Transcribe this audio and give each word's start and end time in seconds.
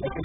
Welcome 0.00 0.16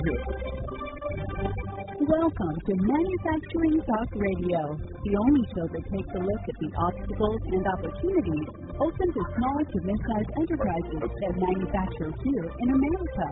to 2.64 2.74
Manufacturing 2.80 3.76
Talk 3.84 4.08
Radio, 4.16 4.80
the 4.80 5.16
only 5.20 5.44
show 5.52 5.68
that 5.68 5.84
takes 5.92 6.12
a 6.16 6.22
look 6.24 6.44
at 6.48 6.56
the 6.64 6.72
obstacles 6.80 7.42
and 7.52 7.60
opportunities 7.68 8.48
open 8.72 9.08
to 9.12 9.22
small 9.36 9.60
to 9.68 9.78
mid-sized 9.84 10.32
enterprises 10.40 11.12
that 11.12 11.34
manufacture 11.36 12.08
here 12.24 12.48
in 12.56 12.72
America. 12.72 13.28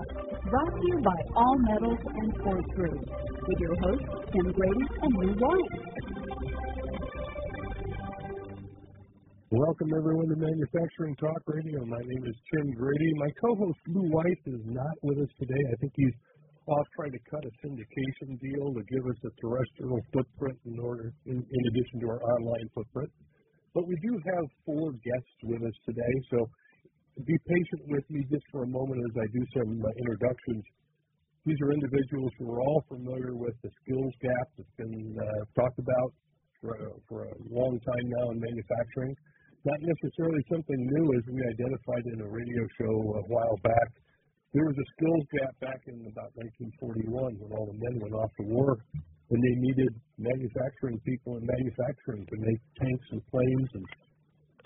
Brought 0.51 0.75
to 0.75 0.83
you 0.83 0.99
by 0.99 1.15
All 1.31 1.55
Metals 1.63 2.03
and 2.11 2.35
Forge 2.43 2.67
Group, 2.75 2.99
with 3.47 3.59
your 3.63 3.79
hosts 3.79 4.03
Tim 4.35 4.51
Grady 4.51 4.83
and 4.99 5.15
Lou 5.15 5.31
White. 5.39 5.71
Welcome 9.53 9.93
everyone 9.95 10.27
to 10.27 10.35
Manufacturing 10.35 11.15
Talk 11.15 11.39
Radio. 11.45 11.85
My 11.85 12.01
name 12.03 12.25
is 12.25 12.35
Tim 12.51 12.73
Grady. 12.73 13.13
My 13.15 13.29
co-host 13.39 13.77
Lou 13.87 14.09
White 14.09 14.41
is 14.47 14.59
not 14.65 14.91
with 15.03 15.19
us 15.19 15.29
today. 15.39 15.63
I 15.71 15.75
think 15.79 15.93
he's 15.95 16.11
off 16.67 16.87
trying 16.95 17.11
to 17.11 17.23
cut 17.27 17.43
a 17.43 17.51
syndication 17.59 18.39
deal 18.39 18.71
to 18.71 18.83
give 18.87 19.03
us 19.03 19.19
a 19.27 19.31
terrestrial 19.41 19.99
footprint 20.15 20.57
in 20.65 20.79
order, 20.79 21.11
in, 21.25 21.35
in 21.35 21.61
addition 21.73 21.99
to 21.99 22.07
our 22.07 22.21
online 22.23 22.67
footprint. 22.73 23.11
But 23.73 23.87
we 23.87 23.95
do 23.99 24.13
have 24.15 24.45
four 24.65 24.91
guests 25.03 25.37
with 25.43 25.61
us 25.63 25.77
today, 25.83 26.13
so 26.31 26.47
be 27.25 27.37
patient 27.45 27.81
with 27.89 28.05
me 28.09 28.23
just 28.31 28.45
for 28.51 28.63
a 28.63 28.69
moment 28.69 29.01
as 29.03 29.13
I 29.17 29.27
do 29.33 29.43
some 29.59 29.71
uh, 29.81 29.89
introductions. 30.01 30.63
These 31.45 31.59
are 31.59 31.75
individuals 31.75 32.31
who 32.39 32.47
are 32.55 32.61
all 32.63 32.81
familiar 32.87 33.35
with 33.35 33.53
the 33.61 33.69
skills 33.83 34.13
gap 34.23 34.47
that's 34.55 34.75
been 34.79 35.17
uh, 35.19 35.41
talked 35.59 35.77
about 35.77 36.09
for, 36.61 36.73
for 37.09 37.27
a 37.27 37.35
long 37.51 37.75
time 37.83 38.05
now 38.17 38.31
in 38.31 38.39
manufacturing. 38.39 39.13
Not 39.67 39.79
necessarily 39.83 40.39
something 40.47 40.79
new 40.79 41.05
as 41.19 41.23
we 41.27 41.39
identified 41.43 42.05
in 42.15 42.19
a 42.23 42.29
radio 42.31 42.63
show 42.79 42.95
a 43.19 43.23
while 43.27 43.57
back 43.63 43.89
there 44.53 44.69
was 44.69 44.77
a 44.77 44.87
skills 44.93 45.25
gap 45.33 45.53
back 45.65 45.81
in 45.89 45.97
about 46.13 46.29
1941 46.77 47.41
when 47.41 47.49
all 47.57 47.65
the 47.65 47.73
men 47.73 47.95
went 47.97 48.13
off 48.13 48.29
to 48.37 48.45
war, 48.45 48.77
and 49.33 49.39
they 49.41 49.55
needed 49.65 49.89
manufacturing 50.21 51.01
people 51.01 51.41
in 51.41 51.43
manufacturing 51.43 52.21
to 52.21 52.35
make 52.37 52.61
tanks 52.77 53.07
and 53.17 53.21
planes 53.33 53.69
and 53.73 53.85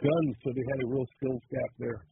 guns, 0.04 0.34
so 0.44 0.52
they 0.52 0.66
had 0.76 0.80
a 0.84 0.88
real 0.92 1.08
skills 1.16 1.40
gap 1.48 1.72
there. 1.80 2.04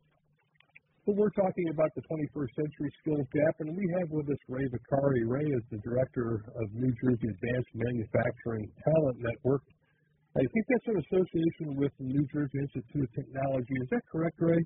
But 1.03 1.19
we're 1.19 1.35
talking 1.35 1.67
about 1.69 1.91
the 1.94 2.02
21st 2.08 2.52
century 2.55 2.91
skills 3.03 3.27
gap, 3.30 3.55
and 3.59 3.75
we 3.75 3.85
have 4.00 4.09
with 4.09 4.25
us 4.25 4.41
Ray 4.50 4.66
Vicari. 4.72 5.22
Ray 5.28 5.45
is 5.45 5.63
the 5.69 5.78
director 5.83 6.41
of 6.55 6.66
New 6.73 6.89
Jersey 7.03 7.28
Advanced 7.30 7.73
Manufacturing 7.75 8.66
Talent 8.88 9.17
Network. 9.19 9.61
I 10.33 10.44
think 10.47 10.63
that's 10.72 10.89
an 10.95 11.00
association 11.11 11.78
with 11.78 11.94
the 12.00 12.07
New 12.07 12.25
Jersey 12.33 12.57
Institute 12.57 13.03
of 13.03 13.11
Technology. 13.13 13.75
Is 13.83 13.89
that 13.91 14.02
correct, 14.09 14.39
Ray? 14.39 14.63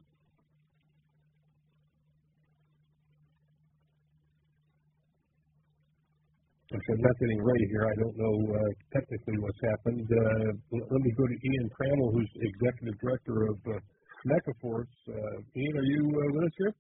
I'm 6.69 7.01
not 7.01 7.17
getting 7.17 7.41
ready 7.41 7.65
here. 7.73 7.81
I 7.89 7.95
don't 7.97 8.13
know 8.13 8.35
uh, 8.53 8.71
technically 8.93 9.41
what's 9.41 9.57
happened. 9.73 10.05
Uh, 10.05 10.53
let 10.69 11.01
me 11.01 11.11
go 11.17 11.25
to 11.25 11.33
Ian 11.33 11.67
Crammell, 11.73 12.13
who's 12.13 12.29
executive 12.45 12.93
director 13.01 13.49
of 13.49 13.57
uh, 13.73 13.81
Megaforce. 14.29 14.93
Uh, 15.09 15.41
Ian, 15.57 15.73
are 15.81 15.89
you 15.89 16.03
uh, 16.13 16.29
with 16.37 16.45
us 16.45 16.55
here? 16.61 16.73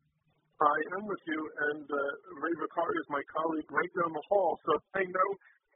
I 0.61 0.77
am 0.93 1.09
with 1.09 1.23
you, 1.25 1.41
and 1.73 1.87
uh, 1.89 1.99
Ray 2.37 2.53
Vicari 2.61 3.01
is 3.01 3.09
my 3.09 3.23
colleague 3.33 3.65
right 3.73 3.89
down 3.97 4.13
the 4.13 4.25
hall. 4.29 4.61
So 4.69 4.77
I 4.93 5.09
know 5.09 5.29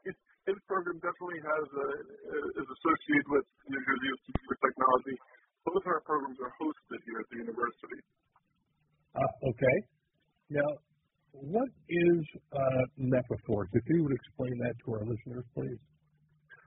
his, 0.06 0.14
his 0.45 0.61
program 0.69 1.02
definitely 1.02 1.41
has 1.41 1.66
uh, 1.73 2.61
is 2.61 2.67
associated 2.69 3.28
with 3.34 3.45
New 3.66 3.81
Jersey 3.81 4.09
Institute 4.14 4.45
for 4.45 4.58
Technology. 4.61 5.17
Both 5.66 5.81
of 5.81 5.89
our 5.89 6.03
programs 6.06 6.38
are 6.38 6.53
hosted 6.61 7.02
here 7.02 7.17
at 7.17 7.28
the 7.34 7.39
university. 7.50 8.00
Uh, 9.17 9.50
okay. 9.50 9.78
Now, 10.53 10.69
what 11.34 11.69
is 11.89 12.22
uh, 12.53 12.86
Megaforce? 13.44 13.67
If 13.73 13.83
you 13.88 14.03
would 14.03 14.13
explain 14.13 14.58
that 14.59 14.73
to 14.86 14.94
our 14.94 15.05
listeners, 15.05 15.45
please. 15.55 15.80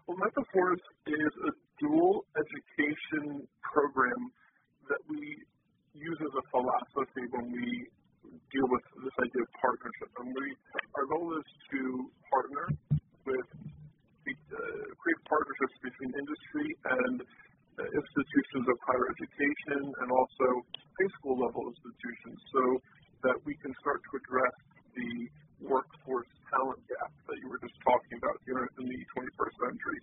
Well, 0.07 0.17
Megaforce 0.19 0.85
is 1.07 1.33
a 1.49 1.53
dual 1.81 2.25
education 2.37 3.47
program 3.63 4.31
that 4.89 5.01
we 5.09 5.19
use 5.95 6.19
as 6.21 6.35
a 6.37 6.45
philosophy 6.51 7.27
when 7.33 7.51
we 7.53 7.89
deal 8.53 8.69
with 8.71 8.85
this 9.03 9.17
idea 9.19 9.43
of 9.43 9.51
partnership. 9.61 10.11
And 10.21 10.31
we, 10.31 10.47
our 10.95 11.07
goal 11.07 11.35
is 11.39 11.49
to 11.73 11.81
partner 12.31 12.67
with, 13.27 13.49
uh, 14.27 14.85
create 15.01 15.21
partnerships 15.27 15.77
between 15.83 16.11
industry 16.15 16.69
and 16.87 17.17
uh, 17.23 17.83
institutions 17.83 18.65
of 18.71 18.77
higher 18.87 19.07
education 19.11 19.83
and 19.83 20.09
also 20.13 20.47
high 21.03 21.13
school 21.19 21.37
level 21.39 21.67
institutions. 21.67 22.39
So 22.55 22.63
that 23.27 23.37
we 23.43 23.59
can 23.59 23.75
start 23.83 23.99
to 24.07 24.13
address 24.23 24.55
the 24.95 25.11
workforce 25.61 26.29
talent 26.53 26.81
gap 26.89 27.13
that 27.29 27.37
you 27.41 27.49
were 27.49 27.61
just 27.61 27.77
talking 27.81 28.21
about 28.21 28.37
here 28.45 28.61
in 28.61 28.85
the 28.85 29.01
21st 29.13 29.57
century. 29.57 30.01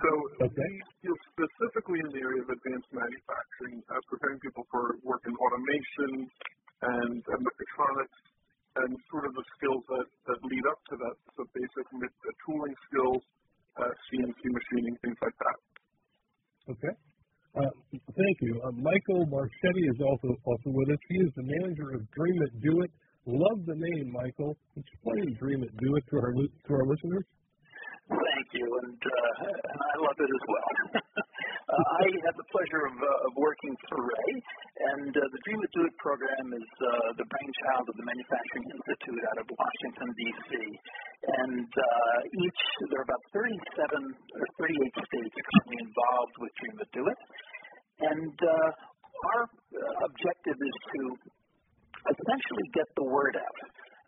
So 0.00 0.10
okay. 0.48 0.64
we 0.64 0.80
deal 1.04 1.18
specifically 1.36 2.00
in 2.00 2.08
the 2.08 2.20
area 2.24 2.40
of 2.40 2.48
advanced 2.48 2.88
manufacturing, 2.88 3.84
uh, 3.92 4.00
preparing 4.08 4.40
people 4.40 4.64
for 4.72 4.96
work 5.04 5.20
in 5.28 5.36
automation 5.36 6.24
and 6.80 7.20
uh, 7.20 7.36
mechatronics 7.36 8.20
and 8.80 8.96
sort 9.12 9.28
of 9.28 9.36
the 9.36 9.44
skills 9.58 9.84
that, 9.92 10.08
that 10.30 10.38
lead 10.40 10.64
up 10.72 10.80
to 10.88 10.94
that, 10.96 11.16
so 11.36 11.44
basic 11.52 11.84
uh, 11.92 12.08
tooling 12.48 12.72
skills, 12.88 13.20
uh, 13.76 13.92
CNC 14.08 14.40
machining, 14.48 14.96
things 15.04 15.18
like 15.20 15.36
that. 15.36 15.58
Okay. 16.72 16.94
Uh, 17.60 17.68
thank 17.92 18.36
you. 18.40 18.62
Uh, 18.64 18.72
Marchetti 19.60 19.84
is 19.92 20.00
also 20.00 20.28
also 20.44 20.68
with 20.72 20.88
us. 20.88 21.00
He 21.08 21.16
is 21.20 21.32
the 21.36 21.44
manager 21.44 21.92
of 21.92 22.00
Dream 22.16 22.40
It 22.40 22.52
Do 22.64 22.80
It. 22.80 22.90
Love 23.26 23.60
the 23.68 23.76
name, 23.76 24.08
Michael. 24.08 24.56
Explain 24.76 25.36
Dream 25.36 25.60
It 25.62 25.72
Do 25.76 25.96
It 25.96 26.04
to 26.10 26.16
our 26.16 26.32
to 26.32 26.70
our 26.72 26.86
listeners. 26.88 27.24
Thank 28.08 28.48
you, 28.56 28.64
and 28.64 28.96
uh, 28.96 29.44
I 29.52 29.94
love 30.00 30.16
it 30.16 30.30
as 30.32 30.44
well. 30.48 30.72
uh, 30.96 31.84
I 32.00 32.04
have 32.26 32.36
the 32.40 32.48
pleasure 32.50 32.82
of, 32.88 32.96
uh, 32.98 33.26
of 33.28 33.32
working 33.36 33.70
for 33.86 34.02
Ray, 34.02 34.32
and 34.96 35.12
uh, 35.12 35.20
the 35.20 35.40
Dream 35.44 35.60
It 35.60 35.70
Do 35.76 35.84
It 35.84 35.94
program 36.00 36.46
is 36.56 36.70
uh, 36.80 37.20
the 37.20 37.26
brainchild 37.28 37.84
of 37.84 37.94
the 38.00 38.06
Manufacturing 38.08 38.64
Institute 38.64 39.22
out 39.28 39.38
of 39.44 39.46
Washington 39.46 40.08
D.C. 40.16 40.50
And 41.44 41.68
uh, 41.68 42.42
each 42.48 42.62
there 42.88 43.04
are 43.04 43.06
about 43.06 43.22
37 43.36 43.52
or 43.52 44.44
38 44.56 45.04
states 45.04 45.36
currently 45.36 45.78
involved 45.84 46.34
with 46.40 46.50
Dream 46.64 46.76
It 46.80 46.90
Do 46.96 47.02
It, 47.04 47.20
and 48.08 48.34
uh, 48.40 48.90
our 49.28 49.42
uh, 49.44 50.06
objective 50.08 50.56
is 50.56 50.76
to 50.96 51.00
essentially 52.08 52.66
get 52.72 52.88
the 52.96 53.04
word 53.04 53.36
out. 53.36 53.58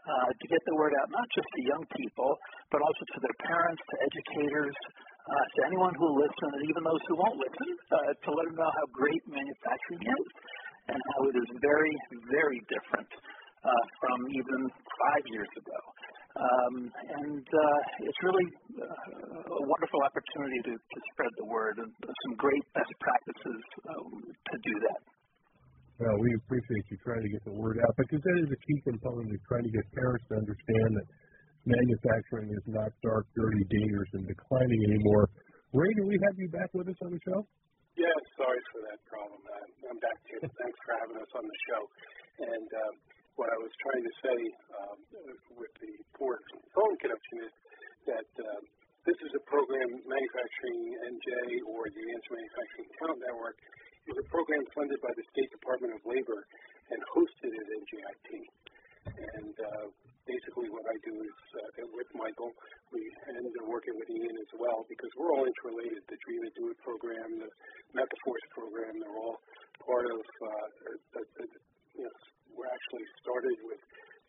Uh, 0.03 0.31
to 0.35 0.47
get 0.51 0.59
the 0.67 0.75
word 0.75 0.91
out 0.99 1.07
not 1.15 1.29
just 1.31 1.47
to 1.47 1.61
young 1.63 1.85
people, 1.95 2.35
but 2.75 2.83
also 2.83 3.03
to 3.15 3.19
their 3.23 3.39
parents, 3.47 3.79
to 3.87 3.97
educators, 4.03 4.75
uh, 4.75 5.47
to 5.55 5.59
anyone 5.71 5.95
who 5.95 6.11
will 6.11 6.27
listen, 6.27 6.49
and 6.59 6.62
even 6.73 6.89
those 6.89 7.05
who 7.05 7.17
won't 7.21 7.37
listen, 7.37 7.69
uh, 7.93 8.13
to 8.17 8.29
let 8.33 8.45
them 8.49 8.57
know 8.57 8.73
how 8.73 8.87
great 8.97 9.21
manufacturing 9.29 10.01
is 10.09 10.27
and 10.89 10.97
how 10.97 11.21
it 11.29 11.37
is 11.37 11.49
very, 11.61 11.95
very 12.33 12.61
different 12.73 13.11
uh, 13.61 13.85
from 14.01 14.19
even 14.33 14.61
five 14.73 15.25
years 15.29 15.53
ago. 15.61 15.81
Um, 16.33 16.75
and 16.89 17.45
uh, 17.45 17.81
it's 18.09 18.21
really 18.25 18.49
uh, 18.81 19.53
a 19.53 19.65
wonderful 19.69 20.01
opportunity 20.01 20.61
to, 20.65 20.75
to 20.81 20.99
spread 21.13 21.33
the 21.37 21.45
word 21.45 21.77
and 21.77 21.93
some 21.93 22.35
great 22.41 22.65
best 22.73 22.89
practices 23.05 23.61
um, 23.93 24.09
to 24.33 24.57
do 24.65 24.75
that. 24.89 25.01
Well, 26.01 26.17
we 26.25 26.33
appreciate 26.41 26.85
you 26.89 26.97
trying 27.05 27.21
to 27.21 27.33
get 27.37 27.45
the 27.45 27.53
word 27.53 27.77
out 27.85 27.93
because 28.01 28.25
that 28.25 28.39
is 28.41 28.49
a 28.49 28.61
key 28.65 28.81
component 28.89 29.29
of 29.29 29.41
trying 29.45 29.69
to 29.69 29.75
get 29.77 29.85
parents 29.93 30.25
to 30.33 30.41
understand 30.41 30.89
that 30.97 31.07
manufacturing 31.69 32.49
is 32.49 32.65
not 32.65 32.91
dark, 33.05 33.29
dirty, 33.37 33.63
dangerous, 33.69 34.11
and 34.17 34.25
declining 34.25 34.81
anymore. 34.89 35.29
Ray, 35.73 35.89
do 35.97 36.05
we 36.05 36.21
have 36.29 36.37
you 36.37 36.53
back 36.53 36.69
with 36.77 36.85
us 36.85 37.01
on 37.01 37.17
the 37.17 37.23
show? 37.25 37.41
Yes, 37.97 38.21
sorry 38.37 38.61
for 38.69 38.85
that 38.93 39.01
problem. 39.09 39.41
I'm 39.89 39.97
back, 40.05 40.21
Tim. 40.29 40.45
Thanks 40.45 40.79
for 40.85 40.93
having 41.01 41.17
us 41.17 41.33
on 41.33 41.49
the 41.49 41.59
show. 41.65 41.83
And 42.45 42.69
um, 42.77 42.95
what 43.41 43.49
I 43.49 43.57
was 43.57 43.73
trying 43.81 44.05
to 44.05 44.15
say 44.21 44.39
um, 44.77 44.99
with 45.57 45.73
the 45.81 45.97
poor 46.13 46.37
phone 46.77 46.97
connection 47.01 47.49
is 47.49 47.55
that 48.05 48.31
um, 48.53 48.63
this 49.09 49.17
is 49.25 49.33
a 49.33 49.43
program, 49.49 49.89
Manufacturing 50.05 50.93
NJ 51.09 51.65
or 51.65 51.89
the 51.89 52.05
Advanced 52.05 52.29
Manufacturing 52.29 52.89
Talent 53.01 53.21
Network, 53.25 53.57
is 54.13 54.17
a 54.21 54.27
program 54.29 54.61
funded 54.77 55.01
by 55.01 55.13
the 55.17 55.25
State 55.33 55.49
Department 55.57 55.97
of 55.97 56.05
Labor 56.05 56.45
and 56.93 57.01
hosted 57.17 57.49
at 57.49 57.67
NJIT. 57.81 58.29
And 59.41 59.57
uh, 59.57 59.89
basically, 60.27 60.69
what 60.71 60.87
I 60.87 60.97
do 61.03 61.15
is 61.19 61.39
uh, 61.59 61.87
with 61.95 62.11
Michael, 62.15 62.53
we 62.95 63.03
and 63.03 63.47
uh, 63.47 63.67
working 63.67 63.95
with 63.99 64.09
Ian 64.11 64.37
as 64.39 64.53
well, 64.59 64.87
because 64.87 65.11
we're 65.19 65.33
all 65.35 65.47
interrelated. 65.47 66.03
The 66.07 66.19
Dream 66.27 66.43
It 66.47 66.55
Do 66.55 66.65
It 66.71 66.79
program, 66.83 67.29
the 67.43 67.51
Megaforce 67.97 68.47
program, 68.55 68.93
they're 69.03 69.19
all 69.19 69.39
part 69.83 70.07
of 70.07 70.21
uh, 70.23 70.67
the, 71.15 71.23
the, 71.39 71.45
you 71.99 72.05
know, 72.07 72.17
we're 72.55 72.71
actually 72.71 73.07
started 73.25 73.59
with 73.67 73.83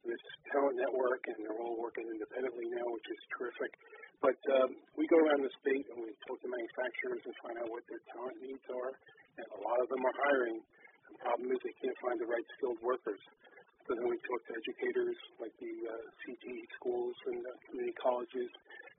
this 0.03 0.23
talent 0.51 0.75
network, 0.75 1.21
and 1.31 1.37
they're 1.43 1.61
all 1.63 1.77
working 1.79 2.03
independently 2.09 2.67
now, 2.73 2.87
which 2.91 3.07
is 3.07 3.21
terrific. 3.37 3.71
But 4.19 4.39
um, 4.55 4.71
we 4.95 5.03
go 5.11 5.19
around 5.19 5.43
the 5.43 5.53
state 5.59 5.85
and 5.91 5.99
we 5.99 6.11
talk 6.27 6.39
to 6.39 6.47
manufacturers 6.47 7.21
and 7.27 7.33
find 7.43 7.55
out 7.59 7.69
what 7.71 7.83
their 7.91 8.03
talent 8.15 8.37
needs 8.39 8.65
are, 8.71 8.93
and 9.39 9.47
a 9.47 9.59
lot 9.63 9.77
of 9.83 9.87
them 9.91 9.99
are 9.99 10.17
hiring. 10.27 10.57
The 11.11 11.17
problem 11.19 11.47
is 11.51 11.59
they 11.59 11.75
can't 11.83 11.99
find 12.03 12.17
the 12.19 12.29
right 12.31 12.47
skilled 12.55 12.79
workers. 12.79 13.19
So 13.83 13.99
then 13.99 14.07
we 14.07 14.15
talk 14.23 14.39
to 14.47 14.53
educators 14.55 15.19
like 15.43 15.51
the 15.59 15.75
uh, 15.91 15.95
CT 16.23 16.45
schools 16.79 17.15
and 17.27 17.43
the 17.43 17.51
community 17.67 17.91
colleges 17.99 18.47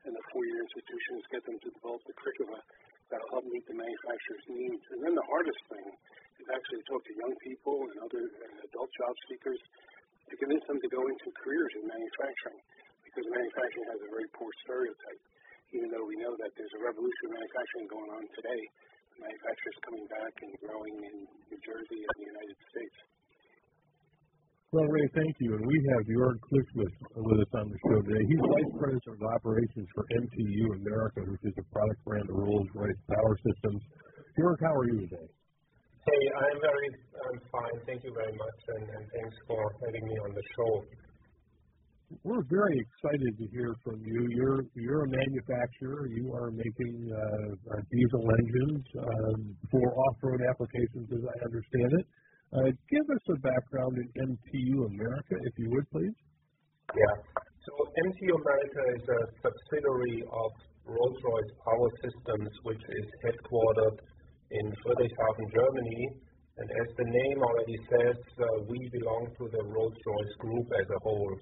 and 0.05 0.13
the 0.13 0.25
four-year 0.29 0.61
institutions, 0.61 1.25
get 1.33 1.41
them 1.49 1.57
to 1.57 1.69
develop 1.73 2.05
the 2.05 2.13
curricula 2.21 2.61
that'll 3.09 3.33
help 3.33 3.49
meet 3.49 3.65
the 3.65 3.73
manufacturer's 3.73 4.45
needs. 4.53 4.85
And 4.93 5.01
then 5.01 5.17
the 5.17 5.25
hardest 5.25 5.63
thing 5.73 5.89
is 6.37 6.47
actually 6.53 6.85
talk 6.85 7.01
to 7.01 7.15
young 7.17 7.33
people 7.41 7.89
and 7.89 7.97
other 8.05 8.29
and 8.29 8.53
adult 8.61 8.93
job 9.01 9.17
seekers 9.25 9.61
to 10.29 10.35
convince 10.37 10.65
them 10.69 10.77
to 10.77 10.89
go 10.93 11.01
into 11.09 11.33
careers 11.33 11.73
in 11.81 11.89
manufacturing 11.89 12.61
because 13.09 13.25
manufacturing 13.33 13.89
has 13.89 14.01
a 14.05 14.11
very 14.13 14.29
poor 14.37 14.53
stereotype. 14.69 15.23
Even 15.73 15.89
though 15.97 16.05
we 16.05 16.21
know 16.21 16.37
that 16.45 16.53
there's 16.61 16.77
a 16.77 16.83
revolution 16.85 17.33
in 17.33 17.41
manufacturing 17.41 17.89
going 17.89 18.11
on 18.21 18.25
today, 18.37 18.63
manufacturers 19.17 19.79
coming 19.81 20.05
back 20.13 20.33
and 20.45 20.53
growing 20.61 20.97
in 21.09 21.17
and 21.25 22.19
the 22.21 22.29
United 22.29 22.59
States. 22.69 22.99
Well, 24.75 24.91
Ray, 24.91 25.07
thank 25.15 25.39
you. 25.39 25.55
And 25.55 25.63
we 25.63 25.79
have 25.95 26.03
Jörg 26.03 26.35
Klichmus 26.51 26.95
with 27.15 27.47
us 27.47 27.53
on 27.55 27.71
the 27.71 27.79
show 27.87 28.03
today. 28.03 28.27
He's 28.27 28.43
Vice 28.43 28.75
President 28.75 29.07
of 29.07 29.23
Operations 29.23 29.87
for 29.95 30.03
MTU 30.19 30.67
America, 30.83 31.23
which 31.31 31.47
is 31.47 31.55
a 31.63 31.67
product 31.71 32.03
brand 32.03 32.27
of 32.27 32.35
Rolls-Royce 32.35 33.03
Power 33.07 33.39
Systems. 33.47 33.79
Jörg, 34.35 34.59
how 34.67 34.75
are 34.75 34.87
you 34.91 35.07
today? 35.07 35.31
Hey, 36.11 36.23
I'm 36.27 36.59
very 36.59 36.91
I'm 36.91 37.39
fine. 37.55 37.77
Thank 37.87 38.03
you 38.03 38.11
very 38.19 38.35
much, 38.35 38.59
and, 38.75 38.85
and 38.99 39.05
thanks 39.15 39.37
for 39.47 39.63
having 39.87 40.03
me 40.11 40.15
on 40.27 40.35
the 40.35 40.45
show. 40.59 40.73
We're 42.27 42.43
very 42.51 42.75
excited 42.75 43.31
to 43.31 43.47
hear 43.55 43.71
from 43.87 44.03
you. 44.03 44.27
You're 44.35 44.67
you're 44.75 45.07
a 45.07 45.11
manufacturer. 45.23 46.11
You 46.11 46.35
are 46.35 46.51
making 46.51 47.15
uh, 47.15 47.79
diesel 47.95 48.27
engines 48.27 48.85
um, 48.99 49.55
for 49.71 49.87
off-road 49.95 50.43
applications, 50.51 51.15
as 51.15 51.23
I 51.31 51.37
understand 51.47 51.91
it. 51.95 52.07
Uh, 52.55 52.71
give 52.87 53.07
us 53.11 53.25
a 53.35 53.39
background 53.43 53.99
in 53.99 54.07
MTU 54.31 54.87
America, 54.87 55.35
if 55.43 55.55
you 55.59 55.75
would, 55.75 55.91
please. 55.91 56.15
Yeah. 56.95 57.15
So 57.67 57.73
MTU 57.83 58.31
America 58.31 58.83
is 58.95 59.05
a 59.11 59.21
subsidiary 59.43 60.23
of 60.31 60.51
Rolls-Royce 60.87 61.53
Power 61.67 61.91
Systems, 61.99 62.51
which 62.63 62.79
is 62.79 63.07
headquartered 63.27 63.99
in 64.55 64.71
Friedrichshafen, 64.87 65.47
Germany. 65.51 66.03
And 66.55 66.71
as 66.71 66.89
the 66.95 67.09
name 67.11 67.39
already 67.43 67.79
says, 67.91 68.19
uh, 68.39 68.47
we 68.71 68.79
belong 69.03 69.35
to 69.35 69.45
the 69.51 69.63
Rolls-Royce 69.75 70.35
Group 70.39 70.67
as 70.79 70.87
a 70.95 70.99
whole. 71.03 71.35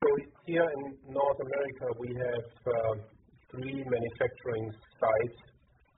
So 0.00 0.08
here 0.46 0.64
in 0.64 1.12
North 1.12 1.40
America, 1.44 1.86
we 2.00 2.08
have 2.16 2.48
uh, 2.64 2.94
three 3.52 3.84
manufacturing 3.84 4.72
sites 4.96 5.53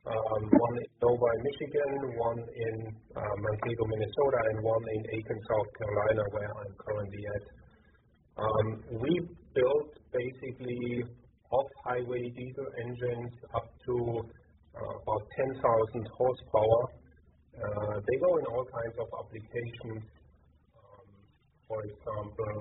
one 0.06 0.74
in 0.78 0.86
Novi, 1.02 1.34
Michigan, 1.42 1.90
one 2.14 2.38
in 2.38 2.76
uh, 3.16 3.34
Mankato, 3.42 3.84
Minnesota, 3.90 4.38
and 4.50 4.62
one 4.62 4.84
in 4.94 5.02
Aiken, 5.18 5.40
South 5.50 5.70
Carolina, 5.78 6.22
where 6.30 6.50
I'm 6.62 6.74
currently 6.78 7.22
at. 7.34 7.44
Um, 8.38 8.66
we 9.02 9.12
built 9.54 9.90
basically 10.12 11.02
off-highway 11.50 12.30
diesel 12.36 12.68
engines 12.86 13.32
up 13.54 13.66
to 13.86 13.94
uh, 14.76 14.94
about 15.02 15.22
10,000 15.42 15.58
horsepower. 16.14 16.82
Uh, 17.56 17.94
they 17.98 18.16
go 18.20 18.36
in 18.38 18.44
all 18.46 18.66
kinds 18.66 18.96
of 19.00 19.08
applications. 19.10 20.04
Um, 20.76 21.06
for 21.66 21.82
example, 21.82 22.54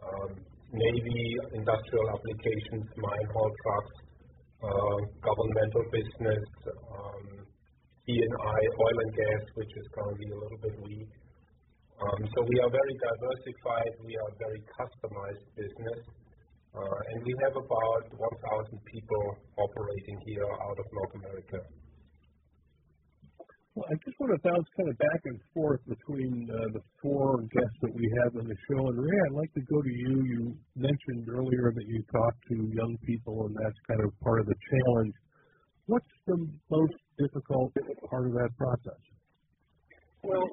um, 0.00 0.32
Navy 0.72 1.34
industrial 1.52 2.06
applications, 2.14 2.86
mine 2.96 3.28
haul 3.34 3.50
trucks, 3.50 4.09
governmental 4.60 5.84
business, 5.88 6.44
um, 6.68 7.24
E&I, 8.08 8.60
oil 8.60 8.98
and 9.00 9.12
gas, 9.16 9.42
which 9.54 9.72
is 9.72 9.86
currently 9.94 10.28
a 10.32 10.38
little 10.38 10.60
bit 10.60 10.76
weak. 10.84 11.12
Um, 12.00 12.20
so 12.32 12.38
we 12.44 12.56
are 12.64 12.70
very 12.72 12.96
diversified. 12.96 13.92
We 14.04 14.16
are 14.16 14.28
a 14.32 14.36
very 14.40 14.60
customized 14.72 15.46
business. 15.56 16.00
Uh, 16.70 16.98
and 17.12 17.18
we 17.26 17.34
have 17.42 17.56
about 17.56 18.04
1,000 18.14 18.78
people 18.86 19.24
operating 19.58 20.16
here 20.24 20.48
out 20.64 20.78
of 20.78 20.86
North 20.92 21.14
America. 21.18 21.58
Well, 23.78 23.86
I 23.86 23.94
just 24.02 24.18
want 24.18 24.34
to 24.34 24.40
bounce 24.42 24.66
kind 24.74 24.90
of 24.90 24.98
back 24.98 25.22
and 25.30 25.38
forth 25.54 25.78
between 25.86 26.50
uh, 26.50 26.74
the 26.74 26.82
four 26.98 27.38
guests 27.54 27.78
that 27.86 27.94
we 27.94 28.02
have 28.18 28.34
on 28.34 28.50
the 28.50 28.58
show. 28.66 28.82
And 28.90 28.98
Ray, 28.98 29.14
I'd 29.30 29.38
like 29.38 29.54
to 29.54 29.62
go 29.70 29.78
to 29.78 29.92
you. 29.94 30.14
You 30.26 30.40
mentioned 30.74 31.30
earlier 31.30 31.70
that 31.70 31.86
you 31.86 32.02
talk 32.10 32.34
to 32.50 32.54
young 32.74 32.98
people, 33.06 33.46
and 33.46 33.54
that's 33.54 33.78
kind 33.86 34.02
of 34.02 34.10
part 34.26 34.42
of 34.42 34.50
the 34.50 34.58
challenge. 34.58 35.14
What's 35.86 36.14
the 36.26 36.50
most 36.66 36.98
difficult 37.14 37.70
part 38.10 38.26
of 38.26 38.34
that 38.34 38.50
process? 38.58 39.02
Well, 40.26 40.50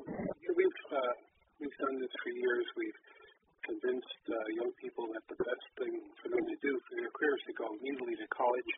we've 0.53 0.81
uh, 0.93 1.13
we've 1.57 1.77
done 1.81 1.97
this 1.97 2.13
for 2.21 2.31
years. 2.37 2.65
We've 2.77 3.01
convinced 3.65 4.21
uh, 4.29 4.37
young 4.61 4.71
people 4.77 5.09
that 5.17 5.25
the 5.25 5.41
best 5.41 5.65
thing 5.81 5.93
for 6.21 6.29
them 6.29 6.45
to 6.45 6.57
do 6.61 6.71
for 6.85 6.93
their 7.01 7.11
career 7.17 7.33
is 7.33 7.43
to 7.49 7.53
go 7.57 7.65
immediately 7.81 8.13
to 8.13 8.27
college 8.29 8.71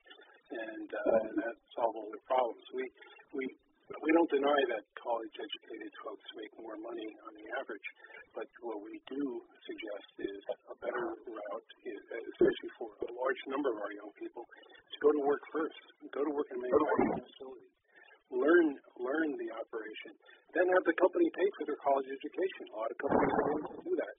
and, 0.50 0.88
uh, 0.96 1.28
and 1.28 1.36
that 1.44 1.56
solve 1.76 1.92
all 1.92 2.08
their 2.08 2.24
problems. 2.24 2.64
We 2.74 2.88
we 3.36 3.46
we 3.98 4.12
don't 4.14 4.30
deny 4.30 4.60
that 4.78 4.86
college-educated 5.02 5.92
folks 6.06 6.28
make 6.38 6.54
more 6.62 6.78
money 6.78 7.10
on 7.26 7.32
the 7.34 7.46
average, 7.58 7.88
but 8.38 8.46
what 8.62 8.86
we 8.86 9.02
do 9.10 9.42
suggest 9.66 10.10
is 10.30 10.42
a 10.70 10.76
better 10.78 11.08
route, 11.26 11.70
especially 12.38 12.72
for 12.78 12.94
a 12.94 13.12
large 13.18 13.42
number 13.50 13.74
of 13.74 13.82
our 13.82 13.94
young 13.98 14.14
people, 14.14 14.46
to 14.46 14.98
go 15.02 15.10
to 15.10 15.22
work 15.26 15.42
first. 15.50 15.82
Go 16.14 16.22
to 16.22 16.34
work 16.34 16.46
in 16.54 16.62
manufacturing 16.62 17.26
facilities. 17.34 17.74
Learn 18.30 18.78
learn 19.02 19.30
the 19.42 19.50
operation. 19.58 20.14
Then 20.54 20.70
have 20.70 20.86
the 20.86 20.94
company 21.02 21.26
pay 21.34 21.50
for 21.58 21.66
their 21.66 21.82
college 21.82 22.06
education. 22.06 22.70
A 22.70 22.78
lot 22.78 22.90
of 22.94 22.98
companies 23.02 23.32
are 23.34 23.46
willing 23.50 23.70
to 23.74 23.80
do 23.90 23.94
that. 23.98 24.16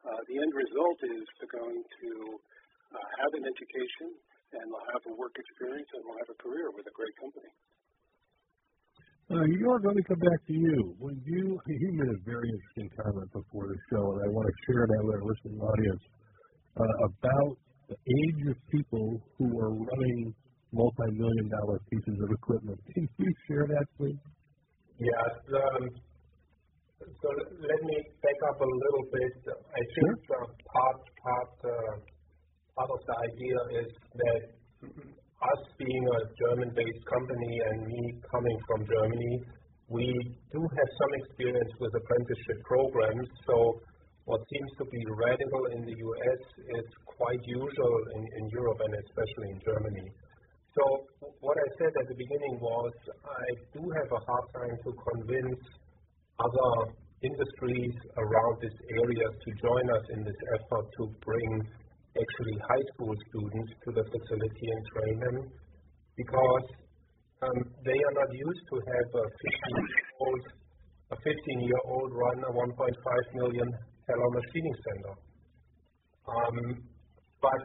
Uh, 0.00 0.20
the 0.32 0.36
end 0.40 0.52
result 0.56 0.98
is 1.12 1.20
they're 1.36 1.60
going 1.60 1.76
to 1.76 2.10
uh, 2.96 3.06
have 3.20 3.32
an 3.36 3.44
education 3.44 4.16
and 4.56 4.64
they'll 4.64 4.88
have 4.96 5.04
a 5.12 5.14
work 5.20 5.36
experience 5.36 5.88
and 5.92 6.00
they'll 6.08 6.20
have 6.24 6.32
a 6.32 6.38
career 6.40 6.72
with 6.72 6.88
a 6.88 6.94
great 6.96 7.12
company. 7.20 7.52
Uh, 9.30 9.46
Jörg, 9.46 9.84
let 9.86 9.94
me 9.94 10.02
come 10.10 10.18
back 10.18 10.40
to 10.48 10.52
you. 10.52 10.90
When 10.98 11.14
you 11.24 11.54
you 11.70 11.92
made 11.94 12.10
a 12.10 12.18
very 12.26 12.50
interesting 12.50 12.90
comment 12.98 13.30
before 13.30 13.70
the 13.70 13.78
show, 13.86 14.02
and 14.10 14.26
I 14.26 14.28
want 14.34 14.50
to 14.50 14.54
share 14.66 14.90
that 14.90 15.00
with 15.06 15.14
our 15.14 15.22
listening 15.22 15.60
audience 15.62 16.02
uh, 16.74 16.94
about 17.06 17.54
the 17.86 17.94
age 17.94 18.42
of 18.50 18.56
people 18.74 19.22
who 19.38 19.46
are 19.62 19.70
running 19.70 20.34
multi-million 20.74 21.46
dollar 21.46 21.78
pieces 21.94 22.18
of 22.18 22.28
equipment. 22.34 22.74
Can 22.90 23.06
you 23.22 23.30
share 23.46 23.70
that, 23.70 23.86
please? 23.94 24.18
Yes. 24.98 25.32
Um, 25.62 25.82
so 26.98 27.28
let 27.70 27.80
me 27.86 27.96
back 28.26 28.38
up 28.50 28.58
a 28.58 28.66
little 28.66 29.06
bit. 29.14 29.34
I 29.46 29.82
think 29.94 30.26
sure. 30.26 30.42
uh, 30.42 30.50
part 30.74 31.00
part 31.22 31.54
uh, 31.70 31.94
part 32.74 32.90
of 32.90 33.00
the 33.06 33.16
idea 33.30 33.58
is 33.78 33.90
that 33.94 34.42
us 35.40 35.62
being 35.80 36.04
a 36.04 36.20
German-based 36.36 37.04
company 37.08 37.54
and 37.72 37.78
me 37.88 38.02
coming 38.28 38.58
from 38.68 38.80
Germany, 38.84 39.34
we 39.88 40.06
do 40.52 40.60
have 40.60 40.90
some 41.00 41.12
experience 41.24 41.72
with 41.80 41.90
apprenticeship 41.96 42.58
programs. 42.68 43.26
So 43.48 43.80
what 44.28 44.40
seems 44.46 44.70
to 44.78 44.84
be 44.86 45.02
radical 45.16 45.62
in 45.74 45.80
the 45.82 45.96
US 45.96 46.42
is 46.78 46.86
quite 47.08 47.42
usual 47.48 47.96
in, 48.14 48.22
in 48.22 48.44
Europe 48.52 48.80
and 48.84 48.94
especially 48.94 49.48
in 49.56 49.58
Germany. 49.64 50.06
So 50.78 50.82
what 51.42 51.58
I 51.58 51.68
said 51.82 51.92
at 51.98 52.06
the 52.06 52.14
beginning 52.14 52.54
was 52.62 52.92
I 53.26 53.46
do 53.74 53.82
have 53.82 54.10
a 54.14 54.20
hard 54.22 54.46
time 54.54 54.76
to 54.86 54.90
convince 54.94 55.60
other 56.38 56.72
industries 57.26 57.94
around 58.16 58.54
this 58.62 58.76
area 59.02 59.26
to 59.26 59.48
join 59.60 59.84
us 59.90 60.04
in 60.14 60.20
this 60.24 60.40
effort 60.56 60.86
to 61.00 61.02
bring 61.26 61.50
actually 62.16 62.56
high 62.66 62.84
school 62.94 63.14
students 63.30 63.70
to 63.86 63.88
the 63.94 64.04
facility 64.10 64.66
and 64.70 64.82
train 64.94 65.16
them 65.20 65.36
because 66.16 66.66
um, 67.42 67.58
they 67.86 67.96
are 67.96 68.14
not 68.18 68.30
used 68.34 68.64
to 68.68 68.76
have 68.76 69.08
a 69.14 69.26
15-year-old 69.26 70.44
a 71.10 71.16
15-year-old 71.26 72.10
run 72.14 72.38
a 72.46 72.52
1.5 72.54 73.34
million 73.34 73.68
dollar 74.06 74.30
machining 74.30 74.76
center. 74.86 75.14
Um, 76.30 76.56
but 77.42 77.62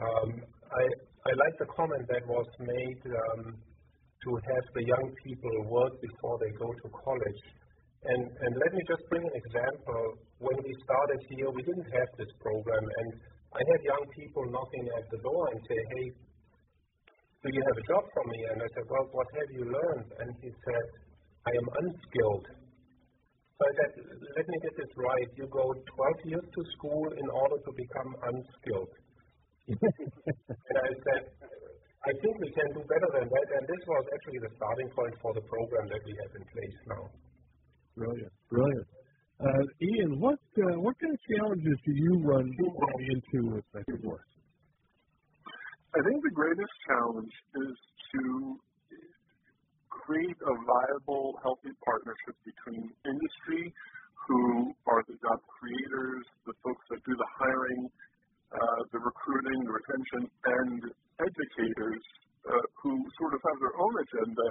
um, 0.00 0.28
I, 0.68 0.84
I 1.28 1.32
like 1.32 1.56
the 1.58 1.68
comment 1.72 2.04
that 2.12 2.24
was 2.28 2.48
made 2.60 3.00
um, 3.08 3.56
to 3.56 4.30
have 4.36 4.64
the 4.74 4.84
young 4.84 5.06
people 5.24 5.54
work 5.70 5.94
before 6.00 6.36
they 6.42 6.52
go 6.60 6.68
to 6.68 6.86
college. 6.92 7.42
And, 8.04 8.22
and 8.22 8.52
let 8.62 8.70
me 8.74 8.82
just 8.86 9.02
bring 9.10 9.24
an 9.24 9.36
example. 9.36 10.02
When 10.38 10.58
we 10.62 10.72
started 10.84 11.20
here, 11.34 11.50
we 11.50 11.62
didn't 11.66 11.88
have 11.88 12.10
this 12.14 12.30
program, 12.38 12.84
and 12.84 13.08
I 13.54 13.60
had 13.64 13.80
young 13.80 14.04
people 14.12 14.44
knocking 14.52 14.86
at 14.98 15.06
the 15.08 15.20
door 15.24 15.48
and 15.48 15.58
say, 15.64 15.78
hey, 15.96 16.06
do 17.42 17.48
you 17.48 17.62
have 17.64 17.78
a 17.78 17.86
job 17.88 18.04
for 18.12 18.24
me? 18.28 18.38
And 18.52 18.58
I 18.60 18.68
said, 18.74 18.86
well, 18.90 19.06
what 19.14 19.28
have 19.40 19.50
you 19.54 19.64
learned? 19.64 20.08
And 20.20 20.28
he 20.42 20.50
said, 20.52 20.86
I 21.46 21.52
am 21.54 21.66
unskilled. 21.80 22.46
So 23.56 23.60
I 23.66 23.72
said, 23.78 23.90
let 24.36 24.46
me 24.46 24.56
get 24.62 24.74
this 24.76 24.92
right. 24.94 25.28
You 25.34 25.46
go 25.50 25.64
12 25.72 26.30
years 26.30 26.46
to 26.46 26.60
school 26.78 27.08
in 27.10 27.28
order 27.30 27.58
to 27.58 27.70
become 27.74 28.10
unskilled. 28.30 28.92
and 29.68 30.76
I 30.78 30.90
said, 30.92 31.22
I 32.06 32.12
think 32.22 32.34
we 32.38 32.50
can 32.54 32.68
do 32.74 32.82
better 32.86 33.10
than 33.18 33.26
that. 33.26 33.48
And 33.58 33.64
this 33.66 33.82
was 33.86 34.04
actually 34.12 34.40
the 34.46 34.52
starting 34.54 34.90
point 34.94 35.14
for 35.22 35.32
the 35.34 35.44
program 35.46 35.86
that 35.90 36.02
we 36.06 36.14
have 36.22 36.32
in 36.36 36.44
place 36.52 36.78
now. 36.86 37.04
Brilliant, 37.98 38.34
brilliant. 38.50 38.88
Uh, 39.38 39.62
Ian, 39.78 40.18
what 40.18 40.42
uh, 40.58 40.74
what 40.82 40.98
kind 40.98 41.14
of 41.14 41.20
challenges 41.30 41.78
do 41.86 41.92
you 41.94 42.18
run 42.26 42.42
into 42.42 43.54
with 43.54 43.64
Megaforce? 43.70 44.26
I 45.94 46.00
think 46.02 46.18
the 46.26 46.34
greatest 46.34 46.74
challenge 46.90 47.30
is 47.54 47.76
to 48.18 48.22
create 49.94 50.38
a 50.42 50.54
viable, 50.58 51.38
healthy 51.38 51.70
partnership 51.86 52.34
between 52.42 52.90
industry, 53.06 53.70
who 54.26 54.74
are 54.90 55.06
the 55.06 55.14
job 55.22 55.38
creators, 55.46 56.26
the 56.42 56.56
folks 56.66 56.82
that 56.90 56.98
do 57.06 57.14
the 57.14 57.30
hiring, 57.38 57.86
uh, 58.50 58.80
the 58.90 58.98
recruiting, 58.98 59.62
the 59.62 59.70
retention, 59.70 60.22
and 60.58 60.78
educators 61.22 62.02
uh, 62.42 62.64
who 62.82 63.06
sort 63.22 63.38
of 63.38 63.40
have 63.46 63.58
their 63.62 63.76
own 63.78 63.94
agenda 64.02 64.46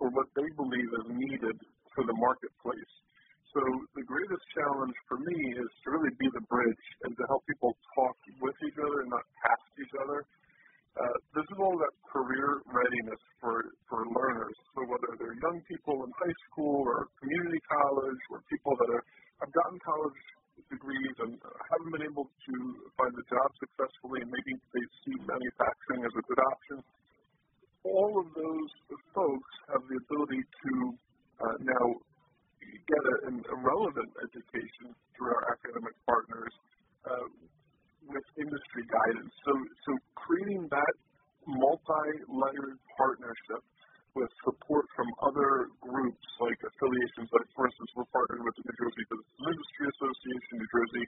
for 0.00 0.08
what 0.16 0.32
they 0.32 0.48
believe 0.56 0.90
is 0.96 1.06
needed 1.12 1.60
for 1.92 2.08
the 2.08 2.16
marketplace. 2.16 2.94
So 3.50 3.62
the 3.98 4.06
greatest 4.06 4.44
challenge 4.54 4.94
for 5.10 5.18
me 5.18 5.34
is 5.58 5.70
to 5.82 5.86
really 5.90 6.14
be 6.22 6.30
the 6.30 6.44
bridge 6.46 6.86
and 7.02 7.10
to 7.18 7.24
help 7.26 7.42
people 7.50 7.74
talk 7.98 8.14
with 8.38 8.54
each 8.62 8.78
other 8.78 9.02
and 9.02 9.10
not 9.10 9.26
past 9.42 9.70
each 9.74 9.94
other. 9.98 10.22
Uh, 10.94 11.16
this 11.34 11.46
is 11.50 11.58
all 11.58 11.74
about 11.74 11.94
career 12.06 12.62
readiness 12.70 13.22
for, 13.42 13.74
for 13.90 14.06
learners. 14.06 14.54
So 14.74 14.86
whether 14.86 15.18
they're 15.18 15.38
young 15.42 15.58
people 15.66 16.02
in 16.06 16.10
high 16.14 16.38
school 16.50 16.82
or 16.86 17.10
community 17.18 17.58
college 17.66 18.22
or 18.30 18.42
people 18.46 18.74
that 18.78 18.90
are, 18.90 19.04
have 19.42 19.50
gotten 19.50 19.78
college 19.82 20.18
degrees 20.70 21.14
and 21.26 21.34
haven't 21.74 21.90
been 21.90 22.06
able 22.06 22.30
to 22.30 22.54
find 22.94 23.14
a 23.14 23.26
job 23.26 23.48
successfully 23.58 24.22
and 24.22 24.30
maybe 24.30 24.54
they 24.74 24.84
see 25.02 25.14
manufacturing 25.26 26.06
as 26.06 26.14
a 26.14 26.22
good 26.22 26.42
option, 26.54 26.78
all 27.82 28.14
of 28.20 28.30
those 28.36 28.70
folks 29.10 29.52
have 29.74 29.82
the 29.90 29.96
ability 30.06 30.42
to 30.42 30.72
uh, 31.40 31.56
now 31.64 31.86
get 32.86 33.02
a, 33.02 33.16
a 33.30 33.56
relevant 33.60 34.10
education 34.20 34.92
through 35.16 35.30
our 35.32 35.44
academic 35.54 35.94
partners 36.04 36.52
uh, 37.06 37.26
with 38.08 38.26
industry 38.36 38.84
guidance. 38.88 39.32
So, 39.46 39.52
so 39.86 39.90
creating 40.16 40.66
that 40.70 40.94
multi-layered 41.46 42.80
partnership 42.96 43.62
with 44.18 44.30
support 44.42 44.84
from 44.98 45.06
other 45.22 45.70
groups 45.78 46.26
like 46.42 46.58
affiliations, 46.66 47.30
like 47.30 47.48
for 47.54 47.70
instance, 47.70 47.90
we're 47.94 48.10
partnered 48.10 48.42
with 48.42 48.54
the 48.58 48.64
New 48.66 48.76
Jersey 48.76 49.04
Business 49.06 49.30
and 49.38 49.46
Industry 49.54 49.84
Association, 49.86 50.52
New 50.58 50.70
Jersey 50.74 51.04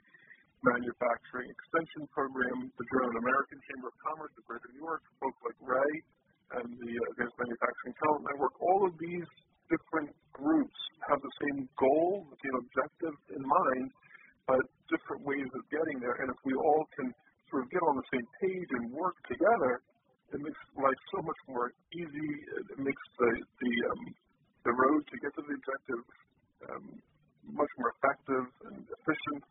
Manufacturing 0.63 1.51
Extension 1.51 2.07
Program, 2.15 2.71
the 2.79 2.87
German 2.95 3.19
American 3.19 3.59
Chamber 3.67 3.91
of 3.91 3.95
Commerce 3.99 4.31
of 4.39 4.47
Greater 4.47 4.71
New 4.71 4.87
York, 4.87 5.03
folks 5.19 5.35
like 5.43 5.59
Ray 5.59 5.91
and 6.55 6.67
the 6.79 6.93
Advanced 7.11 7.35
Manufacturing 7.35 7.93
Talent 7.99 8.23
Network. 8.31 8.55
All 8.63 8.87
of 8.87 8.95
these 8.95 9.27
different 9.69 10.11
groups 10.33 10.79
have 11.07 11.19
the 11.21 11.33
same 11.43 11.67
goal, 11.77 12.27
the 12.31 12.39
same 12.43 12.55
objective 12.59 13.15
in 13.35 13.43
mind, 13.43 13.91
but 14.47 14.63
different 14.91 15.23
ways 15.23 15.47
of 15.55 15.61
getting 15.71 15.99
there. 15.99 16.19
And 16.19 16.31
if 16.31 16.39
we 16.43 16.53
all 16.55 16.87
can 16.95 17.13
sort 17.51 17.63
of 17.63 17.69
get 17.71 17.83
on 17.83 17.95
the 17.95 18.07
same 18.11 18.27
page 18.41 18.69
and 18.75 18.91
work 18.91 19.15
together, 19.29 19.83
it 20.33 20.41
makes 20.41 20.61
life 20.73 21.01
so 21.13 21.21
much 21.21 21.41
more 21.45 21.69
easy. 21.93 22.29
It 22.73 22.79
makes 22.81 23.03
the 23.21 23.29
the 23.61 23.73
um, 23.93 24.03
the 24.65 24.73
road 24.73 25.01
to 25.05 25.15
get 25.21 25.31
to 25.37 25.41
the 25.45 25.53
objective 25.53 26.01
um, 26.71 26.85
much 27.45 27.69
more 27.77 27.93
effective 27.99 28.47
and 28.71 28.81
efficient. 28.81 29.41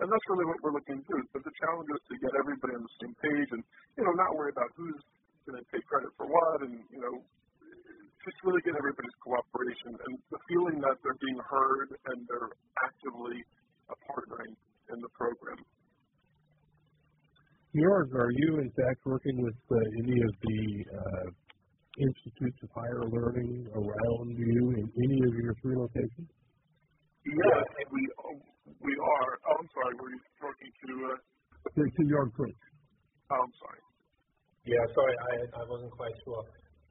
And 0.00 0.08
that's 0.08 0.26
really 0.32 0.48
what 0.48 0.56
we're 0.64 0.72
looking 0.72 1.04
to 1.04 1.06
do. 1.12 1.18
But 1.36 1.44
the 1.44 1.52
challenge 1.60 1.92
is 1.92 2.00
to 2.08 2.14
get 2.24 2.32
everybody 2.40 2.72
on 2.72 2.80
the 2.80 2.94
same 3.04 3.14
page 3.20 3.50
and 3.52 3.62
you 4.00 4.02
know 4.08 4.16
not 4.16 4.32
worry 4.32 4.48
about 4.48 4.72
who's 4.78 4.96
going 5.44 5.60
to 5.60 5.66
take 5.68 5.84
credit 5.84 6.08
for 6.16 6.24
what 6.24 6.64
and 6.64 6.80
you 6.88 7.00
know 7.04 7.20
just 8.24 8.36
really 8.44 8.60
get 8.62 8.76
everybody's 8.76 9.16
cooperation 9.24 9.96
and 9.96 10.14
the 10.30 10.40
feeling 10.48 10.80
that 10.84 10.96
they're 11.02 11.20
being 11.20 11.40
heard 11.48 11.88
and 12.12 12.18
they're 12.28 12.52
actively 12.84 13.40
partnering 14.06 14.52
in 14.92 14.98
the 15.00 15.10
program. 15.16 15.58
Jörg, 17.74 18.10
are 18.18 18.32
you 18.34 18.58
in 18.58 18.70
fact 18.74 18.98
working 19.06 19.42
with 19.42 19.54
uh, 19.70 19.78
any 20.02 20.18
of 20.20 20.32
the 20.42 20.60
uh, 20.90 21.26
institutes 22.02 22.58
of 22.62 22.70
higher 22.74 23.06
learning 23.06 23.66
around 23.74 24.28
you 24.34 24.74
in 24.74 24.84
any 24.90 25.18
of 25.28 25.34
your 25.38 25.54
three 25.62 25.76
locations? 25.78 26.28
Yes, 27.24 27.64
we 27.92 28.02
we 28.80 28.92
are. 28.96 29.30
Oh, 29.46 29.56
I'm 29.60 29.68
sorry. 29.76 29.94
Were 30.00 30.10
you 30.10 30.20
talking 30.40 30.70
to? 30.82 30.92
Uh, 31.14 31.18
to, 31.76 31.82
to 31.84 32.02
Jörg 32.10 32.32
Prince. 32.34 32.58
Oh, 33.30 33.38
I'm 33.38 33.54
sorry. 33.60 33.80
Yeah, 34.66 34.82
sorry, 34.94 35.14
I 35.14 35.60
I 35.60 35.64
wasn't 35.68 35.92
quite 35.92 36.16
sure. 36.24 36.42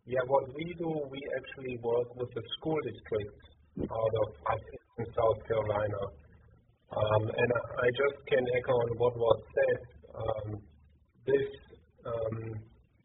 Yeah, 0.09 0.25
what 0.25 0.49
we 0.57 0.65
do, 0.73 0.89
we 0.89 1.21
actually 1.37 1.77
work 1.85 2.09
with 2.17 2.33
the 2.33 2.41
school 2.57 2.81
districts 2.81 3.45
out 3.77 4.13
of 4.25 4.27
in 4.97 5.05
South 5.13 5.37
Carolina. 5.45 6.01
Um, 6.89 7.23
and 7.29 7.49
I 7.77 7.87
just 7.93 8.17
can 8.25 8.41
echo 8.57 8.73
on 8.73 8.89
what 8.97 9.13
was 9.13 9.39
said. 9.53 9.79
Um, 10.17 10.47
this 11.29 11.45
um, 12.09 12.37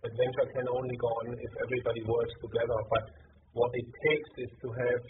adventure 0.01 0.49
can 0.57 0.65
only 0.65 0.97
go 0.97 1.13
on 1.21 1.37
if 1.37 1.53
everybody 1.69 2.01
works 2.09 2.33
together. 2.41 2.81
But 2.89 3.05
what 3.53 3.69
it 3.77 3.85
takes 3.85 4.49
is 4.49 4.53
to 4.65 4.69
have 4.73 5.03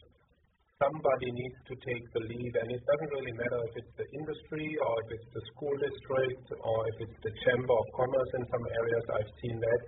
somebody 0.82 1.30
needs 1.30 1.58
to 1.70 1.74
take 1.78 2.04
the 2.10 2.26
lead, 2.26 2.52
and 2.58 2.74
it 2.74 2.82
doesn't 2.90 3.12
really 3.22 3.38
matter 3.38 3.60
if 3.70 3.86
it's 3.86 3.94
the 4.02 4.08
industry 4.18 4.66
or 4.82 4.92
if 5.06 5.08
it's 5.14 5.30
the 5.30 5.42
school 5.54 5.78
district 5.78 6.58
or 6.58 6.78
if 6.90 7.06
it's 7.06 7.18
the 7.22 7.34
chamber 7.46 7.70
of 7.78 7.86
commerce 7.94 8.30
in 8.34 8.42
some 8.50 8.64
areas. 8.82 9.04
I've 9.14 9.32
seen 9.46 9.62
that, 9.62 9.80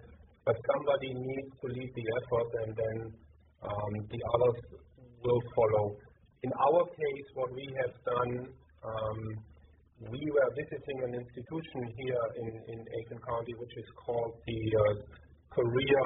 but 0.46 0.56
somebody 0.72 1.10
needs 1.12 1.50
to 1.60 1.66
lead 1.74 1.90
the 1.90 2.06
effort, 2.22 2.50
and 2.62 2.70
then 2.78 2.96
um, 3.66 3.92
the 4.08 4.20
others 4.32 4.58
will 5.20 5.42
follow. 5.58 5.98
In 6.46 6.52
our 6.70 6.86
case, 6.86 7.26
what 7.34 7.50
we 7.52 7.66
have 7.82 7.94
done 8.06 8.32
um, 8.86 9.20
we 10.12 10.20
were 10.28 10.50
visiting 10.52 10.98
an 11.08 11.12
institution 11.16 11.80
here 11.96 12.24
in, 12.36 12.48
in 12.52 12.78
Aiken 12.84 13.20
County, 13.24 13.54
which 13.56 13.74
is 13.80 13.88
called 14.04 14.36
the 14.44 14.60
uh, 14.76 14.94
Career, 15.56 16.02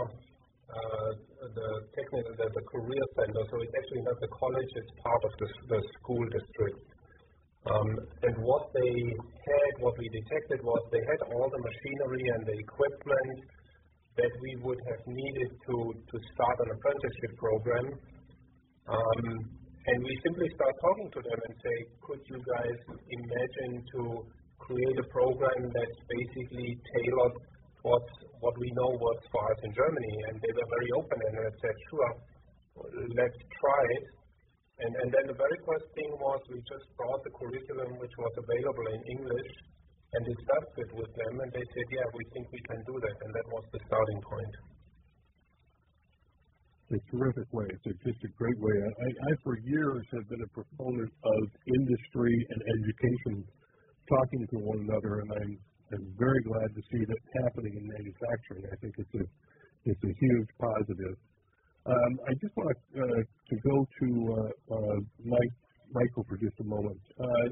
uh, 0.70 1.11
the 1.42 1.68
technical, 1.99 2.30
the, 2.38 2.47
the 2.54 2.64
Career 2.70 3.04
Center. 3.18 3.42
So 3.50 3.54
it's 3.59 3.75
actually 3.75 4.04
not 4.06 4.14
the 4.23 4.30
college; 4.30 4.70
it's 4.78 4.94
part 5.02 5.23
of 5.26 5.32
the, 5.42 5.49
the 5.75 5.80
school 5.99 6.23
district. 6.30 6.78
Um, 7.66 7.90
and 8.25 8.35
what 8.47 8.70
they 8.73 8.94
had, 9.11 9.73
what 9.82 9.99
we 9.99 10.06
detected 10.09 10.62
was 10.62 10.80
they 10.94 11.02
had 11.04 11.20
all 11.35 11.50
the 11.50 11.61
machinery 11.61 12.25
and 12.32 12.42
the 12.47 12.56
equipment 12.56 13.37
that 14.20 14.32
we 14.44 14.52
would 14.60 14.80
have 14.92 15.02
needed 15.08 15.50
to 15.64 15.76
to 15.96 16.16
start 16.36 16.56
an 16.64 16.70
apprenticeship 16.76 17.32
program. 17.40 17.86
Um, 18.84 19.24
and 19.80 19.98
we 20.04 20.12
simply 20.20 20.48
start 20.52 20.74
talking 20.84 21.08
to 21.08 21.20
them 21.24 21.40
and 21.40 21.54
say, 21.56 21.76
could 22.04 22.22
you 22.28 22.36
guys 22.36 22.78
imagine 23.00 23.80
to 23.96 24.02
create 24.60 24.98
a 25.00 25.06
program 25.08 25.60
that's 25.72 26.00
basically 26.04 26.76
tailored 26.92 27.36
towards 27.80 28.12
what 28.44 28.52
we 28.60 28.68
know 28.76 28.92
works 29.00 29.26
for 29.32 29.40
us 29.40 29.58
in 29.64 29.72
Germany? 29.72 30.14
And 30.28 30.34
they 30.36 30.52
were 30.52 30.68
very 30.68 30.90
open 31.00 31.16
and 31.16 31.34
I 31.40 31.48
said, 31.64 31.76
sure, 31.88 32.12
let's 33.16 33.40
try 33.40 33.82
it. 33.96 34.06
And, 34.84 34.92
and 35.00 35.08
then 35.16 35.24
the 35.32 35.38
very 35.40 35.58
first 35.64 35.88
thing 35.96 36.12
was 36.20 36.40
we 36.52 36.60
just 36.68 36.86
brought 37.00 37.24
the 37.24 37.32
curriculum 37.40 37.96
which 37.96 38.16
was 38.20 38.34
available 38.36 38.86
in 38.92 39.00
English 39.16 39.52
and 40.12 40.23
discussed 40.26 40.76
it 40.83 40.90
with 40.95 41.12
them 41.14 41.35
and 41.38 41.50
they 41.55 41.67
said, 41.71 41.87
yeah, 41.95 42.07
we 42.14 42.23
think 42.35 42.45
we 42.50 42.62
can 42.67 42.81
do 42.87 42.95
that. 42.99 43.17
And 43.23 43.31
that 43.35 43.47
was 43.55 43.64
the 43.71 43.81
starting 43.87 44.21
point 44.26 44.55
a 46.90 46.99
terrific 47.11 47.47
way. 47.55 47.67
It's 47.71 47.87
a, 47.87 47.95
just 48.02 48.19
a 48.26 48.33
great 48.35 48.59
way. 48.59 48.75
I, 48.75 49.09
I, 49.09 49.31
for 49.47 49.55
years, 49.62 50.02
have 50.12 50.26
been 50.26 50.43
a 50.43 50.50
proponent 50.50 51.12
of 51.23 51.43
industry 51.67 52.35
and 52.50 52.59
education 52.67 53.35
talking 54.11 54.43
to 54.50 54.57
one 54.59 54.81
another, 54.90 55.23
and 55.23 55.31
I'm, 55.31 55.52
I'm 55.95 56.07
very 56.19 56.43
glad 56.43 56.69
to 56.75 56.83
see 56.90 57.02
that 57.07 57.21
happening 57.47 57.75
in 57.79 57.85
manufacturing. 57.87 58.64
I 58.67 58.76
think 58.83 58.95
it's 58.99 59.14
a, 59.23 59.25
it's 59.87 60.02
a 60.02 60.14
huge 60.19 60.50
positive. 60.59 61.17
Um, 61.87 62.12
I 62.26 62.33
just 62.43 62.55
want 62.59 62.76
uh, 62.99 63.23
to 63.23 63.55
go 63.62 63.76
to 63.87 64.09
uh, 64.35 64.75
uh, 64.75 64.99
Mike, 65.25 65.57
Michael 65.95 66.26
for 66.29 66.37
just 66.43 66.59
a 66.61 66.67
moment. 66.67 67.00
Uh, 67.19 67.49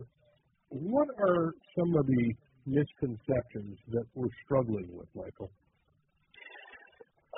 what 0.71 1.09
are 1.23 1.55
some 1.79 1.91
of 1.97 2.05
the 2.07 2.25
misconceptions 2.69 3.81
that 3.91 4.05
we're 4.15 4.33
struggling 4.45 4.89
with, 4.93 5.09
Michael? 5.17 5.51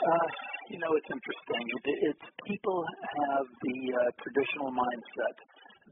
Uh, 0.00 0.28
you 0.70 0.78
know, 0.78 0.92
it's 0.98 1.10
interesting. 1.10 1.62
It, 1.62 1.84
it's 2.10 2.26
people 2.46 2.82
have 2.82 3.46
the 3.62 3.78
uh, 3.94 3.98
traditional 4.22 4.70
mindset 4.74 5.36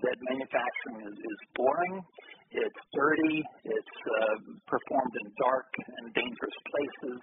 that 0.03 0.17
manufacturing 0.31 1.07
is, 1.11 1.17
is 1.19 1.39
boring, 1.55 2.03
it's 2.51 2.83
dirty, 2.95 3.45
it's 3.65 3.97
uh, 4.09 4.37
performed 4.65 5.15
in 5.21 5.27
dark 5.37 5.69
and 5.77 6.15
dangerous 6.15 6.59
places, 6.73 7.19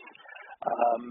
um, 0.62 1.04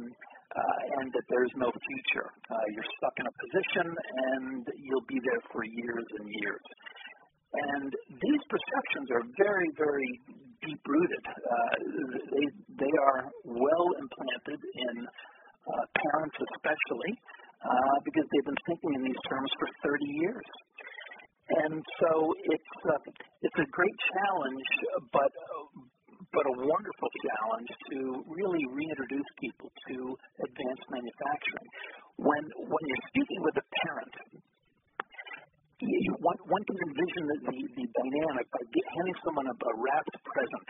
uh, 0.54 1.00
and 1.02 1.10
that 1.10 1.26
there's 1.26 1.50
no 1.58 1.66
future. 1.66 2.28
Uh, 2.46 2.66
you're 2.70 2.90
stuck 3.00 3.16
in 3.18 3.26
a 3.26 3.34
position 3.42 3.86
and 3.90 4.62
you'll 4.78 5.08
be 5.10 5.18
there 5.18 5.42
for 5.50 5.66
years 5.66 6.06
and 6.20 6.26
years. 6.30 6.64
And 7.54 7.90
these 7.90 8.42
perceptions 8.50 9.08
are 9.14 9.24
very, 9.38 9.70
very 9.78 10.10
deep 10.66 10.80
rooted. 10.88 11.24
Uh, 11.28 11.74
they, 12.32 12.46
they 12.80 12.94
are 12.98 13.20
well 13.44 13.86
implanted 14.00 14.60
in 14.60 14.94
uh, 15.04 15.84
parents, 16.08 16.36
especially, 16.40 17.12
uh, 17.64 17.96
because 18.04 18.24
they've 18.32 18.48
been 18.48 18.64
thinking 18.68 18.92
in 18.96 19.02
these 19.04 19.22
terms 19.28 19.50
for 19.60 19.68
30 19.84 20.04
years. 20.04 20.48
And 21.44 21.84
so 22.00 22.32
it's 22.48 22.74
uh, 22.88 23.04
it's 23.44 23.58
a 23.60 23.68
great 23.68 23.98
challenge, 24.16 24.64
but 25.12 25.28
but 26.32 26.44
a 26.48 26.54
wonderful 26.56 27.10
challenge 27.20 27.70
to 27.92 27.98
really 28.32 28.64
reintroduce 28.72 29.28
people 29.36 29.68
to 29.68 29.96
advanced 30.40 30.86
manufacturing. 30.88 31.68
When 32.16 32.44
when 32.64 32.82
you're 32.88 33.06
speaking 33.12 33.40
with 33.44 33.60
a 33.60 33.66
parent 33.84 34.14
you, 35.80 36.12
one, 36.22 36.38
one 36.46 36.62
can 36.64 36.78
envision 36.86 37.22
the, 37.26 37.36
the, 37.50 37.56
the 37.74 37.86
dynamic 37.90 38.46
by 38.54 38.62
handing 38.62 39.18
someone 39.26 39.46
a, 39.50 39.54
a 39.54 39.72
wrapped 39.74 40.16
present, 40.22 40.68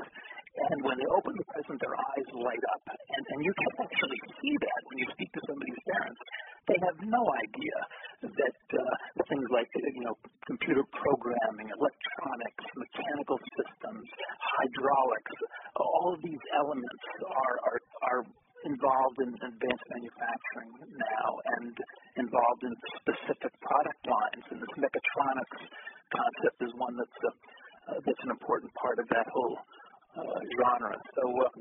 and 0.70 0.78
when 0.86 0.96
they 0.96 1.08
open 1.12 1.32
the 1.36 1.46
present, 1.50 1.76
their 1.82 1.96
eyes 1.98 2.28
light 2.40 2.64
up, 2.72 2.82
and, 2.88 3.22
and 3.34 3.38
you 3.44 3.52
can 3.52 3.70
actually 3.84 4.20
see 4.40 4.54
that 4.54 4.80
when 4.88 4.96
you 5.02 5.08
speak 5.12 5.30
to 5.34 5.42
somebody's 5.44 5.80
parents. 5.92 6.20
They 6.64 6.80
have 6.80 6.96
no 7.04 7.20
idea 7.44 7.76
that 8.24 8.60
uh, 8.72 8.94
things 9.28 9.44
like 9.52 9.68
you 9.76 10.00
know 10.08 10.16
computer 10.48 10.80
programming, 10.96 11.68
electronics, 11.68 12.64
mechanical 12.72 13.36
systems, 13.52 14.06
hydraulics, 14.40 15.34
all 15.76 16.16
of 16.16 16.24
these 16.24 16.40
elements 16.56 17.02
are 17.20 17.56
are, 17.68 17.80
are 18.08 18.22
involved 18.64 19.18
in 19.20 19.30
advanced 19.30 19.88
manufacturing 19.92 20.72
now 20.96 21.28
and 21.60 21.74
involved 22.16 22.62
in 22.64 22.72
specific 23.00 23.52
product 23.60 24.02
lines. 24.08 24.44
And 24.50 24.58
this 24.60 24.74
mechatronics 24.80 25.60
concept 26.12 26.58
is 26.64 26.72
one 26.80 26.94
that's 26.96 27.20
a, 27.28 27.32
uh, 27.92 27.98
that's 28.00 28.24
an 28.24 28.32
important 28.32 28.72
part 28.80 28.96
of 28.96 29.06
that 29.12 29.28
whole 29.28 29.56
uh, 30.16 30.40
genre. 30.56 30.96
So 30.96 31.24
uh, 31.44 31.60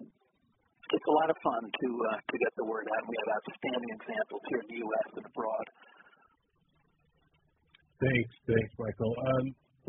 it's 0.93 1.07
a 1.07 1.15
lot 1.19 1.27
of 1.27 1.37
fun 1.43 1.63
to 1.67 1.87
uh, 2.11 2.19
to 2.23 2.35
get 2.39 2.51
the 2.55 2.65
word 2.67 2.87
out. 2.87 3.03
We 3.07 3.15
have 3.27 3.31
outstanding 3.35 3.91
examples 3.99 4.41
here 4.47 4.61
in 4.63 4.67
the 4.71 4.79
U.S. 4.87 5.07
and 5.19 5.25
abroad. 5.27 5.65
Thanks, 7.99 8.33
thanks, 8.47 8.73
Michael. 8.79 9.15
Um, 9.15 9.45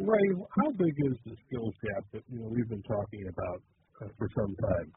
Ray, 0.06 0.26
how 0.58 0.70
big 0.74 0.94
is 1.06 1.16
the 1.26 1.34
skills 1.46 1.74
gap 1.82 2.04
that 2.14 2.24
you 2.30 2.42
know 2.42 2.50
we've 2.50 2.70
been 2.70 2.86
talking 2.86 3.26
about 3.30 3.60
uh, 4.02 4.10
for 4.18 4.26
some 4.34 4.54
time? 4.58 4.88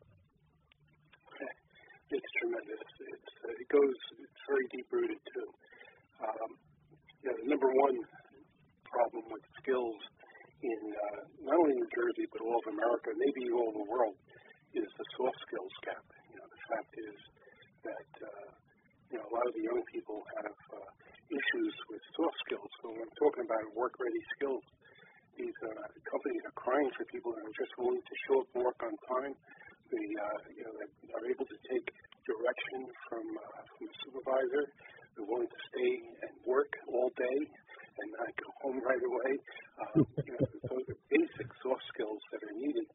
It's 2.08 2.32
tremendous. 2.40 2.84
It's 3.04 3.32
uh, 3.44 3.52
it 3.52 3.68
goes. 3.68 3.98
It's 4.16 4.42
very 4.48 4.64
deep 4.72 4.88
rooted 4.96 5.20
too. 5.28 5.50
Um, 6.24 6.50
you 7.20 7.28
know, 7.28 7.36
the 7.44 7.48
number 7.52 7.68
one 7.68 7.98
problem 8.88 9.28
with 9.28 9.44
skills 9.60 10.00
in 10.64 10.82
uh, 10.96 11.20
not 11.44 11.56
only 11.60 11.76
New 11.76 11.90
Jersey 11.92 12.26
but 12.32 12.40
all 12.48 12.56
of 12.64 12.68
America, 12.72 13.12
maybe 13.12 13.52
all 13.52 13.76
the 13.76 13.88
world, 13.92 14.16
is 14.72 14.88
the 14.88 15.08
soft 15.20 15.36
skills 15.52 15.74
gap. 15.84 16.06
You 16.32 16.40
know, 16.40 16.48
the 16.48 16.62
fact 16.72 16.92
is 16.96 17.18
that 17.92 18.12
uh, 18.24 18.50
you 19.12 19.18
know 19.20 19.26
a 19.28 19.32
lot 19.36 19.44
of 19.44 19.54
the 19.60 19.68
young 19.68 19.84
people 19.92 20.24
have 20.40 20.58
uh, 20.80 20.90
issues 21.28 21.74
with 21.92 22.04
soft 22.16 22.40
skills. 22.48 22.72
So 22.80 22.96
when 22.96 23.04
I'm 23.04 23.16
talking 23.20 23.44
about 23.44 23.68
work-ready 23.76 24.24
skills, 24.40 24.64
these 25.36 25.60
uh, 25.60 25.92
companies 26.08 26.44
are 26.48 26.56
crying 26.56 26.88
for 26.96 27.04
people 27.12 27.36
that 27.36 27.44
are 27.44 27.58
just 27.60 27.74
willing 27.76 28.00
to 28.00 28.16
show 28.32 28.36
up 28.42 28.48
and 28.56 28.64
work 28.64 28.80
on 28.80 28.96
time, 29.20 29.36
they, 29.92 30.08
uh, 30.20 30.40
you 30.56 30.64
know, 30.68 30.74
they 30.78 31.12
are 31.16 31.26
able 31.28 31.48
to 31.48 31.58
take 31.72 31.88
direction 32.28 32.88
from 33.08 33.26
uh, 33.38 33.62
from 33.78 33.88
a 33.88 33.96
supervisor. 34.04 34.64
They're 35.16 35.26
willing 35.26 35.50
to 35.50 35.62
stay 35.74 35.94
and 36.28 36.34
work 36.46 36.70
all 36.92 37.10
day 37.18 37.40
and 37.98 38.08
not 38.14 38.30
go 38.38 38.50
home 38.62 38.80
right 38.86 39.02
away. 39.02 39.32
Uh, 39.82 40.06
you 40.28 40.34
know, 40.38 40.46
those 40.70 40.86
are 40.94 41.00
basic 41.10 41.48
soft 41.66 41.82
skills 41.90 42.22
that 42.32 42.42
are 42.46 42.54
needed. 42.54 42.86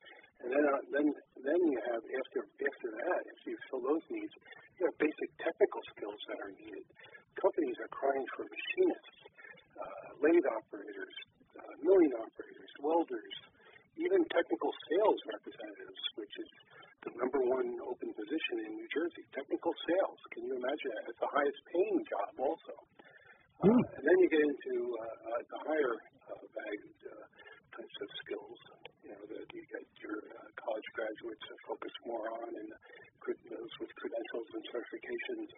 And 0.43 0.51
then, 0.51 0.65
uh, 0.67 0.83
then, 0.91 1.07
then 1.43 1.61
you 1.71 1.79
have 1.87 2.03
after 2.03 2.41
after 2.47 2.89
that, 2.99 3.21
after 3.27 3.47
you 3.51 3.59
fill 3.71 3.83
those 3.83 4.07
needs, 4.11 4.35
you 4.79 4.87
have 4.91 4.97
basic 4.99 5.31
technical 5.39 5.83
skills 5.95 6.19
that 6.31 6.39
are 6.43 6.55
needed. 6.55 6.83
Companies 7.39 7.79
are 7.79 7.91
crying 7.95 8.27
for 8.37 8.45
machinists, 8.45 9.19
uh, 9.79 10.09
lathe 10.19 10.47
operators, 10.51 11.17
uh, 11.59 11.73
milling 11.83 12.13
operators, 12.19 12.71
welders, 12.83 13.35
even 13.99 14.21
technical 14.33 14.71
sales 14.89 15.21
representatives, 15.29 16.03
which 16.17 16.35
is 16.41 16.51
the 17.05 17.13
number 17.19 17.41
one 17.45 17.69
open 17.85 18.11
position 18.15 18.65
in 18.65 18.71
New 18.79 18.89
Jersey. 18.95 19.25
Technical 19.35 19.75
sales. 19.89 20.19
Can 20.33 20.47
you 20.49 20.55
imagine 20.57 20.91
that? 20.97 21.05
It's 21.11 21.23
the 21.23 21.33
highest 21.33 21.61
paying 21.73 21.99
job 22.09 22.33
also. 22.39 22.75
Uh, 23.63 23.71
Hmm. 23.71 23.79
and 23.79 24.03
then 24.03 24.17
you 24.19 24.29
get 24.33 24.43
into 24.43 24.75
uh, 24.99 25.05
uh, 25.05 25.41
the 25.55 25.59
higher 25.71 25.95
uh, 25.95 26.43
valued 26.51 26.99
uh, 27.07 27.15
types 27.79 27.97
of 28.03 28.09
skills. 28.27 28.59
You 29.07 29.15
know, 29.15 29.23
that 29.23 29.47
you 29.55 29.63
get 29.71 29.87
your 30.03 30.19
uh, 30.19 30.47
college 30.59 30.89
graduates 30.99 31.43
to 31.47 31.55
focus 31.67 31.95
more 32.07 32.27
on, 32.43 32.51
and 32.59 32.71
those 33.53 33.73
with 33.79 33.93
credentials 33.95 34.49
and 34.59 34.63
certifications 34.75 35.49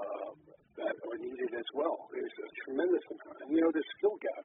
uh, 0.00 0.32
that 0.80 0.94
are 0.96 1.18
needed 1.20 1.52
as 1.52 1.68
well. 1.76 2.08
There's 2.08 2.36
a 2.40 2.48
tremendous 2.64 3.04
amount, 3.12 3.36
and 3.44 3.50
you 3.52 3.60
know, 3.60 3.72
the 3.74 3.84
skill 3.98 4.16
gap 4.16 4.44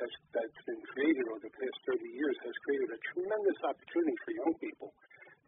has 0.00 0.12
that's 0.34 0.62
been 0.66 0.82
created 0.90 1.24
over 1.30 1.42
the 1.46 1.54
past 1.54 1.76
30 1.86 2.02
years 2.10 2.34
has 2.42 2.56
created 2.66 2.90
a 2.90 3.00
tremendous 3.14 3.58
opportunity 3.62 4.16
for 4.26 4.30
young 4.34 4.54
people. 4.58 4.90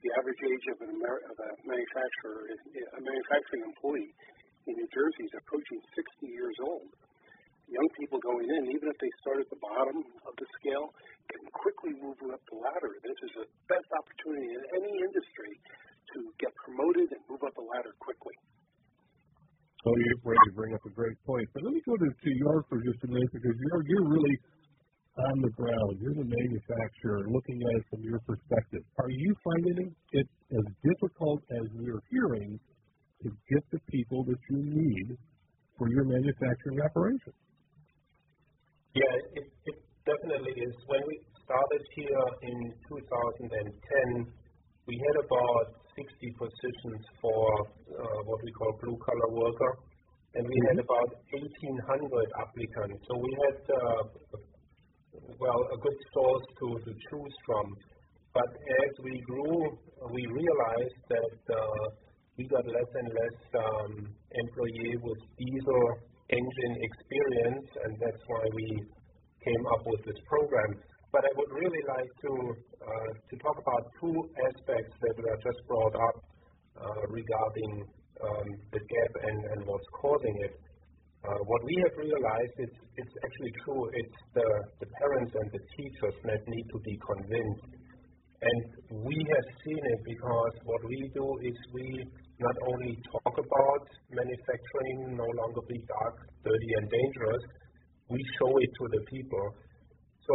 The 0.05 0.11
average 0.15 0.43
age 0.45 0.67
of, 0.71 0.79
an 0.87 0.91
Amer- 0.95 1.25
of 1.27 1.37
a 1.41 1.51
manufacturer, 1.67 2.47
a 2.47 3.01
manufacturing 3.03 3.63
employee 3.67 4.13
in 4.71 4.73
New 4.79 4.91
Jersey 4.93 5.25
is 5.27 5.35
approaching 5.35 5.81
60 5.99 6.31
years 6.31 6.57
old. 6.63 6.91
Young 7.67 7.89
people 7.99 8.23
going 8.23 8.47
in, 8.47 8.63
even 8.71 8.87
if 8.87 8.99
they 9.03 9.11
start 9.27 9.43
at 9.43 9.51
the 9.51 9.59
bottom 9.59 9.99
of 10.23 10.35
the 10.39 10.47
scale, 10.63 10.95
can 11.27 11.43
quickly 11.51 11.99
move 11.99 12.15
up 12.31 12.39
the 12.47 12.59
ladder. 12.63 12.93
This 13.03 13.19
is 13.27 13.33
the 13.43 13.47
best 13.67 13.91
opportunity 13.91 14.47
in 14.55 14.63
any 14.79 14.93
industry 15.03 15.59
to 16.15 16.31
get 16.39 16.55
promoted 16.63 17.11
and 17.11 17.21
move 17.27 17.43
up 17.43 17.55
the 17.59 17.67
ladder 17.67 17.91
quickly. 17.99 18.39
So 19.85 19.93
ready 20.25 20.45
to 20.49 20.55
bring 20.55 20.75
up 20.75 20.85
a 20.87 20.93
great 20.93 21.19
point. 21.25 21.47
But 21.55 21.63
let 21.63 21.73
me 21.73 21.83
go 21.87 21.97
to, 21.97 22.09
to 22.09 22.31
Jörg 22.43 22.63
for 22.69 22.79
just 22.83 23.01
a 23.05 23.09
minute 23.09 23.31
because 23.33 23.55
you're 23.55 23.83
you're 23.87 24.09
really 24.09 24.37
on 25.17 25.41
the 25.41 25.53
ground. 25.57 25.97
You're 26.01 26.15
the 26.15 26.29
manufacturer 26.29 27.25
looking 27.33 27.59
at 27.63 27.81
it 27.81 27.85
from 27.89 28.03
your 28.05 28.21
perspective. 28.27 28.85
Are 28.99 29.11
you 29.11 29.35
finding 29.45 29.95
it 30.13 30.29
as 30.53 30.67
difficult 30.85 31.41
as 31.57 31.65
we're 31.73 32.03
hearing 32.11 32.61
to 33.23 33.29
get 33.49 33.63
the 33.73 33.81
people 33.89 34.25
that 34.25 34.41
you 34.51 34.59
need 34.61 35.17
for 35.79 35.89
your 35.89 36.05
manufacturing 36.05 36.81
operation? 36.85 37.33
Yeah, 38.93 39.13
it, 39.41 39.47
it 39.73 39.77
definitely 40.05 40.53
is. 40.53 40.75
When 40.89 41.01
we 41.09 41.17
started 41.45 41.83
here 41.97 42.27
in 42.43 42.59
2010, 42.89 44.33
we 44.87 44.95
had 45.01 45.17
about 45.25 45.86
60 45.97 46.31
positions 46.37 47.03
for 47.21 47.41
uh, 47.89 48.19
what 48.29 48.41
we 48.45 48.53
call 48.53 48.71
blue 48.85 48.99
collar 49.01 49.31
worker, 49.33 49.73
and 50.37 50.45
we 50.45 50.59
had 50.69 50.79
about 50.79 51.11
1,800 51.33 51.73
applicants. 52.37 53.01
So 53.09 53.17
we 53.17 53.33
had, 53.49 53.59
uh, 53.73 54.03
well, 55.41 55.61
a 55.73 55.79
good 55.81 55.99
source 56.13 56.47
to, 56.61 56.67
to 56.85 56.91
choose 56.93 57.37
from. 57.49 57.67
But 58.37 58.53
as 58.53 58.93
we 59.03 59.25
grew, 59.25 59.65
we 60.13 60.23
realized 60.29 61.01
that 61.09 61.39
uh, 61.57 61.85
we 62.37 62.45
got 62.45 62.67
less 62.69 62.91
and 63.01 63.09
less 63.09 63.39
um, 63.57 63.93
employee 64.13 64.97
with 65.01 65.21
diesel 65.41 65.85
engine 66.29 66.77
experience, 66.85 67.67
and 67.85 67.97
that's 68.05 68.23
why 68.29 68.45
we 68.53 68.69
came 69.41 69.65
up 69.73 69.83
with 69.87 70.05
this 70.05 70.21
program. 70.29 70.77
But 71.13 71.23
I 71.25 71.33
would 71.39 71.53
really 71.55 71.85
like 71.87 72.13
to 72.27 72.33
uh, 72.83 73.11
to 73.31 73.35
talk 73.39 73.57
about 73.57 73.83
two 74.01 74.17
aspects 74.51 74.95
that 75.01 75.15
were 75.17 75.39
just 75.43 75.61
brought 75.67 75.97
up 75.97 76.17
uh, 76.77 77.03
regarding 77.09 77.73
um, 78.21 78.49
the 78.73 78.81
gap 78.81 79.13
and, 79.29 79.39
and 79.53 79.59
what's 79.67 79.89
causing 79.97 80.37
it. 80.45 80.55
Uh, 81.27 81.41
what 81.43 81.63
we 81.65 81.75
have 81.83 81.95
realized 81.99 82.57
is 82.59 82.73
it's 83.01 83.17
actually 83.25 83.53
true. 83.65 83.83
It's 83.93 84.19
the 84.35 84.49
the 84.83 84.89
parents 85.01 85.33
and 85.35 85.49
the 85.51 85.63
teachers 85.75 86.17
that 86.29 86.43
need 86.47 86.67
to 86.75 86.79
be 86.85 86.95
convinced, 87.03 87.71
and 88.43 88.63
we 89.03 89.17
have 89.17 89.47
seen 89.65 89.83
it 89.83 90.01
because 90.05 90.55
what 90.65 90.83
we 90.87 91.01
do 91.15 91.27
is 91.43 91.57
we 91.73 91.89
not 92.39 92.57
only 92.69 92.93
talk 93.11 93.35
about 93.41 93.85
manufacturing 94.13 95.17
no 95.17 95.29
longer 95.41 95.63
be 95.67 95.81
dark, 95.89 96.17
dirty, 96.45 96.71
and 96.79 96.87
dangerous, 96.91 97.43
we 98.13 98.21
show 98.39 98.53
it 98.61 98.71
to 98.79 98.85
the 98.93 99.03
people. 99.09 99.47
So 100.29 100.35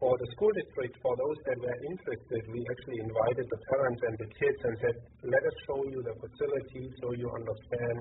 for 0.00 0.16
the 0.16 0.28
school 0.32 0.48
district, 0.56 0.96
for 1.04 1.12
those 1.12 1.38
that 1.44 1.60
were 1.60 1.78
interested, 1.92 2.40
we 2.48 2.64
actually 2.72 3.00
invited 3.04 3.44
the 3.44 3.60
parents 3.68 4.00
and 4.08 4.16
the 4.16 4.30
kids 4.32 4.60
and 4.64 4.74
said, 4.80 4.96
let 5.28 5.44
us 5.44 5.56
show 5.68 5.80
you 5.92 6.00
the 6.00 6.16
facility 6.16 6.88
so 7.04 7.12
you 7.12 7.28
understand 7.28 8.00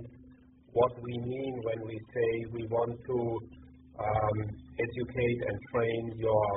what 0.71 0.95
we 0.95 1.13
mean 1.27 1.53
when 1.67 1.79
we 1.83 1.99
say 2.15 2.29
we 2.55 2.63
want 2.71 2.95
to 3.03 3.19
um, 3.99 4.37
educate 4.79 5.39
and 5.43 5.55
train 5.75 6.03
your 6.15 6.47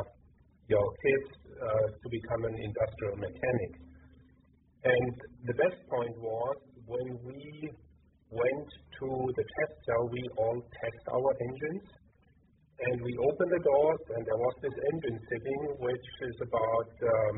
your 0.70 0.86
kids 1.02 1.28
uh, 1.58 1.86
to 1.90 2.06
become 2.06 2.42
an 2.46 2.56
industrial 2.62 3.16
mechanic. 3.18 3.72
And 4.86 5.14
the 5.50 5.56
best 5.58 5.78
point 5.90 6.16
was 6.22 6.56
when 6.86 7.18
we 7.26 7.42
went 8.30 8.68
to 9.02 9.08
the 9.10 9.44
test 9.58 9.74
cell, 9.84 10.06
we 10.06 10.22
all 10.38 10.62
test 10.62 11.02
our 11.10 11.30
engines 11.50 11.86
and 12.80 12.94
we 13.02 13.12
opened 13.20 13.52
the 13.52 13.62
doors, 13.62 14.02
and 14.16 14.20
there 14.26 14.40
was 14.40 14.54
this 14.62 14.76
engine 14.92 15.18
sitting, 15.28 15.60
which 15.78 16.06
is 16.28 16.36
about 16.42 16.90
um, 17.02 17.36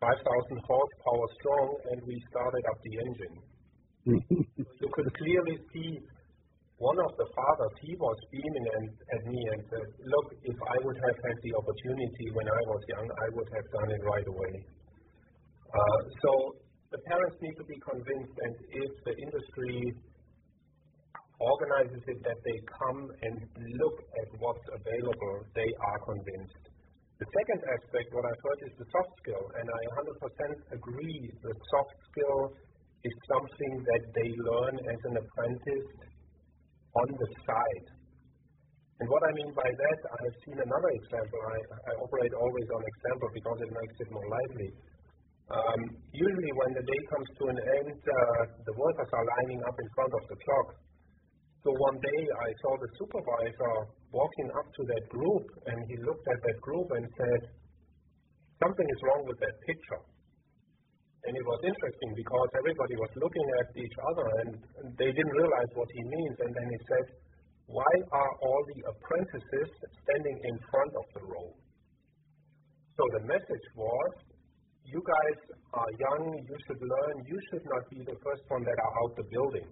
5,000 0.00 0.12
horsepower 0.68 1.26
strong, 1.40 1.68
and 1.92 1.98
we 2.04 2.16
started 2.30 2.62
up 2.68 2.78
the 2.84 2.94
engine. 3.00 3.36
you 4.80 4.88
could 4.92 5.10
clearly 5.18 5.56
see 5.72 5.98
one 6.76 6.98
of 7.00 7.12
the 7.16 7.24
fathers, 7.32 7.74
he 7.80 7.96
was 7.96 8.16
beaming 8.28 8.66
and, 8.76 8.86
at 9.16 9.22
me 9.32 9.40
and 9.40 9.60
said, 9.72 9.86
look, 9.96 10.26
if 10.44 10.58
I 10.60 10.76
would 10.84 10.98
have 11.08 11.18
had 11.24 11.36
the 11.40 11.52
opportunity 11.56 12.26
when 12.36 12.44
I 12.44 12.62
was 12.68 12.82
young, 12.92 13.08
I 13.08 13.28
would 13.32 13.48
have 13.48 13.66
done 13.72 13.88
it 13.96 14.02
right 14.04 14.28
away. 14.28 14.54
Uh, 15.72 16.00
so 16.20 16.30
the 16.92 17.00
parents 17.08 17.36
need 17.40 17.56
to 17.56 17.64
be 17.64 17.80
convinced, 17.80 18.36
and 18.44 18.54
if 18.76 18.92
the 19.08 19.14
industry 19.16 19.96
organizes 21.38 22.02
it 22.08 22.18
that 22.24 22.40
they 22.44 22.58
come 22.80 23.08
and 23.22 23.34
look 23.80 23.96
at 24.20 24.28
what's 24.40 24.66
available, 24.72 25.36
they 25.54 25.68
are 25.68 26.00
convinced. 26.08 26.64
The 27.16 27.28
second 27.32 27.60
aspect, 27.64 28.12
what 28.12 28.24
I've 28.28 28.42
heard, 28.44 28.60
is 28.68 28.74
the 28.76 28.88
soft 28.92 29.12
skill, 29.24 29.44
and 29.56 29.66
I 29.68 29.82
100% 30.04 30.76
agree. 30.76 31.20
The 31.40 31.54
soft 31.72 31.96
skill 32.12 32.40
is 33.04 33.14
something 33.24 33.72
that 33.88 34.02
they 34.12 34.28
learn 34.36 34.74
as 34.76 35.00
an 35.08 35.14
apprentice 35.16 35.88
on 36.92 37.08
the 37.16 37.28
side. 37.44 37.86
And 39.00 39.06
what 39.12 39.20
I 39.28 39.32
mean 39.36 39.52
by 39.52 39.68
that, 39.68 39.98
I 40.08 40.18
have 40.24 40.36
seen 40.44 40.56
another 40.56 40.90
example. 40.92 41.40
I, 41.52 41.58
I 41.88 41.92
operate 42.00 42.32
always 42.32 42.68
on 42.72 42.80
example 42.80 43.28
because 43.32 43.58
it 43.60 43.72
makes 43.76 43.96
it 44.00 44.08
more 44.08 44.24
lively. 44.24 44.70
Um, 45.46 45.80
usually, 46.10 46.52
when 46.58 46.72
the 46.74 46.84
day 46.84 47.00
comes 47.12 47.28
to 47.38 47.44
an 47.52 47.58
end, 47.80 47.96
uh, 48.02 48.42
the 48.66 48.74
workers 48.74 49.10
are 49.12 49.26
lining 49.40 49.60
up 49.62 49.76
in 49.78 49.88
front 49.94 50.12
of 50.16 50.22
the 50.32 50.36
clock. 50.42 50.68
So 51.66 51.74
one 51.82 51.98
day 51.98 52.22
I 52.30 52.48
saw 52.62 52.78
the 52.78 52.86
supervisor 52.94 53.74
walking 54.14 54.48
up 54.54 54.70
to 54.70 54.82
that 54.86 55.04
group, 55.10 55.50
and 55.66 55.74
he 55.90 55.98
looked 56.06 56.22
at 56.30 56.38
that 56.38 56.58
group 56.62 56.86
and 56.94 57.02
said, 57.18 57.42
Something 58.62 58.86
is 58.86 59.00
wrong 59.02 59.26
with 59.26 59.34
that 59.42 59.56
picture. 59.66 60.02
And 61.26 61.34
it 61.34 61.42
was 61.42 61.58
interesting 61.66 62.10
because 62.14 62.48
everybody 62.54 62.94
was 63.02 63.10
looking 63.18 63.48
at 63.58 63.66
each 63.82 63.98
other 63.98 64.26
and 64.46 64.50
they 64.94 65.10
didn't 65.10 65.34
realize 65.34 65.70
what 65.74 65.90
he 65.90 66.02
means. 66.06 66.36
And 66.38 66.54
then 66.54 66.68
he 66.70 66.78
said, 66.86 67.06
Why 67.66 67.92
are 68.14 68.32
all 68.46 68.62
the 68.70 68.80
apprentices 68.86 69.68
standing 70.06 70.38
in 70.46 70.54
front 70.70 70.92
of 70.94 71.06
the 71.18 71.22
row? 71.26 71.50
So 72.94 73.02
the 73.18 73.26
message 73.26 73.66
was, 73.74 74.12
You 74.86 75.02
guys 75.02 75.38
are 75.74 75.90
young, 75.98 76.30
you 76.46 76.56
should 76.70 76.78
learn, 76.78 77.14
you 77.26 77.38
should 77.50 77.66
not 77.66 77.82
be 77.90 78.06
the 78.06 78.14
first 78.22 78.46
one 78.54 78.62
that 78.62 78.78
are 78.78 78.94
out 79.02 79.18
the 79.18 79.26
building. 79.34 79.66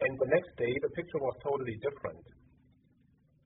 And 0.00 0.12
the 0.16 0.28
next 0.32 0.52
day, 0.56 0.72
the 0.80 0.92
picture 0.96 1.20
was 1.20 1.36
totally 1.44 1.76
different. 1.84 2.24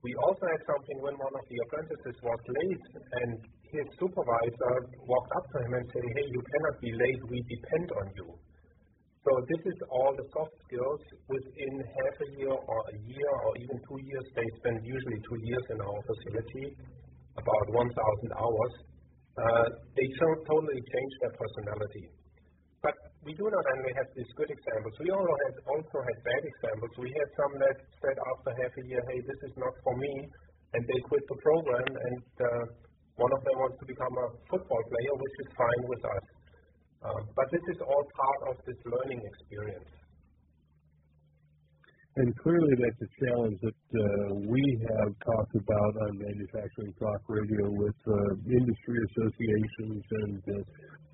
We 0.04 0.12
also 0.20 0.44
had 0.46 0.62
something 0.68 0.98
when 1.00 1.16
one 1.16 1.34
of 1.34 1.44
the 1.48 1.58
apprentices 1.64 2.16
was 2.20 2.40
late, 2.60 2.86
and 3.24 3.30
his 3.72 3.86
supervisor 3.98 4.74
walked 5.08 5.32
up 5.34 5.46
to 5.50 5.58
him 5.64 5.72
and 5.74 5.86
said, 5.90 6.04
Hey, 6.14 6.26
you 6.28 6.42
cannot 6.44 6.76
be 6.84 6.92
late, 6.92 7.20
we 7.32 7.40
depend 7.48 7.88
on 7.98 8.06
you. 8.20 8.28
So, 9.24 9.32
this 9.48 9.62
is 9.64 9.78
all 9.88 10.12
the 10.12 10.28
soft 10.36 10.52
skills. 10.68 11.00
Within 11.32 11.74
half 11.80 12.16
a 12.20 12.28
year 12.36 12.52
or 12.52 12.80
a 12.92 12.96
year 13.08 13.32
or 13.48 13.52
even 13.56 13.80
two 13.88 14.00
years, 14.04 14.26
they 14.36 14.44
spend 14.60 14.84
usually 14.84 15.20
two 15.24 15.38
years 15.48 15.64
in 15.72 15.80
our 15.80 16.00
facility, 16.04 16.76
about 17.40 17.66
1,000 17.72 17.88
hours. 18.36 18.74
Uh, 19.40 19.66
they 19.96 20.08
totally 20.20 20.76
change 20.76 21.12
their 21.24 21.34
personality. 21.40 22.04
We 23.24 23.32
do 23.32 23.48
not 23.48 23.64
only 23.64 23.92
have 23.96 24.08
these 24.12 24.28
good 24.36 24.52
examples, 24.52 24.92
we 25.00 25.08
also 25.08 25.32
had, 25.48 25.54
also 25.64 25.98
had 26.04 26.16
bad 26.28 26.42
examples. 26.44 26.92
We 27.00 27.08
had 27.08 27.28
some 27.40 27.52
that 27.56 27.76
said 28.04 28.16
after 28.20 28.52
half 28.52 28.72
a 28.76 28.84
year, 28.84 29.00
hey, 29.08 29.20
this 29.24 29.40
is 29.48 29.54
not 29.56 29.72
for 29.80 29.96
me, 29.96 30.12
and 30.76 30.84
they 30.84 31.00
quit 31.08 31.24
the 31.32 31.38
program, 31.40 31.88
and 31.88 32.24
uh, 32.44 32.64
one 33.16 33.32
of 33.32 33.40
them 33.48 33.56
wants 33.64 33.80
to 33.80 33.86
become 33.88 34.12
a 34.12 34.28
football 34.52 34.82
player, 34.92 35.14
which 35.16 35.36
is 35.40 35.48
fine 35.56 35.82
with 35.88 36.04
us. 36.04 36.24
Uh, 37.00 37.20
but 37.32 37.48
this 37.48 37.64
is 37.72 37.80
all 37.80 38.04
part 38.12 38.40
of 38.52 38.54
this 38.68 38.80
learning 38.92 39.20
experience. 39.24 39.88
And 42.16 42.30
clearly, 42.38 42.74
that's 42.78 43.02
a 43.02 43.10
challenge 43.26 43.58
that 43.64 43.82
uh, 43.90 44.04
we 44.46 44.62
have 44.86 45.12
talked 45.24 45.54
about 45.58 45.92
on 46.06 46.12
Manufacturing 46.22 46.94
Talk 46.94 47.22
Radio 47.26 47.72
with 47.74 47.98
uh, 48.06 48.14
industry 48.52 48.98
associations 49.10 50.02
and 50.22 50.42
uh, 50.46 50.62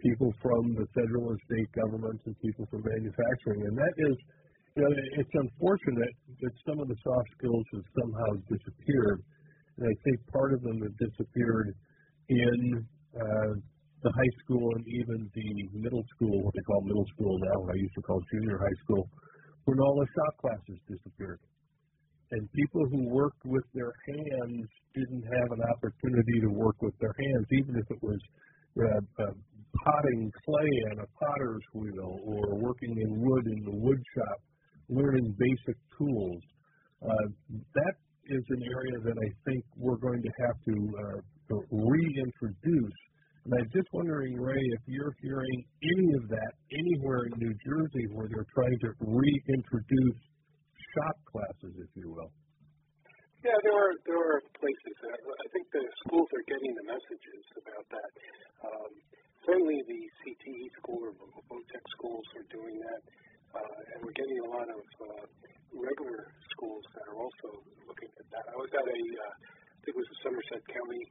people 0.03 0.33
from 0.43 0.75
the 0.75 0.87
federal 0.95 1.31
and 1.31 1.41
state 1.47 1.71
governments 1.73 2.23
and 2.27 2.35
people 2.41 2.67
from 2.71 2.83
manufacturing. 2.85 3.67
And 3.69 3.77
that 3.77 3.95
is, 3.97 4.17
you 4.77 4.83
know, 4.83 4.93
it's 5.19 5.35
unfortunate 5.35 6.15
that 6.41 6.53
some 6.67 6.79
of 6.81 6.89
the 6.89 6.97
soft 7.05 7.29
skills 7.39 7.65
have 7.75 7.87
somehow 8.01 8.31
disappeared. 8.49 9.21
And 9.79 9.89
I 9.89 9.95
think 10.05 10.17
part 10.33 10.53
of 10.53 10.63
them 10.63 10.83
have 10.83 10.97
disappeared 10.99 11.75
in 12.29 12.87
uh, 13.17 13.53
the 14.03 14.13
high 14.13 14.35
school 14.45 14.65
and 14.77 14.85
even 14.89 15.29
the 15.35 15.51
middle 15.77 16.05
school, 16.17 16.43
what 16.43 16.55
they 16.55 16.65
call 16.65 16.81
middle 16.83 17.07
school 17.17 17.37
now, 17.41 17.61
what 17.61 17.75
I 17.75 17.79
used 17.79 17.95
to 17.97 18.03
call 18.03 18.21
junior 18.33 18.59
high 18.59 18.79
school 18.85 19.09
when 19.65 19.79
all 19.79 19.97
the 20.01 20.09
shop 20.17 20.35
classes 20.41 20.79
disappeared. 20.89 21.41
And 22.33 22.47
people 22.53 22.87
who 22.91 23.11
worked 23.11 23.45
with 23.45 23.65
their 23.75 23.93
hands 24.07 24.69
didn't 24.95 25.25
have 25.27 25.51
an 25.51 25.63
opportunity 25.67 26.41
to 26.41 26.49
work 26.49 26.77
with 26.81 26.95
their 27.01 27.15
hands, 27.19 27.47
even 27.53 27.75
if 27.77 27.87
it 27.91 28.01
was 28.03 28.21
uh, 28.79 29.23
uh, 29.23 29.35
potting 29.85 30.31
clay 30.45 30.75
on 30.93 30.99
a 31.01 31.09
potter's 31.19 31.67
wheel 31.75 32.19
or 32.25 32.59
working 32.59 32.95
in 32.99 33.21
wood 33.21 33.47
in 33.47 33.65
the 33.65 33.77
wood 33.77 34.03
shop, 34.17 34.39
learning 34.89 35.35
basic 35.39 35.77
tools. 35.97 36.43
Uh, 37.03 37.27
that 37.75 37.95
is 38.27 38.45
an 38.51 38.63
area 38.63 38.99
that 39.03 39.17
I 39.17 39.29
think 39.45 39.65
we're 39.77 39.99
going 39.99 40.23
to 40.23 40.33
have 40.47 40.57
to, 40.65 40.75
uh, 40.99 41.21
reintroduce 41.71 43.01
and 43.45 43.55
I'm 43.57 43.71
just 43.73 43.89
wondering, 43.97 44.37
Ray, 44.37 44.61
if 44.77 44.85
you're 44.85 45.17
hearing 45.25 45.65
any 45.81 46.09
of 46.21 46.29
that 46.29 46.53
anywhere 46.77 47.25
in 47.25 47.33
New 47.41 47.55
Jersey 47.65 48.05
where 48.13 48.29
they're 48.29 48.51
trying 48.53 48.77
to 48.85 48.91
reintroduce 49.01 50.21
shop 50.93 51.17
classes, 51.25 51.73
if 51.81 51.91
you 51.97 52.13
will. 52.13 52.29
Yeah, 53.41 53.57
there 53.65 53.73
are 53.73 53.95
there 54.05 54.21
are 54.21 54.41
places. 54.61 54.95
That 55.01 55.17
I 55.17 55.47
think 55.57 55.65
the 55.73 55.81
schools 56.05 56.29
are 56.29 56.45
getting 56.45 56.73
the 56.77 56.87
messages 56.93 57.45
about 57.57 57.87
that. 57.89 58.11
Um, 58.69 58.93
certainly, 59.47 59.79
the 59.87 60.01
CTE 60.23 60.67
school 60.81 61.01
or 61.07 61.13
Votech 61.15 61.85
schools 61.97 62.27
are 62.37 62.47
doing 62.51 62.77
that, 62.81 63.03
uh, 63.57 63.79
and 63.95 63.99
we're 64.05 64.17
getting 64.17 64.41
a 64.45 64.49
lot 64.51 64.69
of 64.69 64.85
uh, 65.01 65.25
regular 65.75 66.29
schools 66.57 66.85
that 66.95 67.05
are 67.11 67.19
also 67.19 67.49
looking 67.87 68.11
at 68.19 68.27
that. 68.35 68.45
I 68.51 68.57
was 68.57 68.71
at 68.75 68.87
a, 68.87 69.01
uh, 69.01 69.35
I 69.35 69.79
think 69.85 69.95
it 69.97 70.01
was 70.01 70.11
a 70.11 70.19
Somerset 70.27 70.63
County 70.71 71.03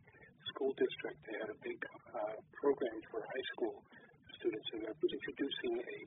school 0.53 0.73
district. 0.75 1.17
They 1.25 1.37
had 1.39 1.51
a 1.51 1.59
big 1.63 1.79
uh, 2.13 2.37
program 2.59 2.97
for 3.11 3.21
high 3.21 3.47
school 3.55 3.75
students, 4.39 4.67
and 4.71 4.79
they're 4.87 4.95
introducing 4.95 5.73
a, 5.83 5.99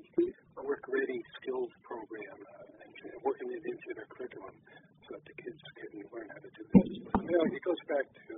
a 0.56 0.62
work-ready 0.64 1.20
skills 1.40 1.72
program 1.84 2.38
uh, 2.40 2.84
and 2.86 3.20
working 3.24 3.48
it 3.52 3.64
into 3.64 3.88
their 3.92 4.08
curriculum 4.08 4.56
so 5.04 5.20
that 5.20 5.24
the 5.28 5.36
kids 5.36 5.60
can 5.76 5.90
learn 6.08 6.28
how 6.32 6.40
to 6.40 6.50
do 6.56 6.62
this. 6.64 6.90
But, 7.12 7.28
you 7.28 7.32
know, 7.36 7.44
it 7.44 7.64
goes 7.64 7.82
back 7.92 8.06
to 8.08 8.34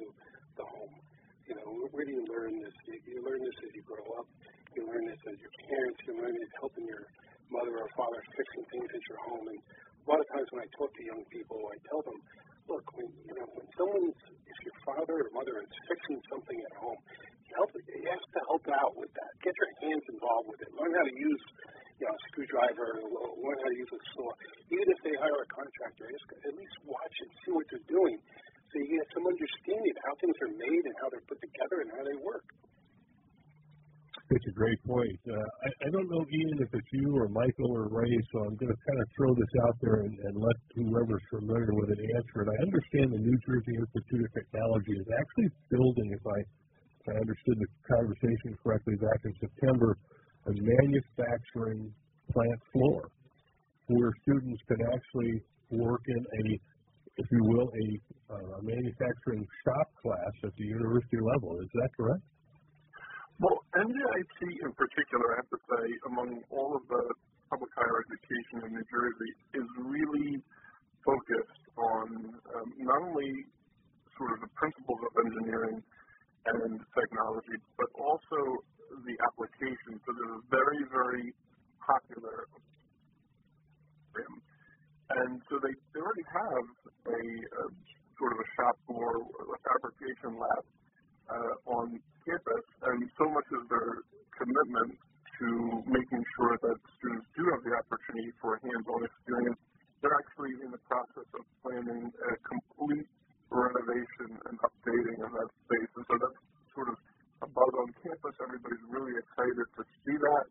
Everybody's 108.65 108.89
really 108.89 109.13
excited 109.21 109.61
to 109.77 109.83
see 110.09 110.17
that 110.17 110.45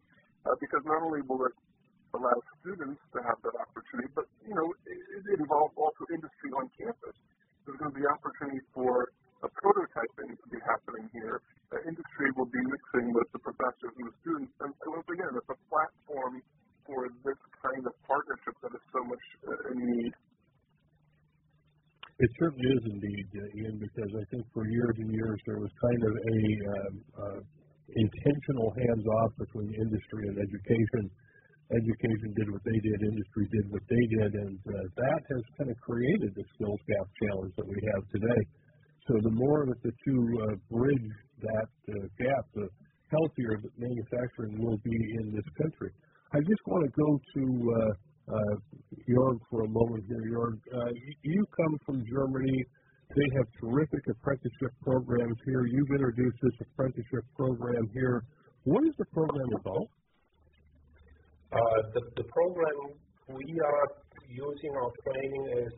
uh, 0.45 0.53
because 0.61 0.85
not 0.85 1.01
only 1.01 1.25
will 1.25 1.49
it 1.49 1.55
allow 2.13 2.37
students 2.61 3.01
to 3.09 3.19
have 3.25 3.41
that 3.41 3.57
opportunity, 3.57 4.05
but 4.13 4.29
you 4.45 4.53
know 4.53 4.69
it, 4.85 5.01
it 5.33 5.41
involves 5.41 5.73
also 5.73 6.05
industry 6.13 6.53
on 6.53 6.69
campus. 6.77 7.17
There's 7.65 7.79
going 7.81 7.89
to 7.89 7.97
be 7.97 8.05
opportunity 8.05 8.61
for 8.69 9.09
a 9.41 9.49
prototyping 9.49 10.29
to 10.29 10.47
be 10.53 10.61
happening 10.61 11.09
here. 11.09 11.41
The 11.73 11.81
industry 11.89 12.29
will 12.37 12.53
be 12.53 12.61
mixing 12.61 13.17
with 13.17 13.25
the 13.33 13.41
professors 13.41 13.93
and 13.97 14.05
the 14.05 14.15
students, 14.21 14.53
and, 14.61 14.69
once 14.93 15.09
again, 15.09 15.33
it's 15.33 15.49
a 15.49 15.57
platform 15.73 16.37
for 16.85 17.09
this 17.25 17.39
kind 17.65 17.81
of 17.81 17.93
partnership 18.05 18.53
that 18.61 18.77
is 18.77 18.83
so 18.93 19.01
much 19.09 19.25
uh, 19.49 19.71
in 19.73 19.77
need. 19.81 20.13
It 22.21 22.29
certainly 22.37 22.69
is 22.77 22.83
indeed, 22.93 23.25
uh, 23.41 23.57
Ian, 23.57 23.81
because 23.81 24.11
I 24.13 24.23
think 24.29 24.45
for 24.53 24.69
years 24.69 24.95
and 25.01 25.09
years 25.09 25.39
there 25.49 25.57
was 25.57 25.73
kind 25.81 26.01
of 26.05 26.13
a 26.13 26.37
um, 26.77 26.93
uh, 27.17 27.39
intentional 27.95 28.73
hands-off 28.73 29.31
between 29.37 29.73
industry 29.73 30.27
and 30.29 30.37
education. 30.37 31.09
Education 31.71 32.29
did 32.35 32.51
what 32.51 32.61
they 32.65 32.79
did, 32.83 32.97
industry 33.01 33.47
did 33.49 33.65
what 33.71 33.81
they 33.89 34.03
did, 34.19 34.31
and 34.35 34.59
uh, 34.67 34.73
that 34.97 35.21
has 35.31 35.43
kind 35.57 35.69
of 35.71 35.77
created 35.79 36.35
the 36.35 36.45
skills 36.53 36.79
gap 36.85 37.07
challenge 37.23 37.53
that 37.57 37.67
we 37.67 37.79
have 37.93 38.03
today. 38.11 38.41
So 39.07 39.19
the 39.23 39.31
more 39.31 39.65
that 39.67 39.81
the 39.83 39.91
two 40.05 40.21
uh, 40.43 40.55
bridge 40.69 41.11
that 41.41 41.71
uh, 41.89 42.07
gap, 42.19 42.45
the 42.55 42.67
healthier 43.11 43.59
that 43.61 43.73
manufacturing 43.77 44.63
will 44.63 44.77
be 44.83 44.95
in 45.19 45.33
this 45.35 45.47
country. 45.59 45.91
I 46.33 46.39
just 46.39 46.61
want 46.65 46.83
to 46.85 46.91
go 46.97 47.09
to 47.35 47.43
uh, 47.73 47.93
uh, 48.33 48.55
Jorg 49.09 49.37
for 49.49 49.63
a 49.63 49.69
moment 49.69 50.03
here. 50.07 50.23
Jorg, 50.31 50.57
uh, 50.73 50.91
you 51.21 51.45
come 51.55 51.77
from 51.85 52.03
Germany. 52.09 52.63
They 53.13 53.29
have 53.37 53.45
terrific 53.61 54.09
apprenticeship 54.09 54.73
programs 54.81 55.37
here. 55.45 55.69
You've 55.69 55.93
introduced 55.93 56.37
this 56.41 56.57
apprenticeship 56.65 57.21
program 57.37 57.85
here. 57.93 58.25
What 58.63 58.83
is 58.89 58.93
the 58.97 59.05
program 59.13 59.49
about? 59.53 59.85
Uh, 61.53 61.79
the, 61.93 62.01
the 62.17 62.25
program 62.33 62.97
we 63.29 63.45
are 63.61 63.85
using 64.25 64.73
our 64.73 64.89
training 65.05 65.45
is, 65.61 65.73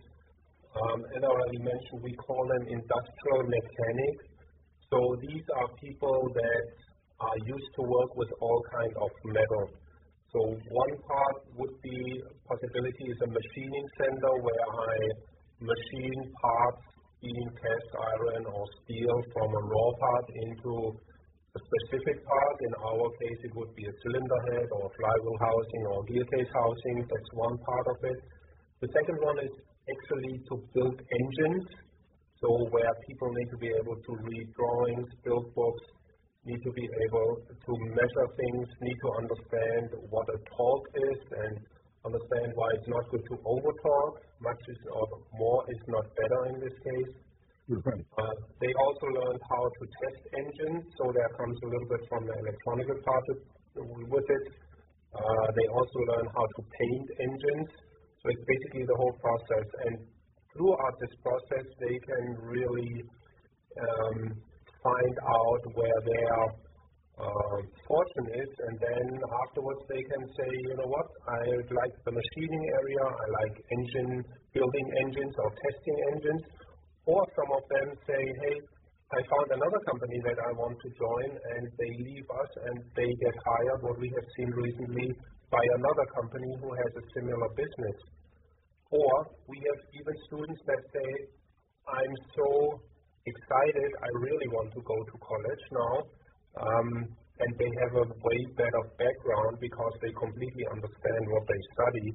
um, 0.80 1.04
as 1.12 1.21
I 1.24 1.28
already 1.28 1.60
mentioned, 1.60 2.08
we 2.08 2.15
call 2.24 2.39
them 2.39 2.71
industrial 2.71 3.43
mechanics. 3.52 4.24
So 4.88 5.19
these 5.28 5.43
are 5.60 5.67
people 5.84 6.32
that 6.32 6.63
are 7.19 7.39
used 7.43 7.71
to 7.76 7.82
work 7.84 8.15
with 8.15 8.32
all 8.39 8.63
kinds 8.80 8.95
of 8.95 9.12
metal. 9.28 9.65
So 10.32 10.39
one 10.39 10.93
part 11.04 11.38
would 11.60 11.76
be 11.84 12.00
possibility 12.48 13.12
is 13.12 13.19
a 13.24 13.28
machining 13.28 13.88
center 14.00 14.34
where 14.39 14.65
I 14.71 14.95
machine 15.60 16.32
parts 16.39 16.94
cast 17.57 17.89
iron 17.95 18.45
or 18.45 18.63
steel 18.83 19.17
from 19.33 19.49
a 19.49 19.61
raw 19.65 19.89
part 19.97 20.27
into 20.45 20.73
a 21.55 21.59
specific 21.59 22.21
part. 22.25 22.57
In 22.67 22.73
our 22.83 23.07
case, 23.21 23.39
it 23.47 23.53
would 23.55 23.73
be 23.75 23.85
a 23.85 23.95
cylinder 24.03 24.39
head 24.51 24.67
or 24.71 24.91
flywheel 24.93 25.39
housing 25.39 25.83
or 25.89 26.03
gear 26.05 26.25
case 26.35 26.51
housing. 26.53 26.97
That's 27.07 27.31
one 27.33 27.57
part 27.63 27.88
of 27.88 27.97
it. 28.03 28.19
The 28.81 28.89
second 28.91 29.17
one 29.23 29.39
is 29.39 29.53
actually 29.89 30.35
to 30.49 30.53
build 30.75 30.97
engines. 30.99 31.65
So 32.41 32.47
where 32.69 32.93
people 33.07 33.29
need 33.31 33.49
to 33.49 33.57
be 33.57 33.71
able 33.71 33.95
to 33.95 34.11
read 34.21 34.45
drawings, 34.53 35.07
build 35.23 35.49
books, 35.55 35.85
need 36.45 36.61
to 36.61 36.71
be 36.77 36.85
able 36.85 37.31
to 37.49 37.71
measure 37.95 38.27
things, 38.38 38.67
need 38.81 38.99
to 39.01 39.09
understand 39.17 39.88
what 40.13 40.27
a 40.29 40.38
torque 40.53 40.89
is 40.93 41.19
and 41.31 41.57
understand 42.05 42.53
why 42.53 42.69
it's 42.77 42.87
not 42.87 43.03
good 43.09 43.25
to 43.33 43.35
over 43.43 43.71
torque. 43.81 44.21
Much 44.41 44.61
is 44.69 44.77
or 44.93 45.07
more 45.33 45.65
is 45.69 45.81
not 45.87 46.05
better 46.15 46.41
in 46.53 46.59
this 46.61 46.77
case. 46.85 47.11
Right. 47.65 48.05
Uh, 48.13 48.35
they 48.61 48.69
also 48.77 49.07
learned 49.09 49.41
how 49.49 49.63
to 49.65 49.83
test 50.05 50.21
engines, 50.37 50.85
so 51.01 51.09
there 51.09 51.31
comes 51.33 51.57
a 51.65 51.65
little 51.65 51.89
bit 51.89 52.03
from 52.07 52.29
the 52.29 52.35
electronic 52.37 52.85
part 53.01 53.25
with 54.05 54.27
it. 54.29 54.45
Uh, 55.15 55.47
they 55.57 55.67
also 55.73 55.99
learn 56.13 56.27
how 56.35 56.45
to 56.45 56.61
paint 56.61 57.07
engines. 57.19 57.69
So 58.21 58.29
it's 58.29 58.45
basically 58.45 58.85
the 58.85 58.97
whole 58.97 59.15
process. 59.17 59.67
And 59.85 59.93
throughout 60.53 60.95
this 61.01 61.15
process, 61.25 61.65
they 61.81 61.97
can 62.05 62.25
really 62.45 63.01
um, 63.81 64.19
find 64.83 65.15
out 65.25 65.61
where 65.73 65.99
their 66.05 66.33
uh, 66.37 66.64
Um, 67.15 67.63
fortune 67.88 68.28
is, 68.43 68.51
and 68.67 68.75
then 68.75 69.06
afterwards 69.47 69.80
they 69.88 70.04
can 70.04 70.23
say, 70.36 70.49
you 70.51 70.75
know 70.75 70.89
what, 70.91 71.08
I 71.32 71.41
like 71.71 71.95
the 72.04 72.12
machining 72.12 72.63
area, 72.75 73.04
I 73.08 73.28
like 73.39 73.56
engine 73.56 74.19
building 74.51 74.88
engines 74.99 75.36
or 75.39 75.47
testing 75.47 75.97
engines, 76.12 76.43
or 77.08 77.23
some 77.39 77.49
of 77.56 77.63
them 77.71 77.88
say, 78.04 78.19
hey, 78.19 78.58
I 79.15 79.19
found 79.32 79.47
another 79.47 79.82
company 79.88 80.19
that 80.28 80.39
I 80.43 80.51
want 80.60 80.75
to 80.82 80.89
join, 80.97 81.30
and 81.30 81.63
they 81.78 81.91
leave 82.04 82.25
us 82.25 82.51
and 82.67 82.84
they 82.97 83.08
get 83.21 83.36
hired. 83.47 83.80
What 83.86 84.01
we 84.01 84.10
have 84.12 84.28
seen 84.36 84.49
recently 84.51 85.13
by 85.54 85.63
another 85.78 86.08
company 86.19 86.51
who 86.60 86.73
has 86.73 86.91
a 86.99 87.06
similar 87.13 87.47
business. 87.56 87.97
Or 88.91 89.13
we 89.47 89.62
have 89.62 89.80
even 89.93 90.15
students 90.25 90.62
that 90.65 90.82
say, 90.89 91.10
I'm 91.86 92.15
so 92.34 92.82
excited. 93.30 93.89
I 94.04 94.10
really 94.25 94.49
want 94.49 94.73
to 94.73 94.82
go 94.82 94.97
to 94.97 95.15
college 95.21 95.63
now. 95.71 95.95
Um, 96.55 96.89
and 97.39 97.51
they 97.59 97.71
have 97.83 97.93
a 97.99 98.05
way 98.07 98.39
better 98.55 98.83
background 98.95 99.59
because 99.59 99.93
they 99.99 100.11
completely 100.15 100.65
understand 100.71 101.23
what 101.27 101.43
they 101.51 101.61
study. 101.75 102.07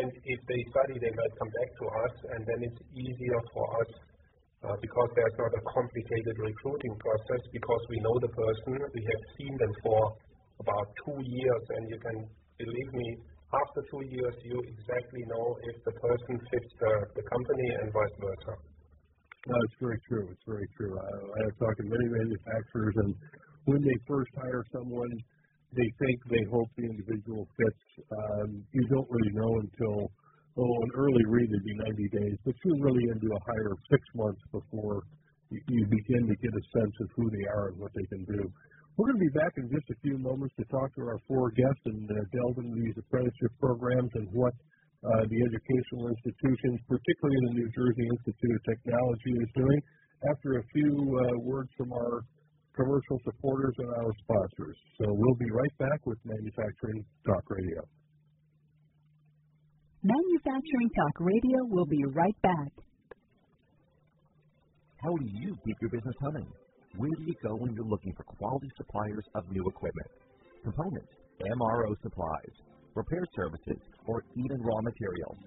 And 0.00 0.08
if 0.08 0.40
they 0.48 0.60
study, 0.72 0.96
they 0.96 1.12
might 1.12 1.34
come 1.36 1.52
back 1.52 1.70
to 1.76 1.84
us, 2.08 2.14
and 2.32 2.40
then 2.48 2.58
it's 2.64 2.80
easier 2.96 3.40
for 3.52 3.66
us 3.84 3.90
uh, 4.64 4.76
because 4.80 5.10
there's 5.12 5.36
not 5.36 5.52
a 5.52 5.62
complicated 5.68 6.36
recruiting 6.40 6.94
process 7.04 7.42
because 7.52 7.82
we 7.92 8.00
know 8.00 8.16
the 8.24 8.32
person, 8.32 8.72
we 8.96 9.02
have 9.04 9.22
seen 9.36 9.52
them 9.60 9.72
for 9.84 10.00
about 10.64 10.86
two 11.04 11.20
years, 11.20 11.64
and 11.76 11.82
you 11.92 11.98
can 12.00 12.16
believe 12.56 12.90
me, 12.96 13.08
after 13.52 13.84
two 13.92 14.04
years, 14.08 14.34
you 14.48 14.56
exactly 14.64 15.22
know 15.28 15.46
if 15.68 15.76
the 15.84 15.92
person 16.00 16.40
fits 16.48 16.72
the, 16.80 16.92
the 17.20 17.24
company 17.28 17.68
and 17.84 17.92
vice 17.92 18.16
versa. 18.16 18.54
No, 19.44 19.56
it's 19.66 19.76
very 19.82 20.00
true. 20.08 20.24
It's 20.30 20.46
very 20.46 20.68
true. 20.78 20.94
I, 20.96 21.10
I 21.36 21.38
have 21.50 21.56
talked 21.58 21.78
to 21.82 21.84
many 21.84 22.08
manufacturers, 22.08 22.96
and 23.04 23.12
when 23.64 23.82
they 23.82 23.96
first 24.06 24.30
hire 24.36 24.64
someone, 24.72 25.12
they 25.72 25.88
think 25.98 26.16
they 26.28 26.44
hope 26.50 26.68
the 26.76 26.84
individual 26.84 27.48
fits. 27.56 27.82
Um, 28.12 28.64
you 28.72 28.84
don't 28.92 29.08
really 29.08 29.32
know 29.32 29.52
until 29.64 30.12
oh, 30.58 30.76
an 30.84 30.90
early 30.94 31.24
read 31.28 31.48
would 31.48 31.64
be 31.64 31.76
90 31.80 32.08
days, 32.12 32.36
but 32.44 32.54
you're 32.64 32.84
really 32.84 33.08
into 33.08 33.28
a 33.32 33.40
hire 33.46 33.72
six 33.88 34.02
months 34.14 34.42
before 34.52 35.00
you, 35.48 35.60
you 35.68 35.82
begin 35.88 36.28
to 36.28 36.36
get 36.36 36.52
a 36.52 36.64
sense 36.76 36.96
of 37.00 37.08
who 37.16 37.30
they 37.30 37.46
are 37.56 37.72
and 37.72 37.78
what 37.80 37.92
they 37.96 38.06
can 38.12 38.24
do. 38.28 38.42
We're 38.96 39.08
going 39.08 39.24
to 39.24 39.26
be 39.32 39.36
back 39.40 39.56
in 39.56 39.72
just 39.72 39.88
a 39.88 39.96
few 40.04 40.20
moments 40.20 40.52
to 40.60 40.68
talk 40.68 40.92
to 41.00 41.02
our 41.08 41.16
four 41.24 41.48
guests 41.56 41.84
and 41.88 42.04
uh, 42.04 42.16
delve 42.36 42.60
into 42.60 42.76
these 42.76 42.96
apprenticeship 43.00 43.52
programs 43.56 44.12
and 44.20 44.28
what 44.36 44.52
uh, 45.02 45.24
the 45.32 45.40
educational 45.40 46.12
institutions, 46.12 46.76
particularly 46.84 47.40
the 47.48 47.54
New 47.56 47.68
Jersey 47.72 48.04
Institute 48.04 48.52
of 48.52 48.62
Technology, 48.68 49.32
is 49.40 49.50
doing. 49.56 49.80
After 50.28 50.60
a 50.60 50.64
few 50.76 50.92
uh, 50.92 51.40
words 51.40 51.72
from 51.74 51.90
our 51.96 52.22
commercial 52.74 53.18
supporters 53.24 53.74
and 53.78 53.88
our 53.88 54.12
sponsors. 54.24 54.76
So 55.00 55.06
we'll 55.08 55.40
be 55.40 55.50
right 55.50 55.76
back 55.78 56.00
with 56.06 56.18
Manufacturing 56.24 57.04
Talk 57.26 57.44
Radio. 57.48 57.80
Manufacturing 60.02 60.90
Talk 60.96 61.14
Radio 61.20 61.58
will 61.70 61.86
be 61.86 62.02
right 62.12 62.38
back. 62.42 62.72
How 65.02 65.14
do 65.16 65.26
you 65.26 65.56
keep 65.64 65.76
your 65.80 65.90
business 65.90 66.16
humming? 66.22 66.48
Where 66.96 67.10
do 67.16 67.24
you 67.24 67.34
go 67.42 67.56
when 67.56 67.74
you're 67.74 67.88
looking 67.88 68.12
for 68.16 68.24
quality 68.24 68.68
suppliers 68.76 69.24
of 69.34 69.44
new 69.50 69.64
equipment, 69.66 70.10
components, 70.64 71.12
MRO 71.40 71.90
supplies, 72.02 72.54
repair 72.94 73.24
services, 73.34 73.80
or 74.06 74.22
even 74.36 74.58
raw 74.62 74.80
materials. 74.82 75.38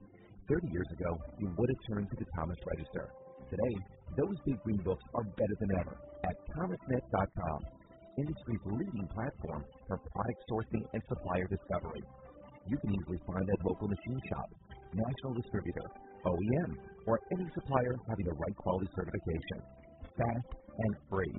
30 0.50 0.68
years 0.72 0.90
ago, 0.94 1.18
you 1.40 1.48
would 1.58 1.70
have 1.70 1.82
turned 1.90 2.10
to 2.10 2.18
the 2.18 2.26
Thomas 2.36 2.58
Register. 2.66 3.10
Today, 3.50 3.76
those 4.18 4.38
big 4.46 4.62
green 4.64 4.82
books 4.84 5.04
are 5.14 5.24
better 5.24 5.56
than 5.60 5.70
ever 5.80 5.96
at 6.26 6.36
thomasnet.com, 6.58 7.60
industry's 8.18 8.64
leading 8.66 9.08
platform 9.14 9.64
for 9.88 9.98
product 10.10 10.42
sourcing 10.50 10.84
and 10.94 11.02
supplier 11.08 11.48
discovery. 11.48 12.02
You 12.68 12.78
can 12.82 12.90
easily 12.98 13.20
find 13.30 13.46
that 13.46 13.62
local 13.62 13.88
machine 13.88 14.22
shop, 14.30 14.50
national 14.94 15.34
distributor, 15.38 15.86
OEM, 16.26 16.72
or 17.06 17.20
any 17.32 17.46
supplier 17.54 17.94
having 18.10 18.26
the 18.26 18.34
right 18.34 18.56
quality 18.58 18.90
certification. 18.96 19.60
Fast 20.18 20.50
and 20.80 20.94
free. 21.10 21.36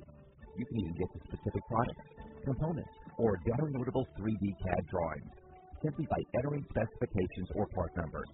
You 0.55 0.65
can 0.65 0.77
even 0.79 0.95
get 0.95 1.09
the 1.13 1.21
specific 1.27 1.63
products, 1.67 2.07
components, 2.45 2.95
or 3.17 3.35
downloadable 3.43 4.05
3D 4.15 4.45
CAD 4.63 4.83
drawings 4.87 5.31
simply 5.83 6.07
by 6.09 6.21
entering 6.39 6.65
specifications 6.71 7.49
or 7.55 7.67
part 7.75 7.91
numbers. 7.97 8.29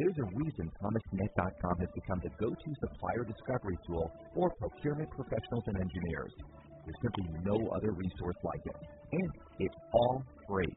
There's 0.00 0.16
a 0.16 0.32
reason 0.32 0.72
ThomasNet.com 0.80 1.76
has 1.76 1.88
become 1.92 2.20
the 2.24 2.32
go-to 2.40 2.70
supplier 2.80 3.20
discovery 3.20 3.76
tool 3.86 4.10
for 4.32 4.48
procurement 4.56 5.10
professionals 5.10 5.64
and 5.66 5.76
engineers. 5.76 6.32
There's 6.88 6.96
simply 7.04 7.28
no 7.44 7.68
other 7.76 7.92
resource 7.92 8.40
like 8.42 8.64
it. 8.64 8.76
And 9.12 9.30
it's 9.58 9.76
all 9.92 10.24
free. 10.48 10.72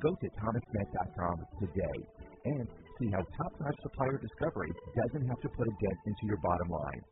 Go 0.00 0.16
to 0.16 0.26
thomasnet.com 0.40 1.36
today 1.60 1.98
and 2.46 2.66
see 2.98 3.12
how 3.12 3.20
top-notch 3.36 3.76
supplier 3.82 4.16
discovery 4.16 4.72
doesn't 4.96 5.28
have 5.28 5.40
to 5.42 5.50
put 5.52 5.68
a 5.68 5.74
dent 5.76 5.98
into 6.06 6.24
your 6.24 6.38
bottom 6.40 6.68
line. 6.70 7.02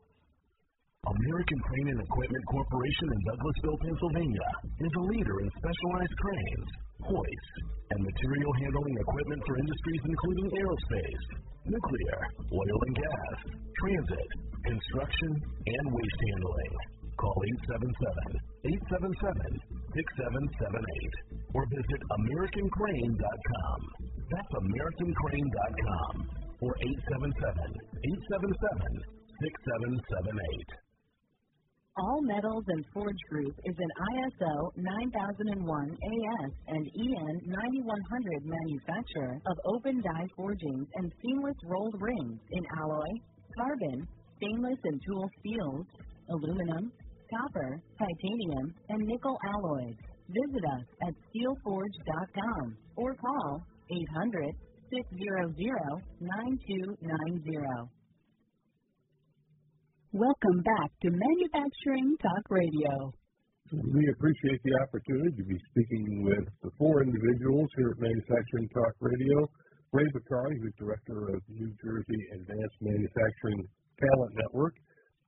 American 1.11 1.59
Crane 1.67 1.91
and 1.91 1.99
Equipment 2.01 2.45
Corporation 2.47 3.09
in 3.11 3.19
Douglasville, 3.27 3.83
Pennsylvania 3.83 4.49
is 4.85 4.93
a 4.95 5.01
leader 5.11 5.41
in 5.41 5.51
specialized 5.57 6.17
cranes, 6.21 6.69
hoists, 7.03 7.55
and 7.91 8.05
material 8.05 8.53
handling 8.61 8.97
equipment 9.01 9.43
for 9.43 9.59
industries 9.59 10.03
including 10.07 10.49
aerospace, 10.61 11.25
nuclear, 11.67 12.19
oil 12.53 12.79
and 12.85 12.95
gas, 12.95 13.43
transit, 13.81 14.29
construction, 14.65 15.43
and 15.67 15.93
waste 15.93 16.21
handling. 16.31 16.77
Call 17.17 17.43
877-877-6778 18.69 21.13
or 21.55 21.67
visit 21.75 22.01
AmericanCrane.com. 22.13 23.81
That's 24.31 24.53
AmericanCrane.com 24.63 26.29
or 26.61 26.77
877-877-6778. 29.49 30.90
All 31.99 32.23
Metals 32.23 32.65
and 32.69 32.85
Forge 32.95 33.19
Group 33.29 33.55
is 33.65 33.75
an 33.77 33.91
ISO 34.15 34.71
9001 34.77 35.91
AS 35.91 36.51
and 36.69 36.87
EN 36.87 37.41
9100 37.45 38.47
manufacturer 38.47 39.41
of 39.47 39.59
open 39.67 40.01
die 40.01 40.29
forgings 40.37 40.87
and 40.95 41.13
seamless 41.21 41.57
rolled 41.67 41.97
rings 42.01 42.39
in 42.53 42.63
alloy, 42.79 43.11
carbon, 43.59 44.07
stainless 44.37 44.79
and 44.85 45.01
tool 45.05 45.29
steels, 45.41 45.87
aluminum, 46.31 46.93
copper, 47.35 47.83
titanium, 47.99 48.73
and 48.89 49.03
nickel 49.09 49.37
alloys. 49.53 49.97
Visit 50.29 50.65
us 50.79 50.87
at 51.09 51.15
steelforge.com 51.35 52.77
or 52.97 53.17
call 53.17 53.67
800 53.91 54.55
600 54.93 55.57
9290. 56.21 58.00
Welcome 60.11 60.59
back 60.67 60.91
to 61.07 61.09
Manufacturing 61.15 62.19
Talk 62.19 62.43
Radio. 62.51 63.15
We 63.71 64.03
appreciate 64.11 64.59
the 64.67 64.75
opportunity 64.83 65.31
to 65.39 65.47
be 65.47 65.55
speaking 65.71 66.27
with 66.27 66.51
the 66.67 66.71
four 66.83 67.07
individuals 67.07 67.71
here 67.79 67.95
at 67.95 68.03
Manufacturing 68.03 68.67
Talk 68.75 68.99
Radio. 68.99 69.47
Ray 69.95 70.11
Bacari, 70.11 70.59
who's 70.59 70.75
Director 70.83 71.31
of 71.31 71.39
New 71.47 71.71
Jersey 71.79 72.21
Advanced 72.35 72.79
Manufacturing 72.83 73.63
Talent 74.03 74.35
Network. 74.35 74.75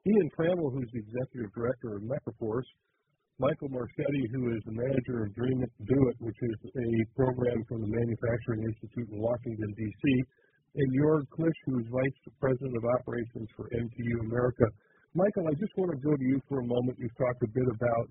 Ian 0.02 0.28
Trammell, 0.34 0.74
who's 0.74 0.90
the 0.90 0.98
Executive 0.98 1.54
Director 1.54 1.94
of 1.94 2.02
Megaforce. 2.02 2.66
Michael 3.38 3.70
Marchetti, 3.70 4.24
who 4.34 4.50
is 4.50 4.66
the 4.66 4.74
Manager 4.74 5.30
of 5.30 5.34
Dream 5.38 5.62
It, 5.62 5.70
Do 5.86 5.98
It, 6.10 6.16
which 6.18 6.42
is 6.42 6.58
a 6.74 6.90
program 7.14 7.62
from 7.70 7.86
the 7.86 7.90
Manufacturing 8.02 8.66
Institute 8.66 9.14
in 9.14 9.22
Washington, 9.22 9.70
D.C 9.78 10.26
and 10.74 10.88
Jörg 10.96 11.28
Klisch, 11.36 11.60
who's 11.66 11.86
Vice 11.92 12.18
President 12.40 12.76
of 12.76 12.84
Operations 13.00 13.48
for 13.56 13.68
MTU 13.76 14.24
America. 14.24 14.64
Michael, 15.14 15.44
I 15.48 15.54
just 15.60 15.72
want 15.76 15.92
to 15.92 16.00
go 16.00 16.16
to 16.16 16.24
you 16.24 16.40
for 16.48 16.60
a 16.60 16.66
moment. 16.66 16.96
You've 16.96 17.16
talked 17.20 17.42
a 17.44 17.50
bit 17.52 17.68
about 17.68 18.06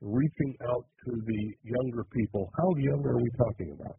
reaching 0.00 0.54
out 0.70 0.86
to 1.06 1.10
the 1.10 1.42
younger 1.66 2.04
people. 2.14 2.46
How 2.54 2.70
young 2.78 3.02
are 3.02 3.18
we 3.18 3.30
talking 3.34 3.74
about? 3.74 3.98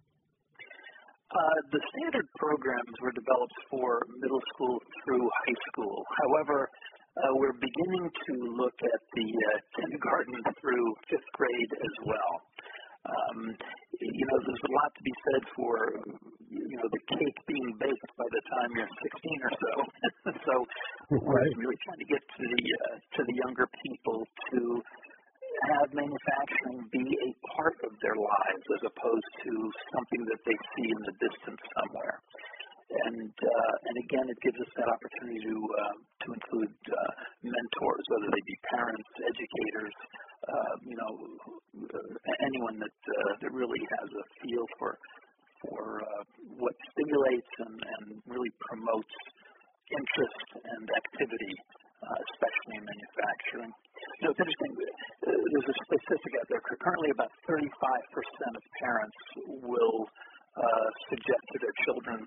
Uh, 1.35 1.59
the 1.75 1.81
standard 1.91 2.27
programs 2.39 2.95
were 3.03 3.11
developed 3.11 3.59
for 3.67 3.99
middle 4.23 4.39
school 4.55 4.79
through 5.03 5.25
high 5.43 5.59
school. 5.73 5.99
However, 6.23 6.69
uh, 7.19 7.31
we're 7.35 7.59
beginning 7.59 8.07
to 8.07 8.33
look 8.55 8.77
at 8.79 9.01
the 9.11 9.27
uh, 9.27 9.49
kindergarten 9.75 10.39
through 10.63 10.87
fifth 11.11 11.29
grade 11.35 11.71
as 11.75 11.95
well. 12.07 12.31
Um, 13.05 13.53
you 14.01 14.25
know, 14.25 14.37
there's 14.41 14.65
a 14.65 14.73
lot 14.81 14.91
to 14.97 15.03
be 15.05 15.15
said 15.29 15.43
for 15.55 15.75
you 16.49 16.77
know 16.77 16.89
the 16.89 17.03
cake 17.15 17.37
being 17.47 17.69
baked 17.77 18.11
by 18.17 18.27
the 18.27 18.43
time 18.49 18.69
you're 18.75 18.89
16 18.89 19.47
or 19.47 19.53
so. 19.53 19.73
so 20.47 20.53
right. 21.13 21.21
we're 21.21 21.69
really 21.69 21.79
trying 21.85 22.01
to 22.01 22.09
get 22.09 22.21
to 22.21 22.43
the 22.49 22.63
uh, 22.65 22.95
to 23.17 23.21
the 23.29 23.35
younger 23.45 23.67
people 23.85 24.25
to 24.51 24.59
have 25.71 25.87
manufacturing 25.95 26.83
be 26.91 27.05
a 27.05 27.31
part 27.55 27.77
of 27.87 27.91
their 28.03 28.17
lives 28.17 28.65
as 28.75 28.81
opposed 28.91 29.31
to 29.47 29.51
something 29.95 30.21
that 30.27 30.41
they 30.43 30.57
see 30.75 30.87
in 30.91 31.01
the 31.07 31.15
distance 31.21 31.61
somewhere. 31.79 32.17
And 32.85 33.33
uh, 33.33 33.73
and 33.89 33.95
again, 34.05 34.25
it 34.29 34.39
gives 34.45 34.59
us 34.61 34.71
that 34.77 34.89
opportunity 34.89 35.41
to 35.41 35.55
uh, 35.57 35.95
to 35.95 36.27
include 36.37 36.75
uh, 36.89 37.11
mentors, 37.41 38.05
whether 38.13 38.29
they 38.29 38.43
be 38.45 38.57
parents, 38.77 39.09
educators, 39.25 39.95
uh, 39.95 40.24
you 40.85 40.97
know, 40.97 41.11
anyone 42.45 42.77
that 42.79 42.97
uh, 43.09 43.33
that 43.41 43.51
really 43.51 43.81
has 43.99 44.09
a 44.09 44.23
feel 44.41 44.65
for 44.79 44.97
for 45.63 46.01
uh, 46.03 46.23
what 46.61 46.75
stimulates 46.93 47.51
and, 47.65 47.75
and 47.79 48.05
really 48.29 48.51
promotes 48.69 49.15
interest 49.89 50.47
and 50.61 50.85
activity, 50.85 51.55
uh, 52.01 52.17
especially 52.33 52.75
in 52.81 52.83
manufacturing. 52.85 53.71
You 54.19 54.23
know, 54.25 54.31
it's 54.33 54.41
interesting. 54.41 54.71
Uh, 54.75 55.33
there's 55.33 55.69
a 55.69 55.77
statistic 55.89 56.31
out 56.41 56.47
there. 56.49 56.61
Currently, 56.81 57.09
about 57.13 57.31
35% 57.49 57.61
of 58.53 58.63
parents 58.81 59.19
will 59.65 60.01
uh, 60.57 60.89
suggest 61.09 61.43
to 61.53 61.57
their 61.61 61.75
children 61.85 62.19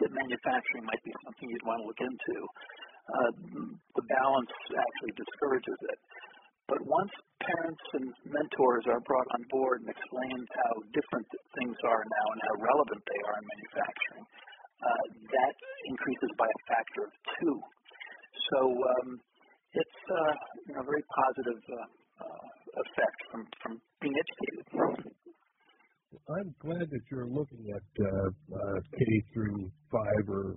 that 0.00 0.10
manufacturing 0.16 0.84
might 0.88 1.02
be 1.04 1.12
something 1.26 1.46
you'd 1.50 1.68
want 1.68 1.78
to 1.84 1.86
look 1.86 2.00
into. 2.00 2.36
Uh, 3.10 3.30
the 3.98 4.06
balance 4.06 4.52
actually 4.70 5.12
discourages 5.18 5.78
it. 5.90 5.98
But 6.70 6.86
once 6.86 7.10
parents 7.42 7.82
and 7.98 8.06
mentors 8.30 8.86
are 8.86 9.02
brought 9.02 9.26
on 9.34 9.42
board 9.50 9.82
and 9.82 9.90
explained 9.90 10.46
how 10.54 10.72
different 10.94 11.26
things 11.58 11.74
are 11.82 12.02
now 12.06 12.26
and 12.30 12.40
how 12.46 12.54
relevant 12.62 13.02
they 13.10 13.20
are 13.26 13.36
in 13.42 13.44
manufacturing, 13.58 14.24
uh, 14.78 15.04
that 15.34 15.54
increases 15.90 16.30
by 16.38 16.46
a 16.46 16.60
factor 16.70 17.10
of 17.10 17.12
two. 17.42 17.56
So 18.54 18.58
um, 18.70 19.18
it's 19.74 20.00
uh, 20.14 20.34
you 20.70 20.72
know, 20.78 20.82
a 20.84 20.88
very 20.88 21.02
positive 21.10 21.58
uh, 21.58 21.76
uh, 22.22 22.46
effect 22.86 23.18
from, 23.34 23.42
from 23.66 23.72
being 23.98 24.14
educated. 24.14 24.64
I'm 26.30 26.54
glad 26.62 26.86
that 26.86 27.02
you're 27.10 27.26
looking 27.26 27.66
at 27.74 27.86
uh, 27.98 28.06
uh, 28.06 28.78
K 28.94 28.98
through 29.34 29.70
five 29.90 30.24
or 30.30 30.54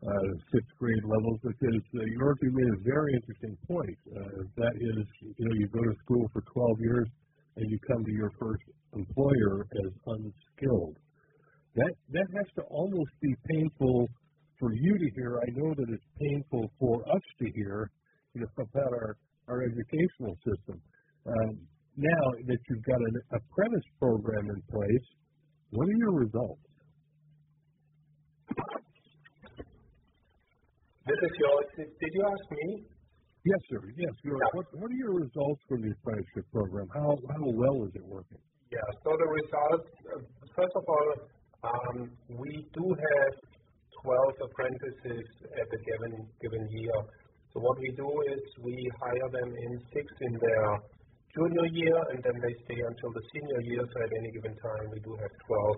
uh, 0.00 0.32
sixth 0.52 0.72
grade 0.78 1.04
levels 1.04 1.38
because 1.44 1.84
uh, 1.92 2.00
Jörg, 2.16 2.36
you 2.40 2.52
made 2.52 2.72
a 2.72 2.80
very 2.84 3.12
interesting 3.20 3.56
point. 3.68 3.98
Uh, 4.08 4.48
that 4.56 4.72
is, 4.80 5.04
you 5.36 5.44
know, 5.44 5.54
you 5.60 5.68
go 5.68 5.84
to 5.84 5.94
school 6.04 6.24
for 6.32 6.40
12 6.40 6.80
years 6.80 7.08
and 7.56 7.70
you 7.70 7.78
come 7.86 8.04
to 8.04 8.12
your 8.12 8.32
first 8.40 8.62
employer 8.94 9.66
as 9.84 9.92
unskilled. 10.06 10.96
That 11.76 11.92
that 12.16 12.26
has 12.34 12.48
to 12.56 12.62
almost 12.72 13.12
be 13.20 13.34
painful 13.52 14.08
for 14.58 14.72
you 14.72 14.98
to 14.98 15.08
hear. 15.14 15.38
I 15.38 15.50
know 15.52 15.74
that 15.74 15.88
it's 15.88 16.10
painful 16.18 16.70
for 16.80 17.04
us 17.04 17.22
to 17.40 17.46
hear, 17.54 17.90
you 18.34 18.40
know, 18.40 18.48
about 18.56 18.92
our 18.92 19.16
our 19.48 19.62
educational 19.62 20.34
system. 20.48 20.80
Um, 21.26 21.60
now 21.96 22.24
that 22.46 22.58
you've 22.68 22.84
got 22.84 22.96
an 22.96 23.16
apprentice 23.36 23.88
program 23.98 24.48
in 24.48 24.62
place, 24.72 25.06
what 25.70 25.86
are 25.86 25.98
your 25.98 26.12
results? 26.12 26.70
This 31.10 31.16
is 31.26 31.34
yours. 31.42 31.66
Did 31.90 32.12
you 32.14 32.22
ask 32.22 32.44
me? 32.54 32.86
Yes, 33.42 33.60
sir. 33.72 33.82
Yes, 33.96 34.14
you 34.22 34.30
yeah. 34.30 34.52
what, 34.52 34.66
what 34.78 34.90
are 34.92 35.00
your 35.00 35.16
results 35.18 35.58
from 35.66 35.82
the 35.82 35.90
apprenticeship 35.90 36.46
program? 36.52 36.86
How 36.94 37.16
how 37.34 37.44
well 37.50 37.82
is 37.88 37.92
it 37.98 38.06
working? 38.06 38.38
Yeah. 38.70 38.84
So 39.02 39.16
the 39.18 39.26
results. 39.26 39.90
Uh, 40.06 40.22
first 40.54 40.74
of 40.76 40.84
all, 40.86 41.08
um, 41.66 41.96
we 42.36 42.62
do 42.76 42.84
have 42.84 43.32
12 44.06 44.44
apprentices 44.44 45.26
at 45.56 45.66
a 45.66 45.78
given 45.82 46.14
given 46.46 46.62
year. 46.70 46.98
So 47.50 47.58
what 47.58 47.80
we 47.80 47.90
do 47.96 48.06
is 48.30 48.40
we 48.62 48.76
hire 49.02 49.30
them 49.34 49.50
in 49.50 49.72
six 49.90 50.06
in 50.06 50.32
their 50.38 50.66
junior 51.34 51.66
year, 51.74 51.98
and 52.14 52.22
then 52.22 52.36
they 52.38 52.54
stay 52.70 52.80
until 53.00 53.12
the 53.16 53.24
senior 53.32 53.60
year. 53.72 53.80
So 53.80 53.96
at 54.04 54.12
any 54.12 54.30
given 54.32 54.52
time, 54.60 54.92
we 54.92 55.00
do 55.00 55.16
have 55.16 55.32
12. 55.48 55.76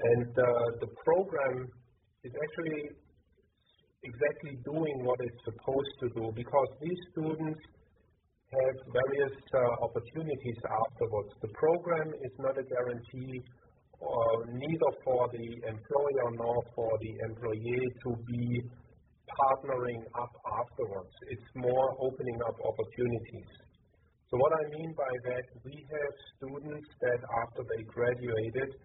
And 0.00 0.32
uh, 0.32 0.44
the 0.80 0.88
program 1.04 1.68
is 2.24 2.32
actually 2.32 2.96
exactly 4.00 4.56
doing 4.64 5.04
what 5.04 5.20
it's 5.20 5.42
supposed 5.44 5.94
to 6.00 6.08
do 6.16 6.32
because 6.32 6.68
these 6.80 7.00
students 7.12 7.60
have 8.56 8.76
various 8.88 9.36
uh, 9.52 9.84
opportunities 9.84 10.58
afterwards. 10.64 11.30
The 11.44 11.52
program 11.52 12.08
is 12.24 12.32
not 12.40 12.56
a 12.56 12.64
guarantee 12.64 13.44
uh, 14.00 14.36
neither 14.48 14.92
for 15.04 15.28
the 15.28 15.48
employer 15.68 16.26
nor 16.40 16.56
for 16.74 16.90
the 17.04 17.12
employee 17.28 17.84
to 18.08 18.10
be 18.24 18.64
partnering 19.28 20.00
up 20.16 20.32
afterwards. 20.56 21.12
It's 21.28 21.50
more 21.54 21.94
opening 22.00 22.40
up 22.48 22.56
opportunities. 22.64 23.69
So 24.30 24.38
what 24.38 24.54
I 24.54 24.62
mean 24.78 24.94
by 24.94 25.10
that, 25.26 25.42
we 25.66 25.74
have 25.74 26.14
students 26.38 26.86
that 27.02 27.18
after 27.42 27.66
they 27.66 27.82
graduated, 27.82 28.78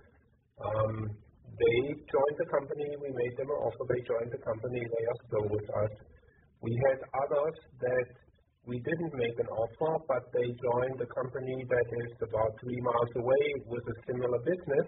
um, 0.58 1.06
they 1.46 1.78
joined 2.02 2.38
the 2.41 2.50
company, 2.50 2.89
we 2.98 3.14
made 3.14 3.36
them 3.38 3.54
an 3.54 3.60
offer, 3.62 3.86
they 3.93 4.02
joined 4.10 4.34
the 4.34 4.41
company, 4.41 4.82
they 4.82 5.06
are 5.06 5.20
still 5.30 5.46
with 5.46 5.70
us. 5.86 5.93
We 6.66 6.74
had 6.89 6.98
others 7.14 7.58
that 7.78 8.10
we 8.66 8.82
didn't 8.82 9.14
make 9.14 9.38
an 9.38 9.46
offer, 9.54 10.02
but 10.10 10.26
they 10.34 10.50
joined 10.50 10.98
the 10.98 11.06
company 11.14 11.62
that 11.62 11.88
is 11.93 12.14
about 12.26 12.50
three 12.66 12.82
miles 12.82 13.14
away 13.14 13.46
with 13.70 13.86
a 13.86 13.96
similar 14.10 14.41
business. 14.50 14.88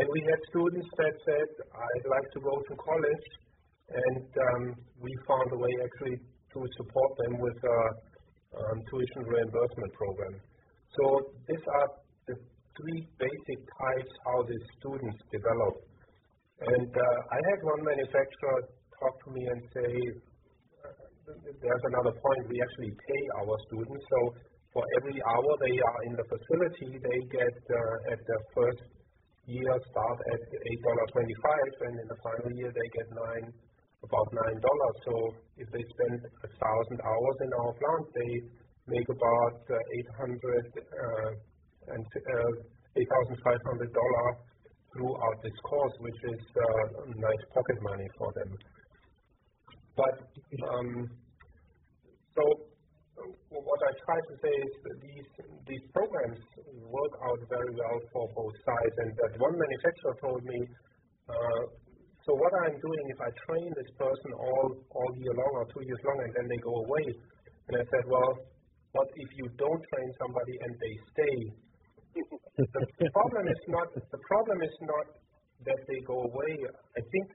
And 0.00 0.08
we 0.08 0.24
had 0.24 0.40
students 0.56 0.88
that 0.96 1.14
said, 1.28 1.48
I'd 1.68 2.08
like 2.08 2.28
to 2.32 2.40
go 2.40 2.64
to 2.64 2.74
college. 2.80 3.26
And 3.92 4.24
um, 4.24 4.62
we 5.04 5.12
found 5.28 5.52
a 5.52 5.60
way 5.60 5.74
actually 5.84 6.16
to 6.56 6.60
support 6.80 7.12
them 7.28 7.44
with 7.44 7.60
a 7.60 7.80
um, 7.92 8.05
tuition 8.90 9.22
reimbursement 9.26 9.92
program. 9.92 10.34
So 10.96 11.04
these 11.48 11.64
are 11.80 11.88
the 12.28 12.36
three 12.76 13.00
basic 13.20 13.60
types 13.68 14.12
how 14.24 14.42
the 14.44 14.58
students 14.78 15.18
develop. 15.32 15.74
And 16.56 16.88
uh, 16.88 17.34
I 17.36 17.38
had 17.52 17.58
one 17.68 17.82
manufacturer 17.84 18.58
talk 18.96 19.14
to 19.24 19.28
me 19.32 19.42
and 19.44 19.60
say, 19.76 19.92
there's 21.26 21.84
another 21.92 22.14
point, 22.16 22.40
we 22.48 22.56
actually 22.62 22.92
pay 22.96 23.22
our 23.42 23.56
students. 23.68 24.04
So 24.08 24.18
for 24.72 24.84
every 25.00 25.18
hour 25.20 25.50
they 25.60 25.76
are 25.76 26.00
in 26.08 26.14
the 26.16 26.26
facility, 26.32 26.96
they 26.96 27.18
get 27.28 27.56
uh, 27.56 28.12
at 28.14 28.20
the 28.24 28.38
first 28.54 28.84
year 29.46 29.74
start 29.90 30.18
at 30.32 30.42
$8.25 31.12 31.86
and 31.86 31.94
in 32.02 32.06
the 32.08 32.18
final 32.24 32.50
year 32.56 32.70
they 32.72 32.88
get 32.92 33.06
nine 33.14 33.46
about 34.06 34.28
nine 34.32 34.58
dollars. 34.62 34.96
So 35.06 35.14
if 35.58 35.68
they 35.74 35.84
spend 35.94 36.18
a 36.46 36.50
thousand 36.62 36.98
hours 37.02 37.36
in 37.46 37.50
our 37.60 37.72
plant, 37.80 38.06
they 38.14 38.32
make 38.86 39.08
about 39.10 39.58
uh, 39.66 39.94
eight 39.98 40.10
hundred 40.18 40.66
uh, 40.78 41.30
and 41.94 42.06
uh, 42.06 42.50
throughout 44.96 45.38
this 45.42 45.58
course, 45.62 45.94
which 46.00 46.20
is 46.32 46.42
nice 47.20 47.44
pocket 47.52 47.78
money 47.82 48.08
for 48.18 48.30
them. 48.32 48.50
But 49.96 50.16
um, 50.72 50.90
so 52.36 52.42
what 53.48 53.80
I 53.88 53.92
try 54.04 54.18
to 54.20 54.34
say 54.44 54.54
is 54.54 54.72
that 54.84 54.96
these 55.00 55.28
these 55.68 55.84
programs 55.92 56.40
work 56.84 57.14
out 57.28 57.40
very 57.48 57.72
well 57.72 57.98
for 58.12 58.24
both 58.36 58.56
sides. 58.64 58.96
And 59.04 59.10
that 59.16 59.32
one 59.40 59.56
manufacturer 59.56 60.14
told 60.20 60.42
me, 60.44 60.58
uh, 61.28 61.62
so 62.26 62.34
what 62.34 62.50
I'm 62.66 62.74
doing 62.82 63.04
if 63.14 63.20
I 63.22 63.30
train 63.46 63.70
this 63.78 63.90
person 63.94 64.30
all 64.34 64.74
all 64.90 65.10
year 65.14 65.30
long 65.30 65.52
or 65.62 65.66
two 65.70 65.82
years 65.86 66.02
long 66.02 66.18
and 66.26 66.32
then 66.34 66.46
they 66.50 66.58
go 66.58 66.74
away, 66.82 67.06
and 67.70 67.72
I 67.78 67.84
said, 67.86 68.04
well, 68.10 68.34
what 68.90 69.06
if 69.14 69.30
you 69.38 69.46
don't 69.54 69.82
train 69.94 70.10
somebody 70.18 70.54
and 70.66 70.72
they 70.74 70.94
stay? 71.14 71.36
the 72.58 73.10
problem 73.14 73.46
is 73.46 73.62
not 73.70 73.86
the 73.94 74.20
problem 74.26 74.58
is 74.58 74.76
not 74.82 75.06
that 75.70 75.80
they 75.86 76.00
go 76.02 76.18
away. 76.26 76.52
I 76.98 77.02
think 77.14 77.26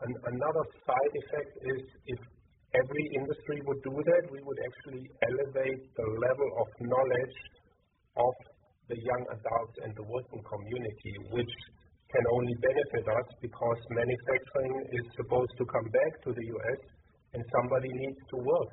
an, 0.00 0.12
another 0.32 0.64
side 0.88 1.12
effect 1.28 1.52
is 1.76 1.80
if 2.08 2.20
every 2.80 3.04
industry 3.12 3.60
would 3.68 3.82
do 3.84 3.92
that, 3.92 4.22
we 4.32 4.40
would 4.40 4.60
actually 4.64 5.04
elevate 5.28 5.82
the 5.84 6.08
level 6.16 6.48
of 6.64 6.66
knowledge 6.80 7.36
of 8.16 8.34
the 8.88 8.96
young 8.96 9.24
adults 9.36 9.76
and 9.84 9.92
the 10.00 10.06
working 10.08 10.42
community, 10.48 11.14
which 11.28 11.54
can 12.08 12.24
only 12.32 12.54
benefit 12.64 13.04
us 13.04 13.28
because 13.44 13.78
manufacturing 13.92 14.74
is 14.96 15.04
supposed 15.16 15.52
to 15.60 15.64
come 15.68 15.88
back 15.92 16.12
to 16.24 16.30
the 16.32 16.44
U.S. 16.56 16.80
and 17.36 17.44
somebody 17.52 17.92
needs 17.92 18.20
to 18.32 18.36
work. 18.40 18.72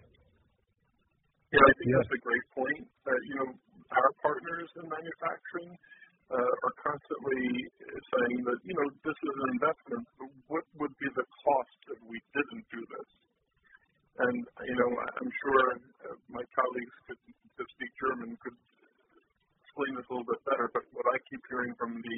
Yeah, 1.51 1.59
I 1.59 1.73
think 1.79 1.87
yeah. 1.91 1.97
that's 1.99 2.15
a 2.15 2.23
great 2.23 2.47
point. 2.55 2.83
That 3.07 3.19
you 3.27 3.35
know, 3.39 3.49
our 3.91 4.11
partners 4.23 4.69
in 4.79 4.85
manufacturing 4.87 5.71
uh, 6.31 6.63
are 6.65 6.75
constantly 6.81 7.43
saying 7.85 8.37
that 8.47 8.59
you 8.63 8.75
know 8.75 8.87
this 9.03 9.19
is 9.19 9.35
an 9.35 9.47
investment. 9.59 10.03
What 10.47 10.65
would 10.79 10.95
be 10.97 11.09
the 11.15 11.25
cost 11.43 11.79
if 11.91 11.99
we 12.07 12.17
didn't 12.33 12.65
do 12.71 12.81
this? 12.81 13.09
And 14.25 14.37
you 14.63 14.77
know, 14.79 14.89
I'm 14.95 15.31
sure 15.43 15.63
uh, 16.07 16.15
my 16.31 16.43
colleagues 16.55 16.95
could, 17.07 17.19
that 17.59 17.67
speak 17.75 17.91
German 17.99 18.31
could 18.39 18.57
explain 19.63 19.91
this 19.99 20.07
a 20.07 20.11
little 20.15 20.27
bit 20.27 20.41
better. 20.47 20.71
But 20.71 20.87
what 20.95 21.03
I 21.11 21.19
keep 21.27 21.43
hearing 21.51 21.75
from 21.75 21.99
the 21.99 22.17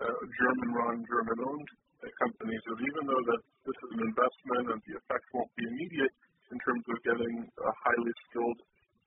German-run, 0.00 1.04
German-owned 1.06 1.70
uh, 2.02 2.10
companies 2.18 2.62
is 2.66 2.78
even 2.82 3.02
though 3.06 3.24
that 3.30 3.42
this 3.62 3.78
is 3.78 3.90
an 3.94 4.02
investment 4.02 4.64
and 4.74 4.80
the 4.88 4.94
effect 4.98 5.26
won't 5.30 5.52
be 5.54 5.64
immediate 5.68 6.14
in 6.50 6.58
terms 6.66 6.84
of 6.90 6.96
getting 7.06 7.34
a 7.46 7.72
highly 7.86 8.14
skilled 8.28 8.60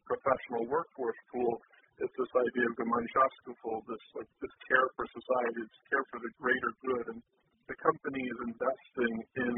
professional 0.08 0.64
workforce 0.70 1.20
pool, 1.34 1.60
it's 2.00 2.16
this 2.16 2.34
idea 2.36 2.66
of 2.68 2.74
Gemeinschaftsgefühl, 2.76 3.80
this 3.88 4.04
like 4.20 4.32
this 4.44 4.56
care 4.68 4.88
for 5.00 5.06
society, 5.12 5.64
this 5.64 5.86
care 5.88 6.06
for 6.12 6.20
the 6.20 6.32
greater 6.40 6.72
good, 6.84 7.06
and 7.16 7.20
the 7.72 7.78
company 7.80 8.20
is 8.20 8.40
investing 8.46 9.14
in 9.40 9.54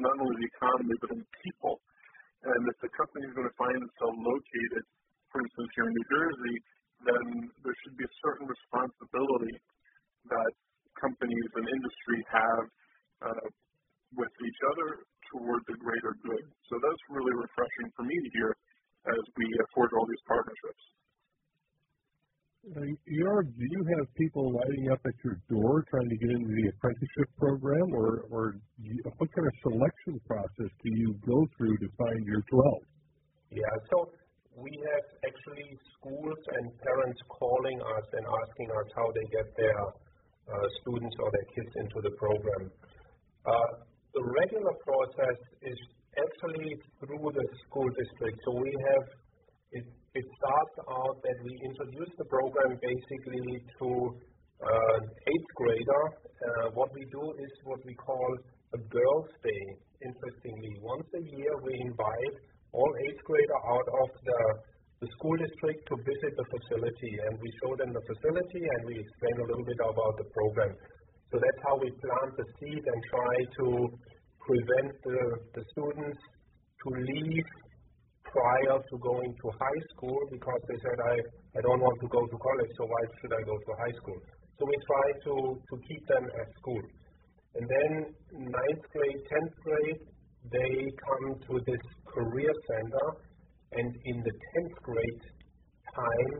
not 0.00 0.16
only 0.18 0.36
the 0.40 0.48
economy, 0.56 0.96
but 0.98 1.12
in 1.12 1.22
people. 1.44 1.78
And 2.42 2.60
if 2.68 2.76
the 2.80 2.90
company 2.96 3.28
is 3.28 3.34
going 3.36 3.46
to 3.46 3.58
find 3.60 3.78
itself 3.78 4.14
located, 4.16 4.84
for 5.28 5.38
instance, 5.44 5.70
here 5.76 5.86
in 5.86 5.94
New 5.94 6.08
Jersey, 6.08 6.56
then 7.04 7.24
there 7.62 7.76
should 7.84 7.96
be 8.00 8.06
a 8.08 8.14
certain 8.24 8.48
responsibility 8.48 9.54
that 10.30 10.50
companies 11.00 11.50
and 11.56 11.66
industry 11.68 12.20
have 12.32 12.64
uh, 13.26 13.46
with 14.16 14.32
each 14.42 14.60
other 14.72 15.04
toward 15.32 15.60
the 15.66 15.76
greater 15.76 16.14
good. 16.22 16.44
So 16.70 16.78
that's 16.78 17.02
really 17.10 17.34
refreshing 17.34 17.88
for 17.96 18.04
me 18.06 18.16
to 18.16 18.30
hear 18.32 18.50
as 19.06 19.22
we 19.36 19.46
uh, 19.46 19.64
forge 19.74 19.92
all 19.94 20.06
these 20.06 20.24
partnerships. 20.26 20.84
Uh, 22.66 22.82
do 22.82 23.64
you 23.70 23.82
have 23.94 24.06
people 24.18 24.50
lining 24.50 24.90
up 24.90 24.98
at 25.06 25.14
your 25.22 25.38
door 25.46 25.86
trying 25.86 26.10
to 26.10 26.18
get 26.18 26.30
into 26.34 26.50
the 26.50 26.66
apprenticeship 26.74 27.30
program, 27.38 27.94
or, 27.94 28.26
or 28.26 28.58
you, 28.82 28.98
what 29.06 29.30
kind 29.30 29.46
of 29.46 29.54
selection 29.62 30.18
process 30.26 30.70
do 30.82 30.90
you 30.98 31.14
go 31.22 31.46
through 31.54 31.78
to 31.78 31.86
find 31.94 32.26
your 32.26 32.42
12? 32.50 33.62
Yeah, 33.62 33.70
so 33.94 34.10
we 34.58 34.74
have 34.82 35.04
actually 35.30 35.78
schools 35.94 36.40
and 36.58 36.66
parents 36.82 37.20
calling 37.30 37.78
us 37.78 38.06
and 38.18 38.24
asking 38.26 38.68
us 38.74 38.88
how 38.98 39.06
they 39.14 39.26
get 39.30 39.46
their 39.54 39.78
students 40.82 41.16
or 41.18 41.28
their 41.30 41.48
kids 41.54 41.72
into 41.82 41.98
the 42.02 42.12
program. 42.18 42.70
Uh, 43.46 43.86
the 44.14 44.22
regular 44.22 44.74
process 44.82 45.38
is 45.62 45.78
actually 46.16 46.78
through 46.98 47.28
the 47.34 47.46
school 47.68 47.88
district. 47.92 48.36
So 48.44 48.50
we 48.56 48.72
have 48.90 49.04
it 49.72 49.86
it 50.16 50.24
starts 50.40 50.76
out 50.88 51.16
that 51.20 51.38
we 51.44 51.52
introduce 51.68 52.12
the 52.16 52.24
program 52.24 52.78
basically 52.80 53.60
to 53.78 53.88
uh, 54.64 54.98
eighth 55.04 55.50
grader. 55.60 56.04
Uh, 56.16 56.66
what 56.72 56.88
we 56.96 57.04
do 57.12 57.24
is 57.36 57.52
what 57.64 57.84
we 57.84 57.94
call 57.94 58.30
a 58.72 58.80
girls' 58.88 59.34
day. 59.44 59.64
Interestingly, 60.00 60.72
once 60.80 61.08
a 61.16 61.24
year 61.36 61.52
we 61.64 61.72
invite 61.80 62.36
all 62.72 62.92
eighth 63.04 63.22
grader 63.24 63.60
out 63.68 63.88
of 64.00 64.08
the 64.24 64.40
the 65.00 65.08
school 65.20 65.36
district 65.36 65.84
to 65.92 65.94
visit 66.00 66.32
the 66.40 66.46
facility 66.48 67.12
and 67.28 67.36
we 67.36 67.50
show 67.60 67.72
them 67.76 67.92
the 67.92 68.04
facility 68.08 68.62
and 68.64 68.80
we 68.88 68.96
explain 68.96 69.36
a 69.44 69.46
little 69.52 69.66
bit 69.68 69.80
about 69.84 70.14
the 70.16 70.28
program. 70.32 70.72
So 71.28 71.36
that's 71.36 71.60
how 71.68 71.76
we 71.76 71.90
plant 71.92 72.32
the 72.38 72.46
seed 72.56 72.80
and 72.80 73.00
try 73.12 73.34
to 73.60 73.66
prevent 74.40 74.90
the, 75.04 75.20
the 75.52 75.62
students 75.74 76.16
to 76.16 76.88
leave 76.96 77.48
prior 78.24 78.76
to 78.78 78.94
going 79.04 79.32
to 79.36 79.46
high 79.60 79.82
school 79.92 80.20
because 80.32 80.62
they 80.68 80.78
said, 80.80 80.98
I, 81.02 81.14
I 81.56 81.60
don't 81.60 81.82
want 81.82 81.98
to 82.00 82.08
go 82.08 82.22
to 82.24 82.36
college, 82.36 82.72
so 82.78 82.84
why 82.88 83.02
should 83.20 83.32
I 83.36 83.42
go 83.44 83.56
to 83.56 83.70
high 83.76 83.96
school? 84.00 84.18
So 84.56 84.64
we 84.64 84.76
try 84.80 85.06
to, 85.28 85.34
to 85.60 85.74
keep 85.84 86.02
them 86.08 86.24
at 86.24 86.48
school. 86.56 86.82
And 87.56 87.64
then 87.68 87.90
ninth 88.32 88.84
grade, 88.92 89.20
10th 89.28 89.54
grade, 89.64 90.00
they 90.52 90.72
come 91.04 91.26
to 91.48 91.52
this 91.64 91.84
career 92.06 92.52
center, 92.70 93.06
and 93.76 93.90
in 94.04 94.16
the 94.24 94.34
10th 94.56 94.76
grade 94.82 95.24
time, 95.94 96.34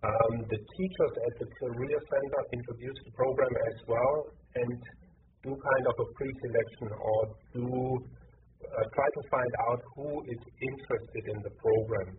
um, 0.00 0.34
the 0.48 0.60
teachers 0.60 1.14
at 1.28 1.34
the 1.40 1.48
career 1.60 1.98
center 2.08 2.40
introduce 2.52 2.98
the 3.04 3.12
program 3.12 3.52
as 3.68 3.78
well 3.88 4.16
and 4.56 4.80
do 5.44 5.52
kind 5.52 5.84
of 5.88 5.96
a 6.00 6.06
pre-selection 6.16 6.88
or 6.96 7.20
do 7.52 7.68
uh, 8.60 8.84
try 8.92 9.08
to 9.08 9.22
find 9.28 9.52
out 9.68 9.80
who 9.96 10.08
is 10.28 10.40
interested 10.40 11.24
in 11.32 11.38
the 11.44 11.52
program. 11.60 12.16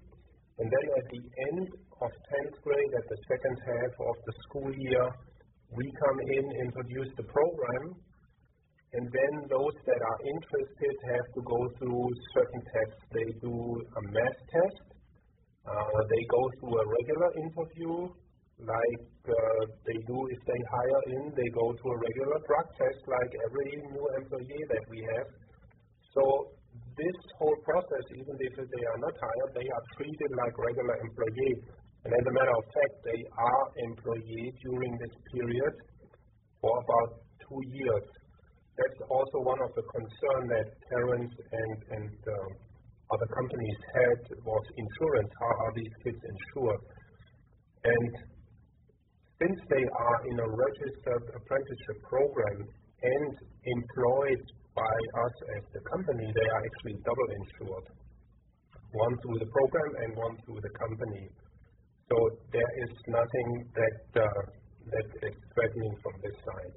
And 0.61 0.69
then 0.69 0.85
at 0.93 1.05
the 1.09 1.23
end 1.49 1.67
of 2.01 2.09
10th 2.09 2.55
grade, 2.61 2.93
at 2.97 3.07
the 3.09 3.19
second 3.29 3.55
half 3.65 3.93
of 3.97 4.15
the 4.25 4.33
school 4.45 4.69
year, 4.73 5.05
we 5.73 5.85
come 6.05 6.19
in, 6.21 6.45
and 6.45 6.69
introduce 6.69 7.09
the 7.17 7.25
program, 7.29 7.97
and 8.93 9.07
then 9.07 9.33
those 9.47 9.77
that 9.87 10.01
are 10.03 10.19
interested 10.27 10.95
have 11.15 11.27
to 11.35 11.41
go 11.47 11.59
through 11.79 12.07
certain 12.35 12.61
tests. 12.75 13.01
They 13.15 13.29
do 13.39 13.55
a 13.55 14.01
math 14.11 14.39
test, 14.51 14.87
uh, 15.63 15.99
they 16.11 16.23
go 16.27 16.43
through 16.59 16.75
a 16.75 16.85
regular 16.85 17.29
interview, 17.39 18.11
like 18.61 19.05
uh, 19.31 19.63
they 19.87 19.97
do 20.05 20.17
if 20.27 20.41
they 20.43 20.61
hire 20.69 21.03
in, 21.17 21.23
they 21.33 21.49
go 21.55 21.71
to 21.71 21.85
a 21.87 21.97
regular 21.97 22.37
drug 22.45 22.67
test 22.77 22.99
like 23.07 23.31
every 23.47 23.69
new 23.89 24.05
employee 24.19 24.65
that 24.69 24.83
we 24.89 24.99
have. 25.15 25.27
So 26.13 26.51
this 26.97 27.17
whole 27.39 27.57
process, 27.63 28.05
even 28.11 28.35
if 28.37 28.53
they 28.59 28.83
are 28.91 28.99
not 28.99 29.15
hired, 29.15 29.51
they 29.55 29.67
are 29.71 29.85
treated 29.97 30.31
like 30.35 30.53
regular 30.57 30.95
employees. 30.99 31.59
And 32.03 32.11
as 32.11 32.25
a 32.27 32.33
matter 32.33 32.55
of 32.57 32.65
fact, 32.73 32.95
they 33.05 33.21
are 33.21 33.63
employees 33.87 34.53
during 34.65 34.93
this 34.97 35.15
period 35.31 35.73
for 36.59 36.73
about 36.73 37.09
two 37.45 37.61
years. 37.69 38.05
That's 38.81 39.01
also 39.13 39.37
one 39.45 39.61
of 39.61 39.69
the 39.77 39.85
concerns 39.93 40.47
that 40.57 40.67
parents 40.89 41.35
and, 41.37 41.77
and 42.01 42.13
um, 42.33 42.49
other 43.13 43.29
companies 43.37 43.79
had 43.93 44.19
was 44.41 44.65
insurance. 44.73 45.31
How 45.37 45.53
are 45.69 45.73
these 45.77 45.93
kids 46.01 46.17
insured? 46.17 46.81
And 47.85 48.11
since 49.37 49.59
they 49.69 49.85
are 49.85 50.17
in 50.33 50.37
a 50.41 50.49
registered 50.49 51.25
apprenticeship 51.29 51.97
program 52.09 52.57
and 53.05 53.31
employed 53.69 54.43
by 54.73 54.95
us 55.29 55.35
as 55.61 55.63
the 55.77 55.81
company, 55.93 56.25
they 56.33 56.47
are 56.49 56.61
actually 56.65 56.97
double 57.05 57.29
insured. 57.37 57.87
One 58.97 59.13
through 59.21 59.39
the 59.45 59.51
program 59.53 59.91
and 60.05 60.11
one 60.17 60.35
through 60.41 60.61
the 60.65 60.73
company. 60.73 61.29
So 62.09 62.17
there 62.49 62.71
is 62.81 62.91
nothing 63.13 63.49
that 63.77 64.25
uh, 64.25 64.41
that 64.89 65.07
is 65.29 65.35
threatening 65.53 65.93
from 66.01 66.15
this 66.25 66.37
side. 66.41 66.75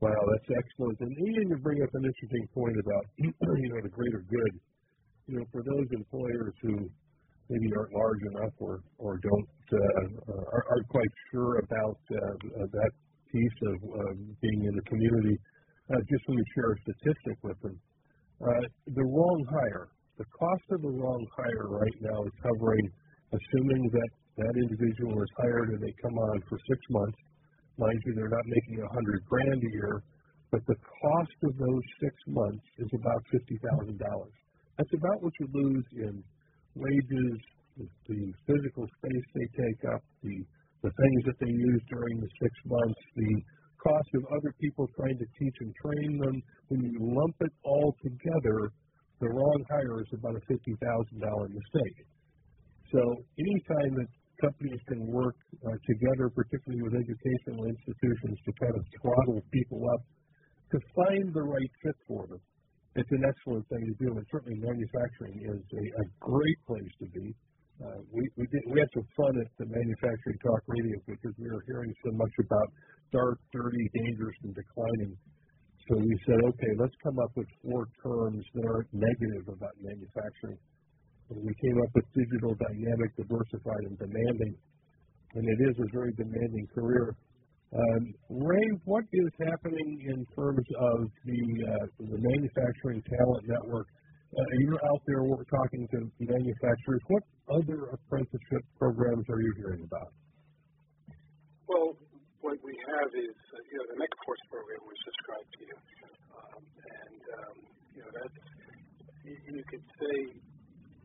Wow, 0.00 0.14
that's 0.30 0.50
excellent. 0.54 0.98
And 1.00 1.10
Ian, 1.10 1.48
you 1.50 1.58
bring 1.58 1.82
up 1.82 1.90
an 1.94 2.04
interesting 2.06 2.46
point 2.54 2.76
about 2.78 3.04
you 3.18 3.68
know 3.74 3.82
the 3.82 3.90
greater 3.90 4.22
good. 4.30 4.52
You 5.26 5.38
know, 5.38 5.44
for 5.50 5.62
those 5.62 5.86
employers 5.90 6.54
who 6.62 6.86
maybe 7.50 7.68
aren't 7.76 7.92
large 7.92 8.22
enough 8.30 8.54
or 8.58 8.80
or 8.98 9.18
don't 9.18 9.48
uh, 9.74 10.04
uh, 10.30 10.70
aren't 10.70 10.88
quite 10.88 11.12
sure 11.32 11.58
about 11.58 11.98
uh, 12.14 12.66
that 12.70 12.92
piece 13.32 13.58
of 13.66 13.76
uh, 13.90 14.14
being 14.40 14.60
in 14.70 14.74
the 14.76 14.86
community, 14.86 15.36
uh, 15.90 15.98
just 16.08 16.22
let 16.28 16.36
me 16.36 16.44
share 16.54 16.72
a 16.72 16.78
statistic 16.86 17.36
with 17.42 17.58
them. 17.60 17.76
Uh, 18.38 18.64
the 18.94 19.02
wrong 19.04 19.40
hire, 19.50 19.88
the 20.16 20.24
cost 20.30 20.66
of 20.78 20.82
the 20.82 20.94
wrong 20.94 21.26
hire 21.36 21.66
right 21.74 21.98
now 22.00 22.22
is 22.22 22.32
covering, 22.38 22.86
assuming 23.34 23.90
that 23.90 24.10
that 24.38 24.54
individual 24.62 25.18
is 25.20 25.30
hired 25.42 25.74
and 25.74 25.82
they 25.82 25.92
come 26.00 26.14
on 26.14 26.38
for 26.48 26.56
six 26.70 26.78
months, 26.90 27.18
Mind 27.78 28.02
you, 28.04 28.12
they're 28.14 28.28
not 28.28 28.46
making 28.46 28.82
a 28.82 28.90
hundred 28.92 29.22
grand 29.30 29.62
a 29.62 29.70
year, 29.70 30.02
but 30.50 30.60
the 30.66 30.74
cost 30.74 31.38
of 31.46 31.54
those 31.56 31.84
six 32.02 32.14
months 32.26 32.66
is 32.78 32.90
about 32.98 33.22
fifty 33.30 33.56
thousand 33.62 33.98
dollars. 34.02 34.34
That's 34.76 34.94
about 34.98 35.22
what 35.22 35.32
you 35.38 35.46
lose 35.54 35.86
in 35.94 36.14
wages, 36.74 37.38
the 37.78 38.22
physical 38.46 38.82
space 38.98 39.26
they 39.34 39.48
take 39.54 39.80
up, 39.94 40.02
the 40.22 40.36
the 40.82 40.90
things 40.90 41.20
that 41.26 41.38
they 41.38 41.50
use 41.50 41.82
during 41.90 42.18
the 42.18 42.30
six 42.42 42.52
months, 42.66 43.00
the 43.14 43.32
cost 43.82 44.10
of 44.14 44.22
other 44.34 44.54
people 44.62 44.86
trying 44.98 45.18
to 45.18 45.26
teach 45.38 45.56
and 45.60 45.70
train 45.82 46.18
them. 46.18 46.36
When 46.68 46.82
you 46.82 46.98
lump 46.98 47.34
it 47.40 47.54
all 47.62 47.94
together, 48.02 48.70
the 49.22 49.30
wrong 49.30 49.60
hire 49.70 50.02
is 50.02 50.10
about 50.18 50.34
a 50.34 50.42
fifty 50.50 50.74
thousand 50.82 51.18
dollar 51.22 51.46
mistake. 51.46 51.98
So 52.90 53.00
anytime 53.38 53.94
that 54.02 54.10
companies 54.40 54.80
can 54.88 55.06
work 55.06 55.36
uh, 55.66 55.76
together, 55.86 56.30
particularly 56.30 56.82
with 56.82 56.94
educational 56.94 57.66
institutions, 57.66 58.36
to 58.46 58.50
kind 58.62 58.74
of 58.74 58.82
throttle 59.00 59.42
people 59.52 59.82
up 59.94 60.02
to 60.72 60.78
find 60.94 61.32
the 61.32 61.42
right 61.42 61.72
fit 61.82 61.96
for 62.06 62.26
them. 62.28 62.40
It's 62.96 63.10
an 63.12 63.24
excellent 63.24 63.64
thing 63.68 63.84
to 63.84 63.94
do, 64.00 64.08
and 64.16 64.26
certainly 64.30 64.58
manufacturing 64.58 65.38
is 65.38 65.62
a, 65.62 65.84
a 66.02 66.04
great 66.18 66.58
place 66.66 66.94
to 67.02 67.06
be. 67.14 67.26
Uh, 67.78 68.02
we 68.10 68.26
we, 68.34 68.44
did, 68.50 68.62
we 68.66 68.82
had 68.82 68.90
some 68.90 69.06
fun 69.14 69.38
at 69.38 69.50
the 69.54 69.66
manufacturing 69.70 70.38
talk 70.42 70.62
radio 70.66 70.98
because 71.06 71.30
we 71.38 71.46
were 71.46 71.62
hearing 71.70 71.94
so 72.02 72.10
much 72.18 72.34
about 72.42 72.68
dark, 73.14 73.38
dirty, 73.54 73.86
dangerous, 73.94 74.34
and 74.42 74.54
declining. 74.54 75.14
So 75.86 75.96
we 75.96 76.14
said, 76.26 76.36
okay, 76.42 76.72
let's 76.76 76.98
come 77.00 77.16
up 77.22 77.32
with 77.38 77.46
four 77.64 77.86
terms 78.02 78.44
that 78.54 78.66
are 78.66 78.84
negative 78.92 79.46
about 79.46 79.72
manufacturing 79.80 80.58
we 81.30 81.54
came 81.60 81.76
up 81.82 81.90
with 81.94 82.04
digital, 82.16 82.56
dynamic, 82.56 83.10
diversified, 83.16 83.84
and 83.84 83.98
demanding. 83.98 84.54
And 85.34 85.44
it 85.44 85.60
is 85.68 85.76
a 85.76 85.88
very 85.92 86.12
demanding 86.16 86.66
career. 86.74 87.14
Um, 87.68 88.14
Ray, 88.30 88.64
what 88.84 89.04
is 89.12 89.28
happening 89.44 90.00
in 90.08 90.24
terms 90.32 90.64
of 90.80 91.04
the 91.28 91.42
uh, 91.68 91.86
the 92.00 92.16
manufacturing 92.16 93.02
talent 93.04 93.44
network? 93.44 93.86
Uh, 94.32 94.40
you're 94.60 94.80
out 94.88 95.02
there 95.04 95.20
talking 95.52 95.84
to 95.92 96.08
manufacturers. 96.16 97.02
What 97.08 97.24
other 97.52 97.92
apprenticeship 97.92 98.64
programs 98.78 99.24
are 99.28 99.40
you 99.40 99.52
hearing 99.60 99.84
about? 99.84 100.12
Well, 101.68 101.92
what 102.40 102.56
we 102.64 102.72
have 102.72 103.12
is 103.12 103.36
uh, 103.36 103.60
you 103.68 103.76
know 103.76 103.86
the 103.92 103.98
MechaForce 104.00 104.44
program 104.48 104.80
was 104.88 105.00
described 105.04 105.50
to 105.52 105.60
you, 105.68 105.76
um, 106.40 106.62
and 106.64 107.20
um, 107.36 107.56
you 107.92 108.00
know 108.00 108.10
that's 108.16 108.40
you, 109.28 109.36
you 109.44 109.64
could 109.68 109.84
say 110.00 110.40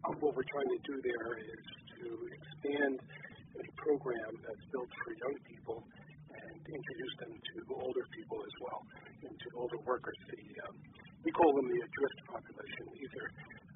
what 0.03 0.35
we're 0.35 0.51
trying 0.51 0.67
to 0.67 0.81
do 0.83 0.95
there 0.99 1.31
is 1.39 1.63
to 1.95 2.07
expand 2.27 2.95
a 2.99 3.65
program 3.79 4.31
that's 4.43 4.65
built 4.75 4.91
for 4.99 5.09
young 5.15 5.37
people 5.47 5.79
and 6.27 6.59
introduce 6.59 7.15
them 7.23 7.31
to 7.31 7.55
older 7.79 8.05
people 8.11 8.39
as 8.43 8.55
well, 8.59 8.81
and 9.23 9.31
to 9.31 9.47
older 9.55 9.79
workers. 9.87 10.17
The, 10.27 10.43
um, 10.67 10.75
we 11.23 11.31
call 11.31 11.51
them 11.55 11.67
the 11.71 11.79
adrift 11.79 12.19
population. 12.27 12.83
These 12.99 13.13
are 13.15 13.29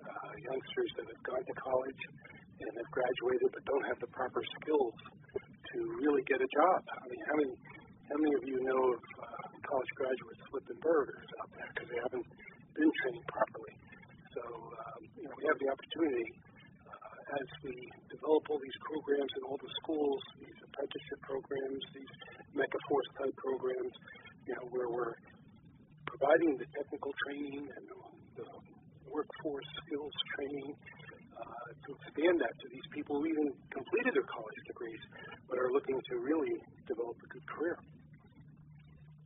uh, 0.04 0.34
youngsters 0.52 0.92
that 1.00 1.06
have 1.08 1.24
gone 1.24 1.44
to 1.48 1.56
college 1.64 2.02
and 2.60 2.72
have 2.76 2.90
graduated 2.92 3.48
but 3.54 3.64
don't 3.64 3.86
have 3.88 4.00
the 4.04 4.12
proper 4.12 4.42
skills 4.60 4.96
to 5.32 5.78
really 6.04 6.24
get 6.28 6.42
a 6.44 6.50
job. 6.60 6.80
I 6.92 7.06
mean, 7.08 7.24
how 7.24 7.36
many 7.40 7.54
how 8.08 8.16
many 8.20 8.34
of 8.40 8.44
you 8.48 8.60
know 8.64 8.82
of 8.96 9.00
uh, 9.00 9.48
college 9.68 9.92
graduates 10.00 10.42
flipping 10.48 10.80
burgers 10.80 11.28
out 11.44 11.50
there 11.56 11.70
because 11.76 11.88
they 11.92 12.00
haven't 12.04 12.28
been 12.76 12.92
trained 13.04 13.26
properly? 13.28 13.87
So, 14.36 14.42
um, 14.44 15.02
you 15.16 15.24
know, 15.24 15.34
we 15.38 15.44
have 15.48 15.60
the 15.60 15.70
opportunity 15.72 16.28
uh, 16.88 17.40
as 17.40 17.48
we 17.64 17.76
develop 18.12 18.44
all 18.50 18.60
these 18.60 18.80
programs 18.84 19.32
in 19.38 19.42
all 19.48 19.60
the 19.60 19.72
schools, 19.84 20.22
these 20.42 20.60
apprenticeship 20.64 21.20
programs, 21.24 21.82
these 21.96 22.14
MechaForce 22.56 23.10
type 23.20 23.36
programs, 23.40 23.94
you 24.48 24.54
know, 24.58 24.66
where 24.74 24.90
we're 24.92 25.16
providing 26.08 26.58
the 26.58 26.68
technical 26.76 27.12
training 27.28 27.68
and 27.68 27.84
the 27.88 28.48
workforce 29.12 29.70
skills 29.84 30.14
training 30.36 30.70
uh, 31.38 31.68
to 31.86 31.90
expand 32.02 32.38
that 32.42 32.54
to 32.60 32.68
these 32.70 32.88
people 32.92 33.20
who 33.22 33.26
even 33.28 33.48
completed 33.72 34.12
their 34.14 34.28
college 34.28 34.62
degrees 34.68 35.02
but 35.50 35.58
are 35.58 35.72
looking 35.72 35.98
to 36.10 36.14
really 36.20 36.54
develop 36.86 37.16
a 37.16 37.28
good 37.32 37.46
career. 37.48 37.78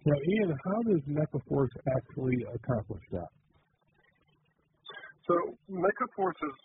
Now, 0.06 0.18
Ian, 0.18 0.50
how 0.66 0.80
does 0.82 1.02
MechaForce 1.06 1.76
actually 1.94 2.42
accomplish 2.56 3.06
that? 3.12 3.30
So 5.32 5.56
MechaForce 5.72 6.36
is, 6.44 6.58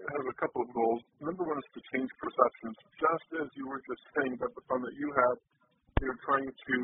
has 0.00 0.24
a 0.24 0.36
couple 0.40 0.64
of 0.64 0.72
goals. 0.72 1.04
Number 1.20 1.44
one 1.44 1.60
is 1.60 1.68
to 1.76 1.84
change 1.92 2.08
perceptions. 2.16 2.72
Just 2.96 3.44
as 3.44 3.48
you 3.52 3.68
were 3.68 3.84
just 3.84 4.00
saying 4.16 4.40
about 4.40 4.56
the 4.56 4.64
fun 4.72 4.80
that 4.88 4.96
you 4.96 5.12
have, 5.12 5.36
you're 6.00 6.16
trying 6.24 6.48
to 6.48 6.76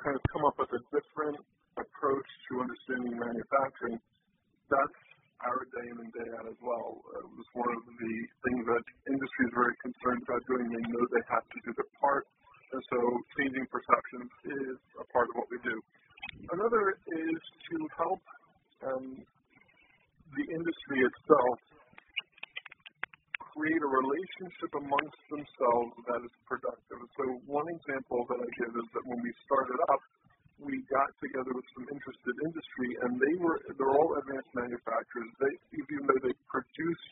kind 0.00 0.16
of 0.16 0.24
come 0.32 0.48
up 0.48 0.56
with 0.56 0.72
a 0.72 0.80
different 0.88 1.36
approach 1.76 2.28
to 2.48 2.64
understanding 2.64 3.12
manufacturing. 3.12 4.00
That's 4.72 5.00
our 5.44 5.68
day 5.76 5.84
in 5.84 6.00
and 6.00 6.08
day 6.16 6.28
out 6.40 6.48
as 6.48 6.56
well. 6.64 6.96
Uh, 7.12 7.20
it 7.20 7.32
was 7.36 7.48
one 7.52 7.76
of 7.76 7.84
the 7.84 8.14
things 8.48 8.64
that 8.72 8.84
industry 9.12 9.42
is 9.44 9.52
very 9.52 9.76
concerned 9.84 10.24
about 10.24 10.40
doing. 10.48 10.64
They 10.64 10.84
know 10.96 11.04
they 11.12 11.24
have 11.28 11.44
to 11.44 11.58
do 11.60 11.76
their 11.76 11.92
part, 12.00 12.24
and 12.72 12.80
so 12.88 12.98
changing 13.36 13.68
perceptions 13.68 14.32
is 14.64 14.80
a 14.96 15.04
part 15.12 15.28
of 15.28 15.44
what 15.44 15.48
we 15.52 15.60
do. 15.60 15.76
Another 16.56 16.96
is 17.04 17.40
to 17.68 17.76
help 18.00 18.24
um, 18.80 19.20
the 20.34 20.44
industry 20.50 20.98
itself 21.06 21.58
create 23.56 23.80
a 23.80 23.88
relationship 23.88 24.70
amongst 24.76 25.20
themselves 25.32 25.92
that 26.04 26.20
is 26.20 26.34
productive. 26.44 27.00
So 27.16 27.40
one 27.48 27.68
example 27.72 28.28
that 28.28 28.40
I 28.42 28.48
give 28.60 28.72
is 28.76 28.88
that 28.92 29.04
when 29.08 29.20
we 29.24 29.32
started 29.48 29.80
up, 29.88 30.02
we 30.60 30.84
got 30.88 31.08
together 31.20 31.52
with 31.52 31.64
some 31.76 31.88
interested 31.88 32.34
industry, 32.44 32.90
and 33.04 33.20
they 33.20 33.34
were 33.40 33.60
they're 33.76 33.92
all 33.92 34.16
advanced 34.16 34.52
manufacturers. 34.56 35.28
They 35.40 35.52
even 35.76 36.04
though 36.08 36.20
they 36.24 36.36
produce 36.48 37.04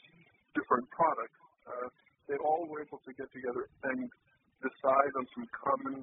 different 0.56 0.88
products, 0.92 1.40
uh, 1.68 1.88
they 2.28 2.40
all 2.40 2.64
were 2.68 2.80
able 2.80 3.00
to 3.04 3.12
get 3.12 3.28
together 3.32 3.68
and 3.84 4.08
decide 4.64 5.12
on 5.16 5.24
some 5.36 5.46
common 5.52 5.96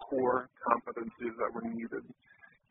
core 0.00 0.48
competencies 0.64 1.36
that 1.36 1.52
were 1.52 1.68
needed. 1.68 2.04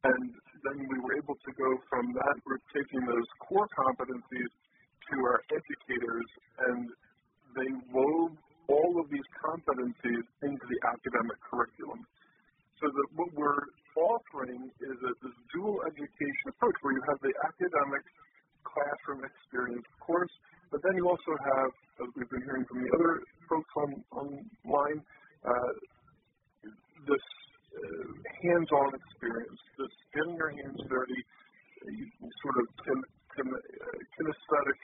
And 0.05 0.29
then 0.61 0.77
we 0.85 0.97
were 1.01 1.17
able 1.17 1.33
to 1.33 1.51
go 1.57 1.69
from 1.89 2.13
that 2.13 2.37
group 2.45 2.61
taking 2.73 3.01
those 3.05 3.29
core 3.41 3.69
competencies 3.73 4.51
to 5.09 5.15
our 5.25 5.41
educators, 5.49 6.29
and 6.69 6.89
they 7.57 7.71
wove 7.89 8.33
all 8.69 8.93
of 9.01 9.09
these 9.09 9.25
competencies 9.41 10.25
into 10.45 10.65
the 10.65 10.79
academic 10.89 11.37
curriculum. 11.41 12.01
So 12.81 12.85
that 12.89 13.07
what 13.17 13.29
we're 13.33 13.65
offering 13.97 14.69
is 14.83 14.97
a, 14.99 15.11
this 15.23 15.37
dual 15.53 15.79
education 15.87 16.45
approach 16.53 16.75
where 16.81 16.93
you 16.93 17.03
have 17.07 17.19
the 17.23 17.33
academic 17.45 18.03
classroom 18.65 19.23
experience, 19.23 19.85
course, 20.03 20.33
but 20.69 20.81
then 20.83 20.97
you 20.97 21.07
also 21.07 21.33
have, 21.39 21.71
as 22.03 22.09
we've 22.17 22.29
been 22.29 22.43
hearing 22.43 22.65
from 22.65 22.83
the 22.83 22.89
other 22.93 23.21
folks 23.47 23.71
on 23.77 23.89
online, 24.11 24.99
uh, 25.45 25.71
this 27.07 27.25
hands-on 28.41 28.89
experience, 28.95 29.59
this 29.78 29.93
getting 30.15 30.36
your 30.36 30.51
hands 30.51 30.80
dirty, 30.89 31.21
sort 32.41 32.57
of 32.61 32.65
kin- 32.86 33.09
kin- 33.36 33.63
kinesthetic 34.15 34.80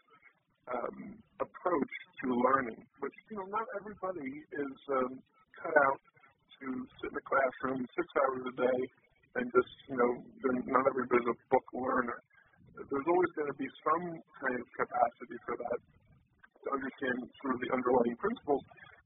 um, 0.72 0.98
approach 1.42 1.94
to 2.24 2.28
learning, 2.32 2.80
which 3.00 3.16
you 3.32 3.38
know 3.38 3.48
not 3.50 3.66
everybody 3.80 4.30
is 4.54 4.76
um, 4.94 5.20
cut 5.62 5.76
out 5.88 6.02
to 6.62 6.68
sit 7.02 7.10
in 7.10 7.16
the 7.18 7.26
classroom 7.26 7.82
six 7.98 8.08
hours 8.22 8.44
a 8.46 8.56
day 8.56 8.80
and 9.36 9.46
just 9.52 9.74
you 9.89 9.98
know 9.98 10.12
not 10.68 10.86
everybody's 10.88 11.28
a 11.32 11.38
book 11.50 11.68
learner. 11.74 12.20
there's 12.78 13.08
always 13.10 13.32
going 13.36 13.50
to 13.50 13.58
be 13.58 13.68
some 13.84 14.06
kind 14.39 14.56
of 14.60 14.66
capacity 14.78 15.38
for 15.48 15.56
that 15.58 15.80
to 16.64 16.68
understand 16.72 17.18
sort 17.42 17.56
of 17.58 17.60
the 17.62 17.72
underlying 17.74 18.16
principles. 18.22 18.62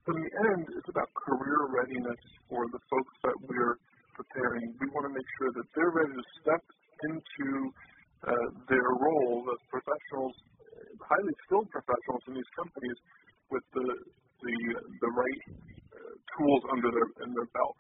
But 0.05 0.15
in 0.17 0.21
the 0.21 0.35
end, 0.53 0.63
it's 0.77 0.89
about 0.89 1.09
career 1.17 1.65
readiness 1.73 2.21
for 2.45 2.69
the 2.69 2.77
folks 2.93 3.15
that 3.25 3.37
we're 3.49 3.81
preparing. 4.13 4.69
We 4.77 4.87
want 4.93 5.09
to 5.09 5.13
make 5.13 5.25
sure 5.41 5.49
that 5.49 5.67
they're 5.73 5.93
ready 5.97 6.13
to 6.13 6.25
step 6.45 6.61
into 7.09 7.49
uh, 8.21 8.47
their 8.69 8.89
role 9.01 9.49
as 9.49 9.59
professionals, 9.73 10.33
highly 11.01 11.35
skilled 11.45 11.69
professionals 11.73 12.21
in 12.29 12.33
these 12.37 12.51
companies, 12.53 12.97
with 13.49 13.65
the 13.73 13.87
the 14.45 14.57
the 15.01 15.11
right 15.13 15.41
uh, 15.89 16.13
tools 16.37 16.61
under 16.69 16.89
their 16.93 17.09
in 17.25 17.33
their 17.33 17.49
belt. 17.57 17.77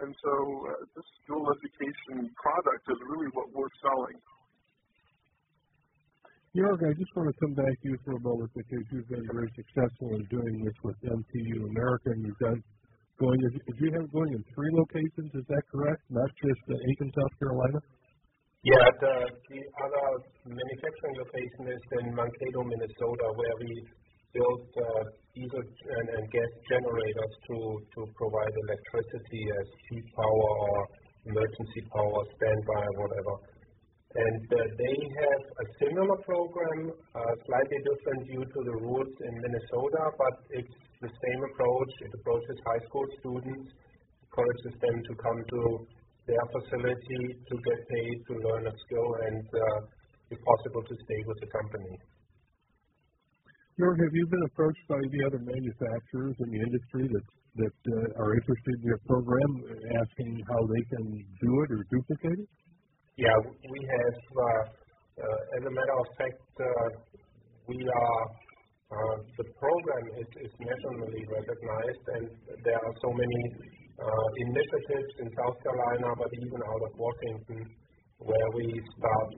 And 0.00 0.12
so, 0.24 0.32
uh, 0.32 0.72
this 0.96 1.08
dual 1.28 1.44
education 1.52 2.32
product 2.40 2.84
is 2.88 3.00
really 3.12 3.28
what 3.36 3.48
we're 3.52 3.72
selling. 3.84 4.16
Jörg, 6.52 6.84
I 6.84 6.92
just 6.92 7.08
want 7.16 7.32
to 7.32 7.36
come 7.40 7.56
back 7.56 7.72
to 7.80 7.86
you 7.88 7.96
for 8.04 8.12
a 8.12 8.20
moment 8.20 8.52
because 8.52 8.84
you've 8.92 9.08
been 9.08 9.24
very 9.24 9.48
successful 9.56 10.12
in 10.12 10.20
doing 10.28 10.60
this 10.60 10.76
with 10.84 11.00
MTU 11.00 11.64
America, 11.64 12.12
and 12.12 12.20
you've 12.28 12.44
done 12.44 12.60
going. 13.16 13.40
If 13.40 13.76
you 13.80 13.88
have 13.96 14.04
going 14.12 14.36
in 14.36 14.44
three 14.52 14.68
locations, 14.76 15.32
is 15.32 15.48
that 15.48 15.64
correct? 15.72 16.04
Not 16.12 16.28
just 16.44 16.60
uh, 16.68 16.76
Aiken, 16.76 17.08
South 17.16 17.34
Carolina. 17.40 17.80
Yeah, 18.68 18.84
the, 19.00 19.14
the 19.48 19.60
other 19.80 20.06
manufacturing 20.44 21.16
location 21.24 21.72
is 21.72 21.82
in 22.04 22.12
Mankato, 22.12 22.60
Minnesota, 22.68 23.26
where 23.32 23.56
we 23.56 23.72
built 24.36 24.68
uh, 24.76 25.08
diesel 25.32 25.56
and, 25.56 26.06
and 26.20 26.24
gas 26.36 26.52
generators 26.68 27.34
to 27.48 27.80
to 27.96 28.00
provide 28.12 28.52
electricity 28.68 29.42
as 29.56 29.66
heat 29.88 30.04
power 30.12 30.50
or 30.68 30.76
emergency 31.32 31.80
power, 31.96 32.20
standby, 32.36 32.84
whatever. 33.00 33.51
And 34.12 34.44
uh, 34.44 34.60
they 34.76 34.96
have 35.24 35.42
a 35.56 35.66
similar 35.80 36.18
program, 36.28 36.92
uh, 37.16 37.32
slightly 37.48 37.80
different 37.80 38.20
due 38.28 38.44
to 38.44 38.60
the 38.68 38.76
rules 38.84 39.08
in 39.08 39.32
Minnesota, 39.40 40.02
but 40.20 40.36
it's 40.52 40.76
the 41.00 41.08
same 41.08 41.40
approach. 41.48 41.92
It 42.04 42.12
approaches 42.20 42.56
high 42.60 42.84
school 42.92 43.06
students, 43.24 43.72
encourages 44.28 44.74
them 44.84 44.96
to 45.00 45.12
come 45.16 45.40
to 45.40 45.62
their 46.28 46.44
facility 46.52 47.24
to 47.40 47.54
get 47.64 47.78
paid, 47.88 48.16
to 48.28 48.34
learn 48.52 48.68
a 48.68 48.74
skill, 48.84 49.08
and 49.32 49.46
uh, 49.48 49.80
if 50.28 50.38
possible, 50.44 50.84
to 50.84 50.94
stay 51.08 51.20
with 51.26 51.38
the 51.40 51.48
company. 51.48 51.96
Jörg, 53.80 53.96
have 53.96 54.12
you 54.12 54.26
been 54.28 54.44
approached 54.52 54.84
by 54.88 55.00
the 55.00 55.20
other 55.24 55.40
manufacturers 55.40 56.36
in 56.44 56.48
the 56.52 56.60
industry 56.60 57.08
that 57.08 57.26
that 57.52 57.78
uh, 57.84 58.22
are 58.22 58.32
interested 58.32 58.74
in 58.80 58.84
your 58.84 59.00
program, 59.04 59.52
asking 60.00 60.40
how 60.48 60.60
they 60.72 60.82
can 60.88 61.04
do 61.40 61.52
it 61.64 61.68
or 61.72 61.84
duplicate 61.90 62.40
it? 62.40 62.48
Yeah, 63.20 63.28
we 63.44 63.80
have, 63.92 64.18
uh, 64.40 64.62
uh, 65.20 65.56
as 65.60 65.62
a 65.68 65.72
matter 65.76 65.96
of 66.00 66.08
fact, 66.16 66.40
uh, 66.56 66.88
we 67.68 67.76
are, 67.84 68.24
the 69.36 69.44
program 69.60 70.04
is 70.16 70.52
nationally 70.56 71.20
recognized, 71.28 72.04
and 72.08 72.24
there 72.64 72.80
are 72.80 72.94
so 73.04 73.12
many 73.12 73.40
initiatives 74.48 75.12
in 75.20 75.28
South 75.36 75.60
Carolina, 75.60 76.08
but 76.16 76.32
even 76.40 76.60
out 76.64 76.82
of 76.88 76.92
Washington, 76.96 77.60
where 78.16 78.48
we 78.56 78.80
start 78.96 79.28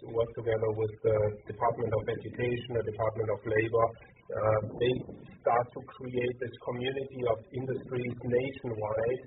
to 0.00 0.04
work 0.16 0.32
together 0.40 0.70
with 0.72 0.94
the 1.04 1.18
Department 1.44 1.92
of 1.92 2.02
Education, 2.08 2.68
the 2.72 2.88
Department 2.88 3.28
of 3.36 3.40
Labor. 3.44 3.86
They 4.80 4.94
start 5.44 5.66
to 5.76 5.80
create 5.92 6.36
this 6.40 6.56
community 6.64 7.20
of 7.28 7.36
industries 7.52 8.16
nationwide 8.24 9.22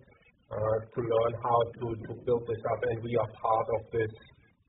to 0.53 0.99
learn 1.01 1.33
how 1.41 1.59
to, 1.79 1.85
to 2.07 2.13
build 2.25 2.43
this 2.47 2.61
up, 2.71 2.79
and 2.89 3.03
we 3.03 3.15
are 3.17 3.29
part 3.41 3.67
of 3.79 3.81
this 3.91 4.13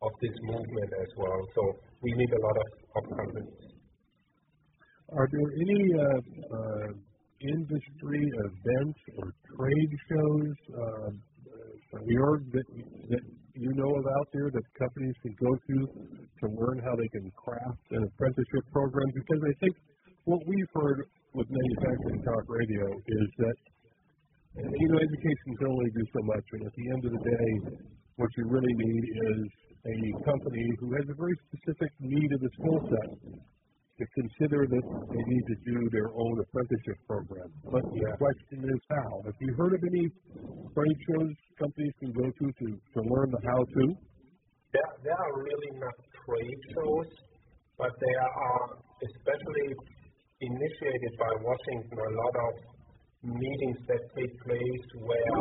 of 0.03 0.13
this 0.21 0.37
movement 0.43 0.91
as 1.01 1.11
well. 1.17 1.41
So 1.55 1.63
we 2.03 2.13
need 2.13 2.33
a 2.33 2.41
lot 2.45 2.57
of, 2.61 2.69
of 2.97 3.03
companies. 3.17 3.75
Are 5.13 5.29
there 5.33 5.49
any 5.65 5.83
uh, 5.95 6.21
uh, 6.57 6.89
industry 7.41 8.25
events 8.25 9.01
or 9.19 9.33
trade 9.57 9.93
shows 10.09 10.55
uh, 10.73 11.11
uh 11.95 12.01
that, 12.53 12.67
that 13.11 13.25
you 13.55 13.71
know 13.75 13.91
of 13.95 14.05
out 14.19 14.29
there 14.33 14.51
that 14.51 14.65
companies 14.79 15.15
can 15.23 15.35
go 15.39 15.53
to 15.55 15.77
to 16.41 16.47
learn 16.59 16.83
how 16.83 16.97
they 16.97 17.09
can 17.09 17.31
craft 17.37 17.85
an 17.93 18.03
apprenticeship 18.03 18.65
program? 18.73 19.09
Because 19.15 19.43
I 19.45 19.55
think 19.61 19.75
what 20.25 20.41
we've 20.47 20.73
heard 20.75 21.07
with 21.35 21.47
Manufacturing 21.51 22.23
Talk 22.25 22.45
Radio 22.49 22.85
is 23.07 23.29
that 23.39 23.57
you 24.55 24.89
know, 24.89 24.99
education 24.99 25.51
can 25.59 25.67
only 25.67 25.91
do 25.91 26.05
so 26.15 26.21
much, 26.23 26.47
and 26.53 26.67
at 26.67 26.75
the 26.75 26.87
end 26.95 27.03
of 27.05 27.13
the 27.13 27.23
day, 27.27 27.49
what 28.17 28.31
you 28.39 28.47
really 28.47 28.75
need 28.75 29.05
is 29.35 29.43
a 29.85 29.99
company 30.25 30.65
who 30.79 30.95
has 30.95 31.05
a 31.11 31.17
very 31.19 31.35
specific 31.51 31.91
need 31.99 32.31
of 32.33 32.41
the 32.41 32.51
skill 32.59 32.81
set 32.87 33.11
to 33.99 34.05
consider 34.15 34.67
that 34.67 34.85
they 35.11 35.23
need 35.27 35.45
to 35.47 35.57
do 35.67 35.79
their 35.91 36.11
own 36.15 36.35
apprenticeship 36.39 36.99
program. 37.07 37.51
But 37.71 37.83
the 37.95 38.03
question 38.19 38.67
is 38.67 38.81
how. 38.91 39.23
Have 39.27 39.39
you 39.41 39.55
heard 39.55 39.75
of 39.75 39.83
any 39.87 40.11
trade 40.75 40.99
shows 41.07 41.35
companies 41.59 41.95
can 42.01 42.11
go 42.13 42.27
to 42.27 42.47
to, 42.51 42.67
to 42.75 42.99
learn 43.11 43.31
the 43.31 43.43
how 43.47 43.63
to? 43.63 43.85
There, 44.75 44.91
there 45.03 45.19
are 45.19 45.35
really 45.39 45.71
not 45.79 45.95
trade 46.27 46.61
shows, 46.75 47.11
but 47.79 47.91
there 48.03 48.23
are, 48.23 48.63
um, 48.63 48.83
especially 48.99 49.75
initiated 50.43 51.13
by 51.19 51.31
Washington, 51.43 51.95
a 51.95 52.15
lot 52.19 52.35
of 52.51 52.74
meetings 53.25 53.81
that 53.89 54.03
take 54.17 54.35
place 54.45 54.87
where 55.01 55.41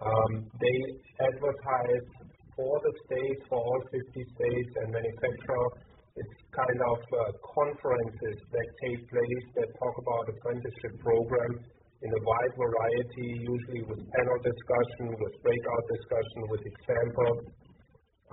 um, 0.00 0.32
they 0.56 0.78
advertise 1.20 2.06
for 2.56 2.74
the 2.80 2.92
states, 3.06 3.42
for 3.48 3.60
all 3.60 3.80
50 3.92 4.00
states, 4.36 4.72
and 4.84 4.92
manufacture. 4.92 5.66
It's 6.16 6.36
kind 6.52 6.80
of 6.90 6.98
uh, 7.00 7.20
conferences 7.54 8.36
that 8.50 8.68
take 8.84 9.00
place 9.08 9.44
that 9.56 9.68
talk 9.78 9.94
about 9.96 10.28
apprenticeship 10.28 10.94
programs 11.00 11.60
in 12.02 12.10
a 12.10 12.20
wide 12.24 12.54
variety, 12.56 13.28
usually 13.44 13.82
with 13.84 14.00
panel 14.00 14.38
discussion, 14.40 15.04
with 15.16 15.34
breakout 15.44 15.84
discussion, 15.88 16.38
with 16.48 16.62
examples. 16.64 17.40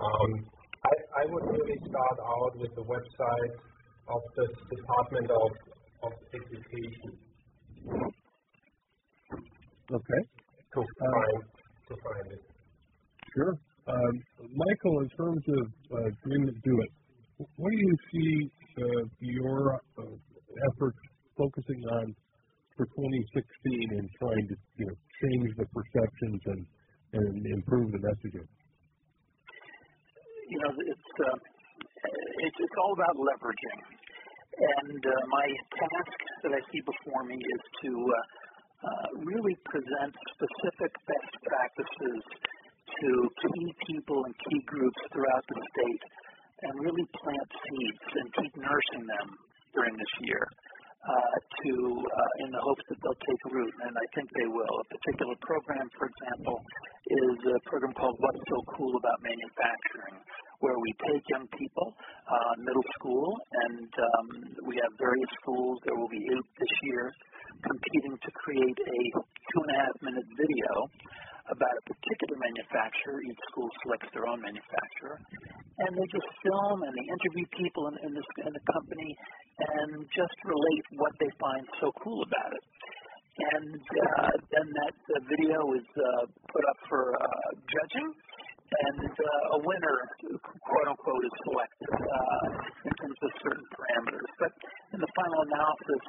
Um, 0.00 0.30
I, 0.84 0.94
I 1.20 1.24
would 1.28 1.46
really 1.52 1.78
start 1.84 2.18
out 2.24 2.52
with 2.56 2.72
the 2.74 2.84
website 2.84 3.54
of 4.08 4.22
the 4.36 4.46
Department 4.72 5.28
of, 5.30 5.50
of 6.08 6.12
Education. 6.32 7.12
Okay. 9.88 10.22
To 10.74 10.80
find, 10.84 11.42
to 11.88 11.94
find 12.04 12.32
it. 12.32 12.42
Sure. 13.32 13.56
Um, 13.88 14.14
Michael, 14.52 15.00
in 15.00 15.08
terms 15.16 15.44
of 15.48 15.64
uh, 15.96 16.10
Dream 16.24 16.48
It 16.48 16.60
Do 16.60 16.76
It, 16.84 16.92
what 17.56 17.70
do 17.70 17.78
you 17.78 17.94
see 18.12 18.50
uh, 18.76 19.04
your 19.20 19.80
uh, 19.96 20.02
efforts 20.74 20.98
focusing 21.38 21.80
on 21.88 22.14
for 22.76 22.84
2016 22.84 23.96
in 23.96 24.04
trying 24.20 24.44
to 24.44 24.56
you 24.76 24.86
know 24.86 24.96
change 25.24 25.48
the 25.56 25.66
perceptions 25.72 26.40
and 26.52 26.62
and 27.16 27.46
improve 27.46 27.88
the 27.92 28.02
messaging? 28.04 28.48
You 30.52 30.58
know, 30.60 30.72
it's 30.84 31.10
uh, 31.24 31.38
it's, 32.44 32.58
it's 32.60 32.76
all 32.84 32.92
about 32.92 33.16
leveraging, 33.16 33.80
and 34.52 35.00
uh, 35.00 35.12
my 35.32 35.46
task 35.80 36.18
that 36.44 36.52
I 36.52 36.60
see 36.68 36.82
before 36.84 37.24
me 37.24 37.40
is 37.40 37.62
to 37.84 37.90
uh, 37.96 38.47
really 39.26 39.56
present 39.66 40.12
specific 40.34 40.92
best 41.06 41.32
practices 41.44 42.22
to 43.02 43.10
key 43.42 43.66
people 43.86 44.24
and 44.24 44.34
key 44.48 44.60
groups 44.66 45.00
throughout 45.12 45.44
the 45.48 45.58
state 45.58 46.04
and 46.62 46.72
really 46.82 47.06
plant 47.22 47.48
seeds 47.54 48.06
and 48.18 48.26
keep 48.34 48.52
nursing 48.58 49.04
them 49.06 49.28
during 49.74 49.94
this 49.94 50.14
year 50.26 50.42
uh, 51.06 51.36
to 51.62 51.72
uh, 52.02 52.42
in 52.42 52.48
the 52.50 52.58
hopes 52.58 52.84
that 52.90 52.98
they'll 53.00 53.22
take 53.22 53.42
root, 53.54 53.74
and 53.86 53.94
I 53.94 54.06
think 54.18 54.26
they 54.34 54.48
will. 54.50 54.74
A 54.82 54.86
particular 54.90 55.36
program, 55.46 55.86
for 55.94 56.10
example, 56.10 56.58
is 57.06 57.36
a 57.54 57.58
program 57.70 57.94
called 57.94 58.16
What's 58.18 58.42
So 58.50 58.58
Cool 58.74 58.94
About 58.98 59.18
Manufacturing, 59.22 60.16
where 60.60 60.78
we 60.78 60.90
take 61.06 61.22
young 61.30 61.46
people, 61.54 61.94
uh, 62.26 62.54
middle 62.58 62.86
school, 62.98 63.30
and 63.68 63.90
um, 63.90 64.26
we 64.66 64.74
have 64.82 64.92
various 64.98 65.30
schools. 65.42 65.78
There 65.86 65.94
will 65.94 66.10
be 66.10 66.18
eight 66.18 66.48
this 66.58 66.74
year 66.82 67.12
competing 67.62 68.14
to 68.18 68.30
create 68.42 68.78
a 68.78 69.00
two 69.22 69.60
and 69.66 69.70
a 69.74 69.78
half 69.78 69.96
minute 70.02 70.28
video 70.34 70.72
about 71.48 71.74
a 71.74 71.84
particular 71.88 72.36
manufacturer. 72.42 73.18
Each 73.24 73.42
school 73.50 73.70
selects 73.86 74.10
their 74.12 74.26
own 74.28 74.40
manufacturer, 74.42 75.16
and 75.86 75.90
they 75.96 76.06
just 76.12 76.28
film 76.44 76.84
and 76.84 76.92
they 76.92 77.06
interview 77.06 77.46
people 77.56 77.88
in, 77.88 77.94
in, 78.04 78.10
this, 78.12 78.28
in 78.44 78.52
the 78.52 78.64
company 78.68 79.10
and 79.58 80.06
just 80.14 80.36
relate 80.44 80.86
what 80.98 81.14
they 81.18 81.30
find 81.40 81.64
so 81.80 81.90
cool 82.02 82.20
about 82.22 82.52
it. 82.52 82.64
And 83.38 83.78
uh, 83.78 84.34
then 84.50 84.66
that 84.66 84.98
uh, 84.98 85.18
video 85.30 85.58
is 85.78 85.86
uh, 85.94 86.26
put 86.50 86.64
up 86.66 86.78
for 86.90 87.14
uh, 87.14 87.48
judging, 87.70 88.10
and 88.68 89.08
uh, 89.08 89.56
a 89.56 89.58
winner, 89.64 89.96
quote 90.44 90.88
unquote, 90.92 91.24
is 91.24 91.36
selected 91.48 91.88
uh, 91.88 92.46
in 92.84 92.92
terms 93.00 93.18
of 93.24 93.30
certain 93.40 93.66
parameters. 93.72 94.30
But 94.36 94.52
in 94.92 95.00
the 95.00 95.12
final 95.16 95.40
analysis, 95.48 96.02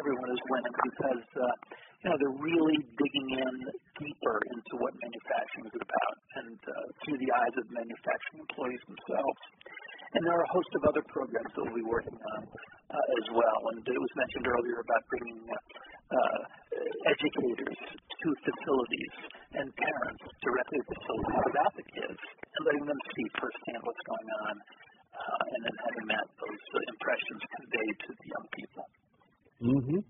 everyone 0.00 0.30
is 0.32 0.42
winning 0.48 0.76
because 0.80 1.26
uh, 1.36 1.54
you 2.00 2.06
know 2.08 2.16
they're 2.16 2.40
really 2.40 2.78
digging 2.96 3.28
in 3.36 3.54
deeper 4.00 4.36
into 4.48 4.72
what 4.80 4.96
manufacturing 4.96 5.66
is 5.68 5.76
about, 5.76 6.14
and 6.40 6.56
uh, 6.56 6.72
through 7.04 7.18
the 7.20 7.30
eyes 7.36 7.54
of 7.60 7.64
manufacturing 7.68 8.40
employees 8.48 8.82
themselves. 8.88 9.40
And 10.16 10.24
there 10.24 10.32
are 10.32 10.46
a 10.48 10.52
host 10.56 10.72
of 10.80 10.82
other 10.88 11.04
programs 11.12 11.52
that 11.52 11.60
we'll 11.60 11.76
be 11.76 11.84
working 11.84 12.16
on 12.16 12.40
uh, 12.48 13.18
as 13.20 13.26
well. 13.36 13.60
And 13.76 13.84
it 13.84 14.00
was 14.00 14.12
mentioned 14.16 14.48
earlier 14.48 14.80
about 14.80 15.02
bringing 15.12 15.44
uh, 15.44 16.40
educators 17.04 17.76
to 18.00 18.28
facilities 18.40 19.14
and 19.60 19.68
parents 19.76 20.24
directly 20.40 20.80
to 20.80 20.86
facilities 20.88 21.40
about 21.52 21.72
the 21.76 21.86
kids 21.92 22.16
and 22.16 22.60
letting 22.64 22.84
them 22.88 23.00
see 23.12 23.26
firsthand 23.36 23.80
what's 23.84 24.04
going 24.08 24.30
on 24.48 24.54
uh, 24.56 25.52
and 25.52 25.60
then 25.68 25.76
having 25.84 26.06
that 26.08 26.26
those 26.40 26.64
impressions 26.96 27.42
conveyed 27.52 27.96
to 28.00 28.10
the 28.16 28.26
young 28.32 28.46
people. 28.56 28.84
Mm-hmm. 29.56 30.00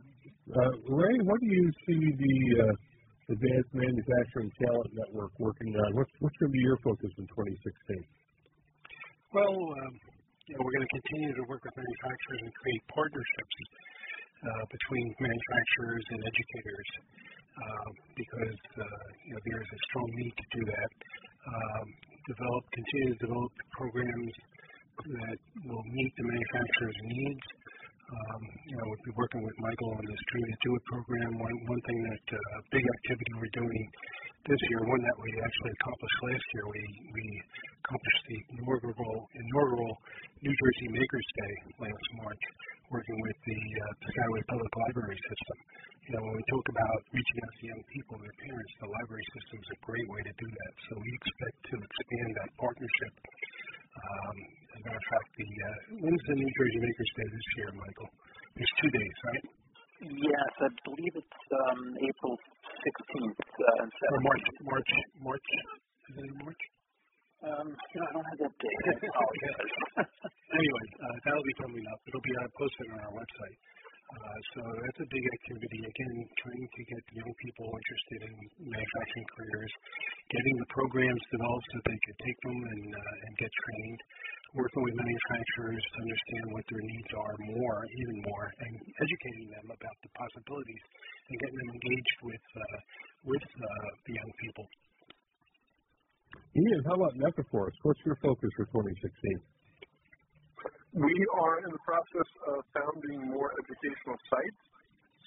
Uh, 0.55 0.75
Ray, 0.87 1.17
what 1.27 1.39
do 1.43 1.49
you 1.51 1.67
see 1.87 2.03
the 2.15 2.37
uh, 2.63 3.35
Advanced 3.35 3.73
Manufacturing 3.75 4.51
Talent 4.63 4.91
Network 4.95 5.35
working 5.43 5.75
on? 5.75 5.89
What's 5.99 6.15
what's 6.23 6.39
going 6.39 6.55
to 6.55 6.57
be 6.57 6.63
your 6.63 6.79
focus 6.87 7.11
in 7.19 7.27
2016? 7.27 8.07
Well, 9.37 9.53
um, 9.53 9.93
you 10.49 10.57
know, 10.57 10.64
we're 10.64 10.72
going 10.80 10.89
to 10.89 10.95
continue 10.97 11.28
to 11.37 11.45
work 11.45 11.61
with 11.61 11.76
manufacturers 11.76 12.41
and 12.41 12.53
create 12.57 12.82
partnerships 12.89 13.57
uh, 14.49 14.64
between 14.64 15.12
manufacturers 15.20 16.05
and 16.09 16.20
educators 16.24 16.89
uh, 17.53 17.89
because 18.16 18.61
uh, 18.80 19.05
you 19.28 19.32
know 19.37 19.41
there 19.45 19.61
is 19.61 19.68
a 19.68 19.80
strong 19.93 20.09
need 20.16 20.32
to 20.41 20.47
do 20.57 20.62
that. 20.72 20.91
Um, 21.53 21.87
develop, 22.32 22.62
continue 22.80 23.12
to 23.12 23.18
develop 23.28 23.53
programs 23.76 24.34
that 25.05 25.39
will 25.68 25.84
meet 25.84 26.12
the 26.16 26.24
manufacturer's 26.32 26.99
needs. 27.05 27.47
Um, 28.09 28.41
you 28.72 28.76
know, 28.80 28.84
we'll 28.89 29.05
be 29.05 29.16
working 29.20 29.45
with 29.45 29.57
Michael 29.61 30.01
on 30.01 30.05
this 30.09 30.22
Dream 30.32 30.49
to 30.49 30.59
Do 30.64 30.70
It 30.80 30.84
program. 30.89 31.30
One, 31.37 31.57
one 31.68 31.82
thing 31.84 31.99
that 32.09 32.24
a 32.24 32.41
uh, 32.41 32.59
big 32.72 32.84
activity 32.89 33.30
we're 33.37 33.53
doing 33.53 33.84
this 34.49 34.62
year, 34.72 34.80
one 34.80 35.03
that 35.05 35.16
we 35.20 35.28
actually 35.45 35.72
accomplished 35.76 36.18
last 36.24 36.47
year, 36.57 36.64
we, 36.72 36.82
we 37.12 37.24
accomplished 37.87 38.24
the 38.26 38.39
inaugural, 38.59 39.30
inaugural 39.30 39.95
New 40.43 40.55
Jersey 40.59 40.89
Makers 40.91 41.28
Day 41.39 41.55
last 41.87 42.09
March, 42.18 42.45
working 42.91 43.14
with 43.14 43.39
the 43.47 43.61
uh, 43.62 43.84
Piscataway 44.03 44.43
Public 44.51 44.72
Library 44.74 45.18
System. 45.22 45.57
You 46.07 46.11
know, 46.18 46.22
when 46.26 46.34
we 46.34 46.45
talk 46.51 46.66
about 46.66 46.99
reaching 47.14 47.39
out 47.47 47.55
to 47.55 47.62
young 47.70 47.84
people 47.95 48.12
and 48.18 48.24
their 48.26 48.39
parents, 48.43 48.72
the 48.82 48.91
library 48.91 49.26
system 49.39 49.57
is 49.62 49.70
a 49.70 49.78
great 49.87 50.07
way 50.11 50.20
to 50.26 50.34
do 50.34 50.49
that. 50.51 50.72
So 50.91 50.91
we 50.99 51.11
expect 51.14 51.57
to 51.70 51.74
expand 51.78 52.30
that 52.43 52.51
partnership 52.59 53.14
um, 53.97 54.37
as 54.76 54.76
a 54.76 54.84
matter 54.84 55.01
of 55.01 55.09
fact, 55.09 55.28
the 55.41 55.49
uh, 55.49 55.78
when's 56.05 56.24
the 56.28 56.37
New 56.37 56.51
Jersey 56.53 56.80
Makers 56.84 57.11
Day 57.16 57.28
this 57.32 57.49
year, 57.57 57.70
Michael? 57.80 58.11
There's 58.53 58.74
two 58.76 58.91
days, 58.93 59.16
right? 59.24 59.45
Yes, 60.05 60.53
I 60.61 60.68
believe 60.84 61.14
it's 61.16 61.41
um, 61.64 61.80
April 61.97 62.34
16th 62.37 63.41
uh, 63.41 63.82
and 63.82 63.89
17th. 63.89 64.12
Or 64.12 64.20
March, 64.20 64.45
March, 64.68 64.91
March. 65.16 65.49
Is 66.12 66.14
it 66.20 66.24
in 66.28 66.37
March? 66.45 66.62
Um, 67.57 67.73
you 67.73 67.99
know, 68.01 68.05
I 68.05 68.13
don't 68.13 68.29
have 68.29 68.41
that 68.45 68.55
date. 68.61 68.81
I 68.85 68.93
apologize. 69.09 69.73
anyway, 70.61 70.87
uh, 71.01 71.17
that'll 71.25 71.49
be 71.49 71.57
coming 71.57 71.85
up. 71.89 72.01
It'll 72.05 72.27
be 72.27 72.37
uh, 72.37 72.49
posted 72.53 72.87
on 72.93 72.99
our 73.01 73.15
website. 73.17 73.57
Uh, 74.07 74.39
so 74.55 74.61
that's 74.61 75.01
a 75.03 75.09
big 75.09 75.25
activity. 75.41 75.81
Again, 75.83 76.15
trying 76.37 76.67
to 76.69 76.83
get 76.85 77.03
young 77.17 77.33
people 77.43 77.67
interested 77.73 78.21
in 78.29 78.35
manufacturing 78.71 79.29
careers, 79.35 79.73
getting 80.31 80.55
the 80.63 80.69
programs 80.69 81.23
developed 81.33 81.67
so 81.73 81.77
they 81.81 82.01
could 82.05 82.19
take 82.23 82.39
them 82.45 82.59
and 82.61 82.85
uh, 82.93 83.25
and 83.25 83.33
get 83.41 83.51
trained, 83.51 84.01
working 84.53 84.83
with 84.85 84.95
manufacturers 84.95 85.81
to 85.81 85.97
understand 86.07 86.45
what 86.53 86.65
their 86.71 86.85
needs 86.87 87.11
are 87.19 87.37
more, 87.57 87.79
even 87.89 88.17
more, 88.31 88.47
and 88.69 88.73
educating 89.01 89.47
them 89.59 89.67
about 89.73 89.97
the 90.05 90.11
possibilities 90.13 90.85
and 91.33 91.35
getting 91.41 91.59
them 91.59 91.71
engaged 91.73 92.19
with 92.21 92.47
uh, 92.53 92.79
with 93.33 93.47
uh, 93.49 93.89
the 94.07 94.13
young 94.13 94.33
people. 94.45 94.67
Ian, 96.57 96.80
how 96.87 96.95
about 96.95 97.14
Megaforce? 97.16 97.76
What's 97.82 98.01
your 98.05 98.16
focus 98.22 98.51
for 98.57 98.64
2016? 98.72 98.97
We 100.97 101.12
are 101.37 101.61
in 101.61 101.70
the 101.70 101.82
process 101.84 102.30
of 102.49 102.64
founding 102.72 103.28
more 103.28 103.53
educational 103.61 104.16
sites. 104.32 104.62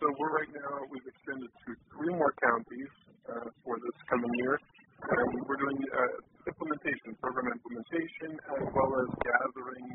So 0.02 0.10
we're 0.18 0.34
right 0.34 0.50
now, 0.50 0.82
we've 0.90 1.06
extended 1.06 1.52
to 1.52 1.70
three 1.94 2.14
more 2.16 2.34
counties 2.42 2.92
uh, 3.30 3.52
for 3.62 3.78
this 3.78 3.98
coming 4.10 4.34
year. 4.42 4.58
And 4.58 5.30
we're 5.46 5.62
doing 5.62 5.80
uh, 5.94 6.50
implementation, 6.50 7.14
program 7.22 7.54
implementation, 7.54 8.34
as 8.58 8.66
well 8.74 8.92
as 8.98 9.10
gathering 9.22 9.88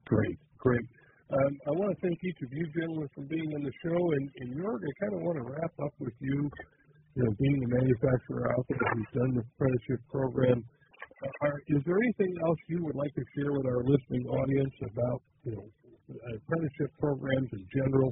Great, 0.08 0.40
great. 0.64 0.88
Um, 1.28 1.54
I 1.68 1.72
want 1.76 1.92
to 1.92 2.00
thank 2.00 2.24
each 2.24 2.40
of 2.40 2.54
you 2.56 2.66
gentlemen 2.80 3.10
for 3.12 3.26
being 3.28 3.52
on 3.52 3.64
the 3.68 3.76
show, 3.84 4.00
and, 4.00 4.26
and 4.40 4.48
Jörg, 4.56 4.80
I 4.80 4.92
kind 5.04 5.14
of 5.18 5.22
want 5.28 5.38
to 5.42 5.46
wrap 5.52 5.74
up 5.84 5.92
with 6.00 6.14
you. 6.22 6.48
You 7.16 7.24
know, 7.24 7.32
being 7.40 7.60
the 7.64 7.72
manufacturer 7.72 8.52
out 8.52 8.66
there 8.68 8.92
who's 8.92 9.12
done 9.16 9.32
the 9.40 9.44
apprenticeship 9.56 10.04
program, 10.12 10.60
uh, 10.60 11.48
are, 11.48 11.56
is 11.72 11.80
there 11.88 11.96
anything 11.96 12.36
else 12.44 12.60
you 12.68 12.84
would 12.84 12.96
like 12.96 13.16
to 13.16 13.24
share 13.40 13.56
with 13.56 13.66
our 13.66 13.82
listening 13.88 14.28
audience 14.28 14.76
about 14.92 15.24
you 15.48 15.56
know 15.56 15.66
apprenticeship 16.12 16.92
programs 17.00 17.48
in 17.56 17.64
general, 17.72 18.12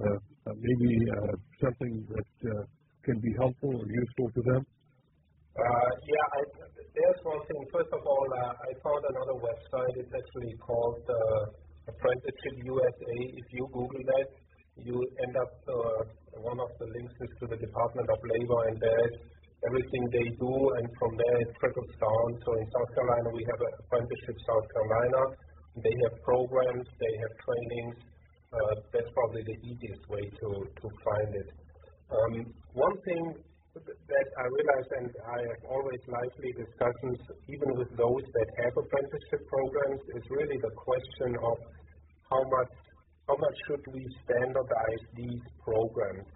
uh, 0.00 0.16
uh, 0.48 0.56
maybe 0.56 0.90
uh, 1.12 1.34
something 1.60 1.92
that 2.08 2.28
can 3.04 3.20
be 3.20 3.32
helpful 3.36 3.68
or 3.68 3.84
useful 3.84 4.28
to 4.32 4.42
them? 4.48 4.62
yeah, 6.08 6.26
I, 6.32 6.40
there's 6.96 7.20
one 7.28 7.44
thing. 7.44 7.60
First 7.68 7.92
of 7.92 8.00
all, 8.00 8.26
I 8.32 8.72
found 8.80 9.02
another 9.12 9.36
website. 9.44 9.92
It's 10.00 10.14
actually 10.14 10.56
called 10.56 11.04
Apprenticeship 11.84 12.54
USA. 12.64 13.14
If 13.36 13.46
you 13.52 13.68
Google 13.72 14.02
that, 14.16 14.28
you 14.84 14.94
end 14.94 15.34
up 15.36 15.52
uh, 15.66 16.02
one 16.42 16.58
of 16.60 16.70
the 16.78 16.86
links 16.86 17.16
is 17.20 17.32
to 17.42 17.46
the 17.50 17.58
Department 17.58 18.08
of 18.10 18.18
Labor, 18.22 18.60
and 18.70 18.76
there's 18.78 19.16
everything 19.66 20.02
they 20.14 20.28
do, 20.38 20.52
and 20.78 20.86
from 20.98 21.12
there 21.18 21.36
it 21.42 21.50
trickles 21.58 21.94
down. 21.98 22.28
So 22.46 22.50
in 22.54 22.64
South 22.70 22.90
Carolina, 22.94 23.28
we 23.34 23.42
have 23.42 23.60
Apprenticeship 23.82 24.36
South 24.46 24.66
Carolina. 24.70 25.22
They 25.82 25.94
have 26.06 26.14
programs, 26.22 26.86
they 26.98 27.14
have 27.22 27.32
trainings. 27.42 27.96
Uh, 28.48 28.74
that's 28.94 29.10
probably 29.12 29.44
the 29.44 29.58
easiest 29.66 30.04
way 30.08 30.24
to, 30.24 30.48
to 30.64 30.86
find 31.04 31.30
it. 31.36 31.48
Um, 32.08 32.34
one 32.72 32.96
thing 33.04 33.24
that 33.76 34.28
I 34.40 34.44
realize, 34.48 34.88
and 34.98 35.10
I 35.28 35.38
have 35.44 35.62
always 35.68 36.02
lively 36.08 36.50
discussions, 36.56 37.18
even 37.46 37.76
with 37.76 37.90
those 37.94 38.24
that 38.24 38.48
have 38.64 38.74
apprenticeship 38.74 39.42
programs, 39.46 40.00
is 40.16 40.24
really 40.32 40.58
the 40.58 40.72
question 40.74 41.36
of 41.44 41.56
how 42.30 42.42
much 42.42 42.72
how 43.28 43.36
much 43.36 43.56
should 43.68 43.84
we 43.92 44.02
standardize 44.24 45.04
these 45.12 45.44
programs. 45.60 46.26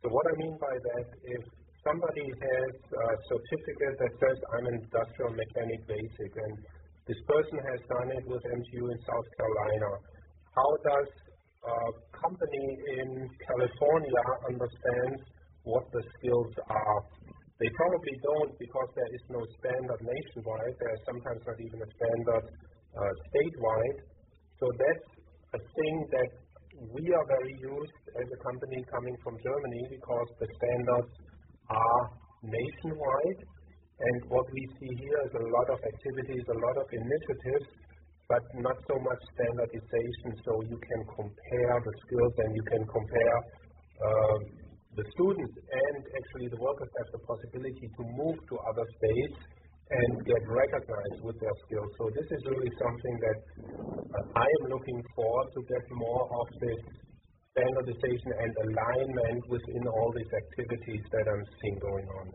So 0.00 0.08
what 0.08 0.24
I 0.24 0.34
mean 0.40 0.56
by 0.56 0.72
that, 0.72 1.06
if 1.36 1.42
somebody 1.84 2.24
has 2.24 2.72
a 2.80 3.06
certificate 3.28 3.94
that 4.00 4.12
says 4.16 4.36
I'm 4.56 4.66
an 4.72 4.76
industrial 4.80 5.36
mechanic 5.36 5.84
basic, 5.84 6.32
and 6.32 6.52
this 7.04 7.20
person 7.28 7.60
has 7.68 7.80
done 7.92 8.08
it 8.16 8.24
with 8.24 8.40
MTU 8.40 8.84
in 8.88 8.98
South 9.04 9.28
Carolina, 9.36 9.90
how 10.56 10.70
does 10.80 11.10
a 11.60 11.76
company 12.16 12.66
in 12.96 13.28
California 13.44 14.24
understand 14.48 15.20
what 15.64 15.84
the 15.92 16.02
skills 16.16 16.52
are. 16.72 17.00
They 17.60 17.68
probably 17.76 18.16
don't 18.24 18.52
because 18.56 18.88
there 18.96 19.12
is 19.12 19.24
no 19.28 19.44
standard 19.60 20.00
nationwide. 20.00 20.74
There 20.80 20.94
is 20.96 21.02
sometimes 21.04 21.44
not 21.44 21.60
even 21.60 21.78
a 21.84 21.90
standard 21.92 22.44
uh, 22.96 23.12
statewide. 23.28 23.98
So 24.56 24.72
that's 24.80 25.19
a 25.54 25.58
thing 25.58 25.96
that 26.14 26.30
we 26.94 27.04
are 27.12 27.26
very 27.26 27.54
used 27.58 28.04
as 28.16 28.26
a 28.30 28.38
company 28.46 28.80
coming 28.88 29.16
from 29.22 29.34
Germany 29.42 29.82
because 29.90 30.28
the 30.38 30.48
standards 30.48 31.12
are 31.68 32.02
nationwide. 32.42 33.40
And 34.00 34.16
what 34.32 34.46
we 34.48 34.62
see 34.80 34.92
here 34.96 35.20
is 35.28 35.32
a 35.36 35.46
lot 35.52 35.68
of 35.76 35.78
activities, 35.82 36.40
a 36.48 36.58
lot 36.64 36.76
of 36.80 36.86
initiatives, 36.88 37.68
but 38.30 38.40
not 38.64 38.78
so 38.88 38.96
much 39.02 39.20
standardization. 39.36 40.30
So 40.46 40.52
you 40.70 40.78
can 40.78 41.00
compare 41.12 41.74
the 41.84 41.94
skills 42.06 42.34
and 42.46 42.50
you 42.56 42.64
can 42.64 42.82
compare 42.88 43.36
uh, 44.00 44.38
the 44.96 45.04
students 45.18 45.54
and 45.54 46.00
actually 46.16 46.48
the 46.48 46.60
workers 46.62 46.90
have 46.98 47.10
the 47.12 47.22
possibility 47.28 47.86
to 47.92 48.02
move 48.16 48.38
to 48.48 48.54
other 48.70 48.86
states 48.96 49.38
and 49.90 50.10
get 50.24 50.42
recognized 50.46 51.20
with 51.26 51.36
their 51.42 51.56
skills. 51.66 51.90
So 51.98 52.08
this 52.14 52.28
is 52.30 52.40
really 52.46 52.72
something 52.78 53.14
that 53.26 53.38
I 54.36 54.46
am 54.46 54.64
looking 54.70 55.00
for 55.16 55.34
to 55.44 55.60
get 55.66 55.84
more 55.90 56.24
of 56.28 56.46
this 56.60 56.82
standardization 57.52 58.30
and 58.38 58.52
alignment 58.70 59.42
within 59.48 59.84
all 59.88 60.12
these 60.14 60.32
activities 60.32 61.02
that 61.12 61.26
I'm 61.26 61.44
seeing 61.60 61.78
going 61.78 62.08
on 62.20 62.26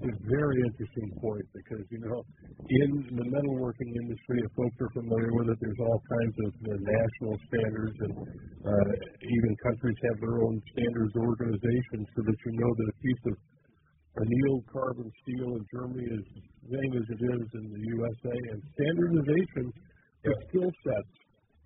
a 0.00 0.12
very 0.24 0.56
interesting 0.64 1.12
point 1.20 1.44
because, 1.52 1.84
you 1.92 2.00
know, 2.00 2.24
in 2.24 2.90
the 3.12 3.26
metalworking 3.28 3.92
industry, 4.00 4.40
if 4.40 4.50
folks 4.56 4.78
are 4.80 4.92
familiar 4.96 5.28
with 5.36 5.52
it, 5.52 5.58
there's 5.60 5.82
all 5.84 6.00
kinds 6.08 6.36
of 6.40 6.50
national 6.64 7.34
standards, 7.52 7.96
and 8.08 8.14
uh, 8.64 8.92
even 9.20 9.50
countries 9.60 9.98
have 10.08 10.18
their 10.24 10.40
own 10.40 10.56
standards 10.72 11.12
organizations 11.20 12.06
so 12.16 12.20
that 12.24 12.38
you 12.48 12.52
know 12.56 12.72
that 12.72 12.88
a 12.88 12.96
piece 13.04 13.24
of 13.28 13.34
annealed 14.24 14.64
carbon 14.72 15.08
steel 15.20 15.50
in 15.52 15.64
Germany 15.68 16.06
is 16.08 16.24
the 16.32 16.44
same 16.80 16.92
as 16.96 17.06
it 17.12 17.20
is 17.20 17.44
in 17.60 17.64
the 17.68 17.82
USA. 17.92 18.36
And 18.56 18.58
standardization 18.72 19.64
of 20.26 20.36
skill 20.48 20.70
sets 20.84 21.12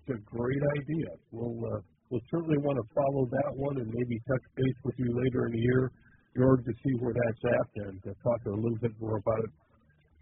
is 0.07 0.15
a 0.15 0.19
great 0.23 0.63
idea. 0.79 1.11
We'll, 1.31 1.59
uh, 1.65 1.79
we'll 2.09 2.23
certainly 2.31 2.57
want 2.63 2.77
to 2.79 2.85
follow 2.95 3.27
that 3.27 3.51
one 3.55 3.77
and 3.81 3.89
maybe 3.91 4.21
touch 4.27 4.45
base 4.55 4.79
with 4.83 4.95
you 4.97 5.11
later 5.11 5.47
in 5.47 5.51
the 5.53 5.63
year 5.63 5.91
in 6.35 6.43
order 6.43 6.63
to 6.63 6.73
see 6.83 6.93
where 6.99 7.13
that's 7.13 7.43
at 7.59 7.67
and 7.87 7.99
uh, 8.07 8.11
talk 8.23 8.39
a 8.47 8.55
little 8.55 8.79
bit 8.81 8.91
more 8.99 9.17
about 9.17 9.43
it. 9.43 9.53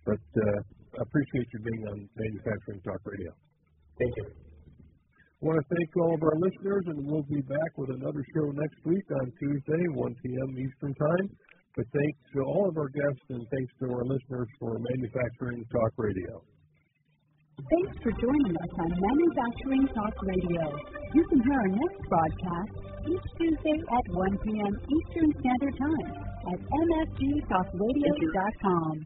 But 0.05 0.25
uh, 0.38 0.59
I 0.99 1.01
appreciate 1.01 1.47
you 1.53 1.59
being 1.63 1.84
on 1.88 2.09
Manufacturing 2.15 2.81
Talk 2.81 3.01
Radio. 3.05 3.31
Thank 3.99 4.13
you. 4.17 4.27
I 4.29 5.41
want 5.45 5.59
to 5.59 5.75
thank 5.75 5.89
all 5.97 6.13
of 6.15 6.23
our 6.23 6.39
listeners, 6.39 6.84
and 6.88 7.03
we'll 7.03 7.27
be 7.27 7.41
back 7.41 7.71
with 7.75 7.89
another 7.91 8.23
show 8.31 8.47
next 8.55 8.79
week 8.86 9.03
on 9.19 9.27
Tuesday, 9.39 9.84
1 9.91 10.15
p.m. 10.23 10.49
Eastern 10.55 10.93
Time. 10.95 11.27
But 11.75 11.86
thanks 11.91 12.19
to 12.38 12.43
all 12.45 12.69
of 12.69 12.77
our 12.77 12.88
guests 12.88 13.25
and 13.29 13.41
thanks 13.49 13.73
to 13.81 13.91
our 13.91 14.05
listeners 14.05 14.47
for 14.59 14.77
Manufacturing 14.77 15.65
Talk 15.73 15.91
Radio. 15.97 16.43
Thanks 17.53 17.93
for 18.01 18.09
joining 18.17 18.49
us 18.49 18.73
on 18.79 18.89
Manufacturing 18.89 19.85
Talk 19.93 20.15
Radio. 20.23 20.73
You 21.13 21.23
can 21.29 21.39
hear 21.43 21.53
our 21.53 21.67
next 21.67 22.01
broadcast 22.09 22.71
each 23.05 23.21
Tuesday 23.37 23.77
at 23.93 24.07
1 24.09 24.37
p.m. 24.39 24.73
Eastern 24.89 25.31
Standard 25.39 25.77
Time 25.77 26.17
at 26.49 26.59
mfgtalkradio.com. 26.59 29.05